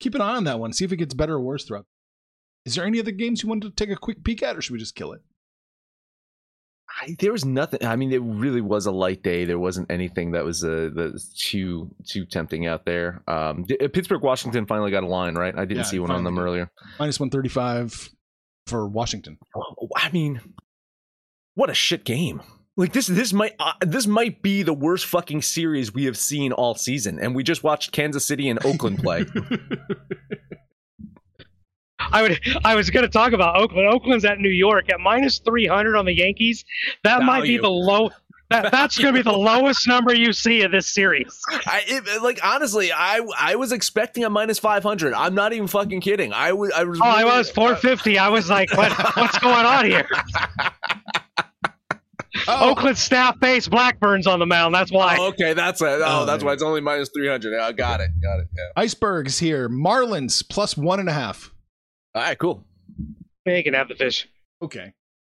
keep 0.00 0.14
an 0.14 0.20
eye 0.20 0.36
on 0.36 0.44
that 0.44 0.58
one. 0.58 0.72
See 0.72 0.84
if 0.84 0.92
it 0.92 0.96
gets 0.96 1.14
better 1.14 1.34
or 1.34 1.40
worse 1.40 1.64
throughout. 1.64 1.86
Is 2.64 2.74
there 2.74 2.86
any 2.86 2.98
other 2.98 3.10
games 3.10 3.42
you 3.42 3.48
wanted 3.48 3.76
to 3.76 3.84
take 3.84 3.94
a 3.94 3.98
quick 3.98 4.24
peek 4.24 4.42
at, 4.42 4.56
or 4.56 4.62
should 4.62 4.72
we 4.72 4.78
just 4.78 4.94
kill 4.94 5.12
it? 5.12 5.20
I, 7.00 7.16
there 7.18 7.32
was 7.32 7.44
nothing. 7.44 7.84
I 7.84 7.96
mean, 7.96 8.12
it 8.12 8.22
really 8.22 8.60
was 8.60 8.86
a 8.86 8.92
light 8.92 9.22
day. 9.22 9.44
There 9.44 9.58
wasn't 9.58 9.90
anything 9.90 10.32
that 10.32 10.44
was 10.44 10.62
uh, 10.62 10.90
that 10.94 11.12
was 11.12 11.34
too 11.34 11.90
too 12.06 12.24
tempting 12.24 12.66
out 12.66 12.84
there. 12.84 13.22
Um, 13.26 13.66
uh, 13.82 13.88
Pittsburgh, 13.88 14.22
Washington 14.22 14.66
finally 14.66 14.90
got 14.90 15.02
a 15.02 15.08
line 15.08 15.34
right. 15.34 15.54
I 15.56 15.64
didn't 15.64 15.78
yeah, 15.78 15.90
see 15.90 15.98
one 15.98 16.10
on 16.10 16.24
them 16.24 16.38
earlier. 16.38 16.70
Minus 16.98 17.18
one 17.18 17.30
thirty 17.30 17.48
five 17.48 18.10
for 18.66 18.86
Washington. 18.86 19.38
I 19.96 20.10
mean, 20.10 20.40
what 21.54 21.70
a 21.70 21.74
shit 21.74 22.04
game. 22.04 22.42
Like 22.76 22.92
this, 22.92 23.06
this 23.06 23.32
might 23.32 23.54
uh, 23.60 23.72
this 23.82 24.06
might 24.06 24.42
be 24.42 24.62
the 24.64 24.74
worst 24.74 25.06
fucking 25.06 25.42
series 25.42 25.94
we 25.94 26.06
have 26.06 26.16
seen 26.18 26.52
all 26.52 26.74
season, 26.74 27.20
and 27.20 27.34
we 27.34 27.44
just 27.44 27.62
watched 27.62 27.92
Kansas 27.92 28.26
City 28.26 28.48
and 28.48 28.64
Oakland 28.66 28.98
play. 28.98 29.24
I 32.00 32.22
would 32.22 32.40
I 32.64 32.74
was 32.74 32.90
going 32.90 33.04
to 33.04 33.08
talk 33.08 33.32
about 33.32 33.56
Oakland. 33.56 33.86
Oakland's 33.88 34.24
at 34.24 34.38
New 34.38 34.50
York 34.50 34.92
at 34.92 34.98
minus 35.00 35.38
300 35.38 35.96
on 35.96 36.04
the 36.04 36.12
Yankees. 36.14 36.64
That 37.04 37.18
Value. 37.18 37.26
might 37.26 37.42
be 37.44 37.58
the 37.58 37.70
low 37.70 38.10
that, 38.50 38.70
that's 38.72 38.98
going 38.98 39.14
to 39.14 39.18
be 39.20 39.22
the 39.22 39.36
lowest 39.36 39.86
number 39.88 40.12
you 40.14 40.32
see 40.32 40.62
in 40.62 40.70
this 40.70 40.92
series. 40.92 41.40
I 41.66 41.82
it, 41.86 42.22
like 42.22 42.40
honestly, 42.44 42.92
I 42.92 43.20
I 43.38 43.54
was 43.56 43.70
expecting 43.72 44.24
a 44.24 44.30
minus 44.30 44.58
500. 44.58 45.14
I'm 45.14 45.34
not 45.34 45.52
even 45.52 45.68
fucking 45.68 46.00
kidding. 46.00 46.32
I 46.32 46.52
was 46.52 46.72
I 46.72 46.82
was 46.84 46.98
Oh, 47.00 47.06
really, 47.06 47.30
I 47.30 47.38
was 47.38 47.50
450. 47.50 48.18
Uh, 48.18 48.24
I 48.24 48.28
was 48.28 48.50
like, 48.50 48.76
what, 48.76 48.92
what's 49.16 49.38
going 49.38 49.64
on 49.64 49.84
here? 49.86 50.06
Oh. 52.48 52.70
Oakland 52.70 52.98
staff 52.98 53.38
base 53.38 53.68
Blackburn's 53.68 54.26
on 54.26 54.40
the 54.40 54.46
mound. 54.46 54.74
That's 54.74 54.90
why. 54.90 55.16
Oh, 55.18 55.28
okay, 55.28 55.54
that's 55.54 55.80
it. 55.80 55.86
Oh, 55.86 56.22
oh 56.22 56.26
that's 56.26 56.42
why 56.42 56.52
it's 56.52 56.62
only 56.62 56.80
minus 56.80 57.10
300. 57.14 57.58
I 57.58 57.72
got 57.72 58.00
it. 58.00 58.10
Got 58.20 58.40
it. 58.40 58.48
Yeah. 58.56 58.82
Icebergs 58.82 59.38
here. 59.38 59.68
Marlins 59.68 60.46
plus 60.48 60.76
one 60.76 61.00
and 61.00 61.08
a 61.08 61.12
half. 61.12 61.52
All 62.14 62.22
right, 62.22 62.38
cool. 62.38 62.66
Yeah, 63.46 63.56
you 63.56 63.62
can 63.64 63.74
have 63.74 63.88
the 63.88 63.94
fish. 63.94 64.28
Okay. 64.62 64.92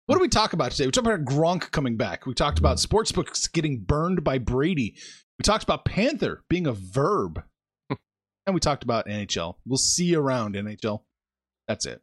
What 0.07 0.17
do 0.17 0.21
we 0.21 0.29
talk 0.29 0.53
about 0.53 0.71
today? 0.71 0.87
We 0.87 0.93
talked 0.93 1.07
about 1.07 1.25
Gronk 1.25 1.71
coming 1.71 1.97
back. 1.97 2.27
We 2.27 2.35
talked 2.35 2.59
about 2.59 2.79
sportsbooks 2.79 3.53
getting 3.53 3.81
burned 3.81 4.23
by 4.23 4.39
Brady. 4.39 4.95
We 5.39 5.43
talked 5.43 5.65
about 5.65 5.85
Panther 5.85 6.45
being 6.49 6.67
a 6.67 6.73
verb. 6.73 7.43
and 7.91 8.55
we 8.55 8.61
talked 8.61 8.85
about 8.85 9.07
NHL. 9.07 9.57
We'll 9.67 9.79
see 9.79 10.05
you 10.05 10.21
around, 10.21 10.55
NHL. 10.55 11.03
That's 11.67 11.87
it. 11.87 12.03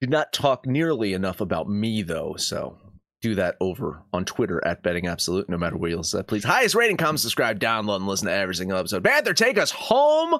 Did 0.00 0.10
not 0.10 0.32
talk 0.32 0.66
nearly 0.66 1.14
enough 1.14 1.40
about 1.40 1.68
me, 1.68 2.02
though, 2.02 2.36
so 2.36 2.78
do 3.20 3.34
that 3.34 3.56
over 3.60 4.02
on 4.12 4.24
Twitter 4.24 4.64
at 4.64 4.82
Betting 4.82 5.06
Absolute, 5.06 5.48
no 5.48 5.58
matter 5.58 5.76
where 5.76 5.90
you'll 5.90 6.04
say. 6.04 6.22
Please, 6.22 6.44
highest 6.44 6.74
rating, 6.74 6.96
comment, 6.96 7.20
subscribe, 7.20 7.58
download, 7.58 7.96
and 7.96 8.06
listen 8.06 8.28
to 8.28 8.32
every 8.32 8.54
single 8.54 8.78
episode. 8.78 9.02
Panther, 9.02 9.34
take 9.34 9.58
us 9.58 9.70
home. 9.70 10.38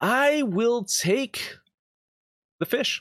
I 0.00 0.42
will 0.42 0.84
take 0.84 1.56
the 2.60 2.66
fish. 2.66 3.00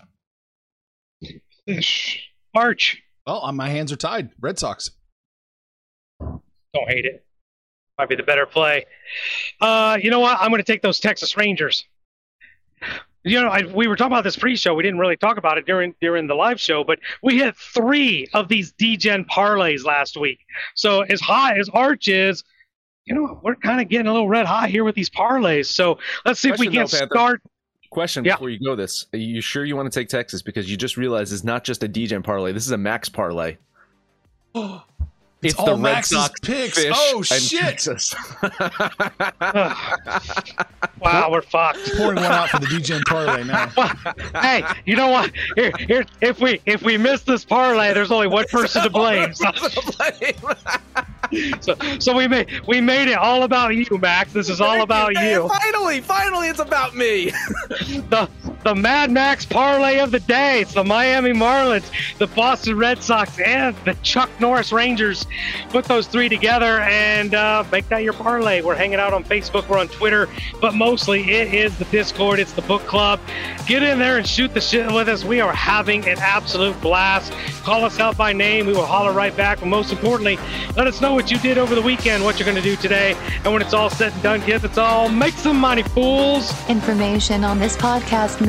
Fish. 1.66 2.30
March. 2.54 3.02
Well, 3.26 3.52
my 3.54 3.70
hands 3.70 3.92
are 3.92 3.98
tied. 3.98 4.30
Red 4.40 4.60
Sox. 4.60 4.92
Don't 6.20 6.42
hate 6.88 7.06
it. 7.06 7.26
Might 7.98 8.10
be 8.10 8.16
the 8.16 8.24
better 8.24 8.46
play. 8.46 8.86
Uh, 9.62 9.98
you 10.02 10.10
know 10.10 10.20
what? 10.20 10.38
I'm 10.40 10.50
going 10.50 10.64
to 10.64 10.72
take 10.72 10.82
those 10.82 11.00
Texas 11.00 11.38
Rangers. 11.38 11.86
You 13.24 13.42
know, 13.42 13.48
I, 13.48 13.64
we 13.74 13.88
were 13.88 13.96
talking 13.96 14.12
about 14.12 14.26
this 14.26 14.36
pre-show. 14.36 14.74
We 14.74 14.84
didn't 14.84 15.00
really 15.00 15.16
talk 15.16 15.38
about 15.38 15.58
it 15.58 15.66
during 15.66 15.96
during 16.02 16.28
the 16.28 16.36
live 16.36 16.60
show, 16.60 16.84
but 16.84 17.00
we 17.22 17.38
hit 17.38 17.56
three 17.56 18.28
of 18.34 18.50
these 18.50 18.74
Degen 18.74 19.24
parlays 19.26 19.86
last 19.86 20.18
week. 20.18 20.40
So 20.76 21.02
as 21.02 21.22
high 21.22 21.58
as 21.58 21.70
Arch 21.70 22.10
is, 22.10 22.44
you 23.06 23.16
know, 23.16 23.40
we're 23.42 23.56
kind 23.56 23.80
of 23.82 23.88
getting 23.88 24.08
a 24.08 24.12
little 24.12 24.28
red 24.28 24.46
hot 24.46 24.70
here 24.70 24.84
with 24.84 24.96
these 24.96 25.10
parlays. 25.10 25.68
So 25.68 26.00
let's 26.26 26.40
see 26.40 26.50
Question 26.50 26.66
if 26.66 26.72
we 26.72 26.78
can 26.78 26.88
start. 26.88 27.42
Question 27.90 28.26
yeah. 28.26 28.34
before 28.36 28.50
you 28.50 28.60
go 28.60 28.76
this. 28.76 29.06
Are 29.14 29.20
you 29.20 29.40
sure 29.40 29.64
you 29.64 29.76
want 29.76 29.92
to 29.92 30.00
take 30.00 30.10
Texas? 30.10 30.42
Because 30.42 30.70
you 30.70 30.76
just 30.76 30.98
realized 30.98 31.32
it's 31.32 31.44
not 31.44 31.64
just 31.64 31.84
a 31.84 31.88
Degen 31.88 32.24
parlay. 32.24 32.52
This 32.52 32.66
is 32.66 32.72
a 32.72 32.78
max 32.78 33.08
parlay. 33.08 33.58
it's, 34.56 34.84
it's 35.44 35.56
all 35.56 35.66
the 35.68 35.78
Max's 35.78 36.18
Red 36.18 36.22
Sox 36.22 36.40
picks. 36.40 36.86
Oh 36.92 37.22
shit! 37.22 37.88
wow, 41.24 41.32
we're 41.32 41.42
fucked. 41.42 41.80
Pouring 41.96 42.16
one 42.16 42.26
out 42.26 42.50
for 42.50 42.60
the 42.60 42.68
Degen 42.68 43.02
parlay 43.08 43.44
now. 43.44 43.68
hey, 44.42 44.64
you 44.86 44.96
know 44.96 45.08
what? 45.10 45.32
Here, 45.56 45.72
here. 45.80 46.06
If 46.22 46.40
we 46.40 46.60
if 46.66 46.82
we 46.82 46.98
miss 46.98 47.22
this 47.24 47.46
parlay, 47.46 47.94
there's 47.94 48.12
only 48.12 48.28
one 48.28 48.46
person 48.48 48.84
to 48.84 48.90
blame. 48.90 49.34
So. 51.62 51.76
so, 51.76 51.76
so 52.00 52.16
we 52.16 52.28
made 52.28 52.48
we 52.68 52.80
made 52.80 53.08
it 53.08 53.18
all 53.18 53.44
about 53.44 53.76
you, 53.76 53.98
Max. 53.98 54.34
This 54.34 54.50
is 54.50 54.62
all 54.62 54.84
about 54.84 55.18
Hey, 55.18 55.32
you. 55.32 55.48
Finally, 55.48 56.02
finally, 56.02 56.48
it's 56.50 56.60
about 56.60 56.96
me. 56.96 57.32
The 58.10 58.30
the 58.64 58.74
Mad 58.74 59.12
Max 59.12 59.46
parlay 59.46 60.00
of 60.00 60.12
the 60.12 60.20
day. 60.22 60.62
It's 60.62 60.74
the 60.74 60.84
Miami 60.84 61.32
Marlins, 61.32 61.90
the 62.18 62.28
Boston 62.28 62.78
Red 62.78 63.04
Sox, 63.04 63.38
and 63.40 63.76
the 63.84 63.94
Chuck 64.04 64.30
Norris 64.40 64.72
Rangers. 64.72 65.26
Put 65.70 65.86
those 65.86 66.08
three 66.08 66.30
together 66.30 66.80
and 66.80 67.34
uh, 67.34 67.64
make 67.72 67.88
that 67.90 68.04
your 68.04 68.14
parlay. 68.14 68.62
We're 68.62 68.76
hanging 68.76 69.00
out 69.00 69.14
on 69.14 69.24
Facebook, 69.24 69.68
we're 69.68 69.80
on 69.80 69.90
Twitter, 69.90 70.30
but 70.62 70.74
mostly 70.74 71.32
it 71.32 71.54
is 71.54 71.78
the 71.78 71.86
Discord. 71.86 72.40
It's 72.40 72.54
the 72.54 72.62
book 72.64 72.84
club. 72.84 73.20
Get 73.66 73.84
in 73.84 74.00
there 74.00 74.18
and 74.18 74.28
shoot 74.28 74.54
the 74.54 74.62
shit 74.62 74.92
with 74.92 75.10
us. 75.10 75.24
We 75.24 75.42
are 75.42 75.54
having 75.54 76.08
an 76.08 76.18
absolute 76.20 76.80
blast. 76.82 77.34
Call 77.64 77.84
us 77.86 78.00
out 78.00 78.18
by 78.18 78.34
name. 78.34 78.66
We 78.66 78.74
will 78.74 78.86
holler 78.86 79.14
right 79.14 79.36
back. 79.36 79.60
But 79.60 79.68
most 79.68 79.92
importantly, 79.92 80.38
let 80.76 80.88
us 80.88 81.02
know 81.02 81.14
what 81.14 81.32
you 81.32 81.38
did 81.40 81.58
over 81.58 81.76
the 81.76 81.82
weekend, 81.82 82.24
what 82.24 82.40
you're 82.40 82.46
going 82.46 82.58
to 82.58 82.62
do 82.62 82.76
today. 82.76 83.16
And 83.44 83.54
when 83.54 83.62
it's 83.62 83.74
all 83.74 83.90
said 83.90 84.14
and 84.14 84.22
done, 84.24 84.42
kids, 84.42 84.64
it's 84.64 84.78
all 84.78 85.10
make 85.10 85.34
some 85.36 85.58
money, 85.58 85.84
fools. 85.84 86.52
Information 86.70 87.44
on 87.44 87.60
this 87.60 87.78
podcast 87.78 88.46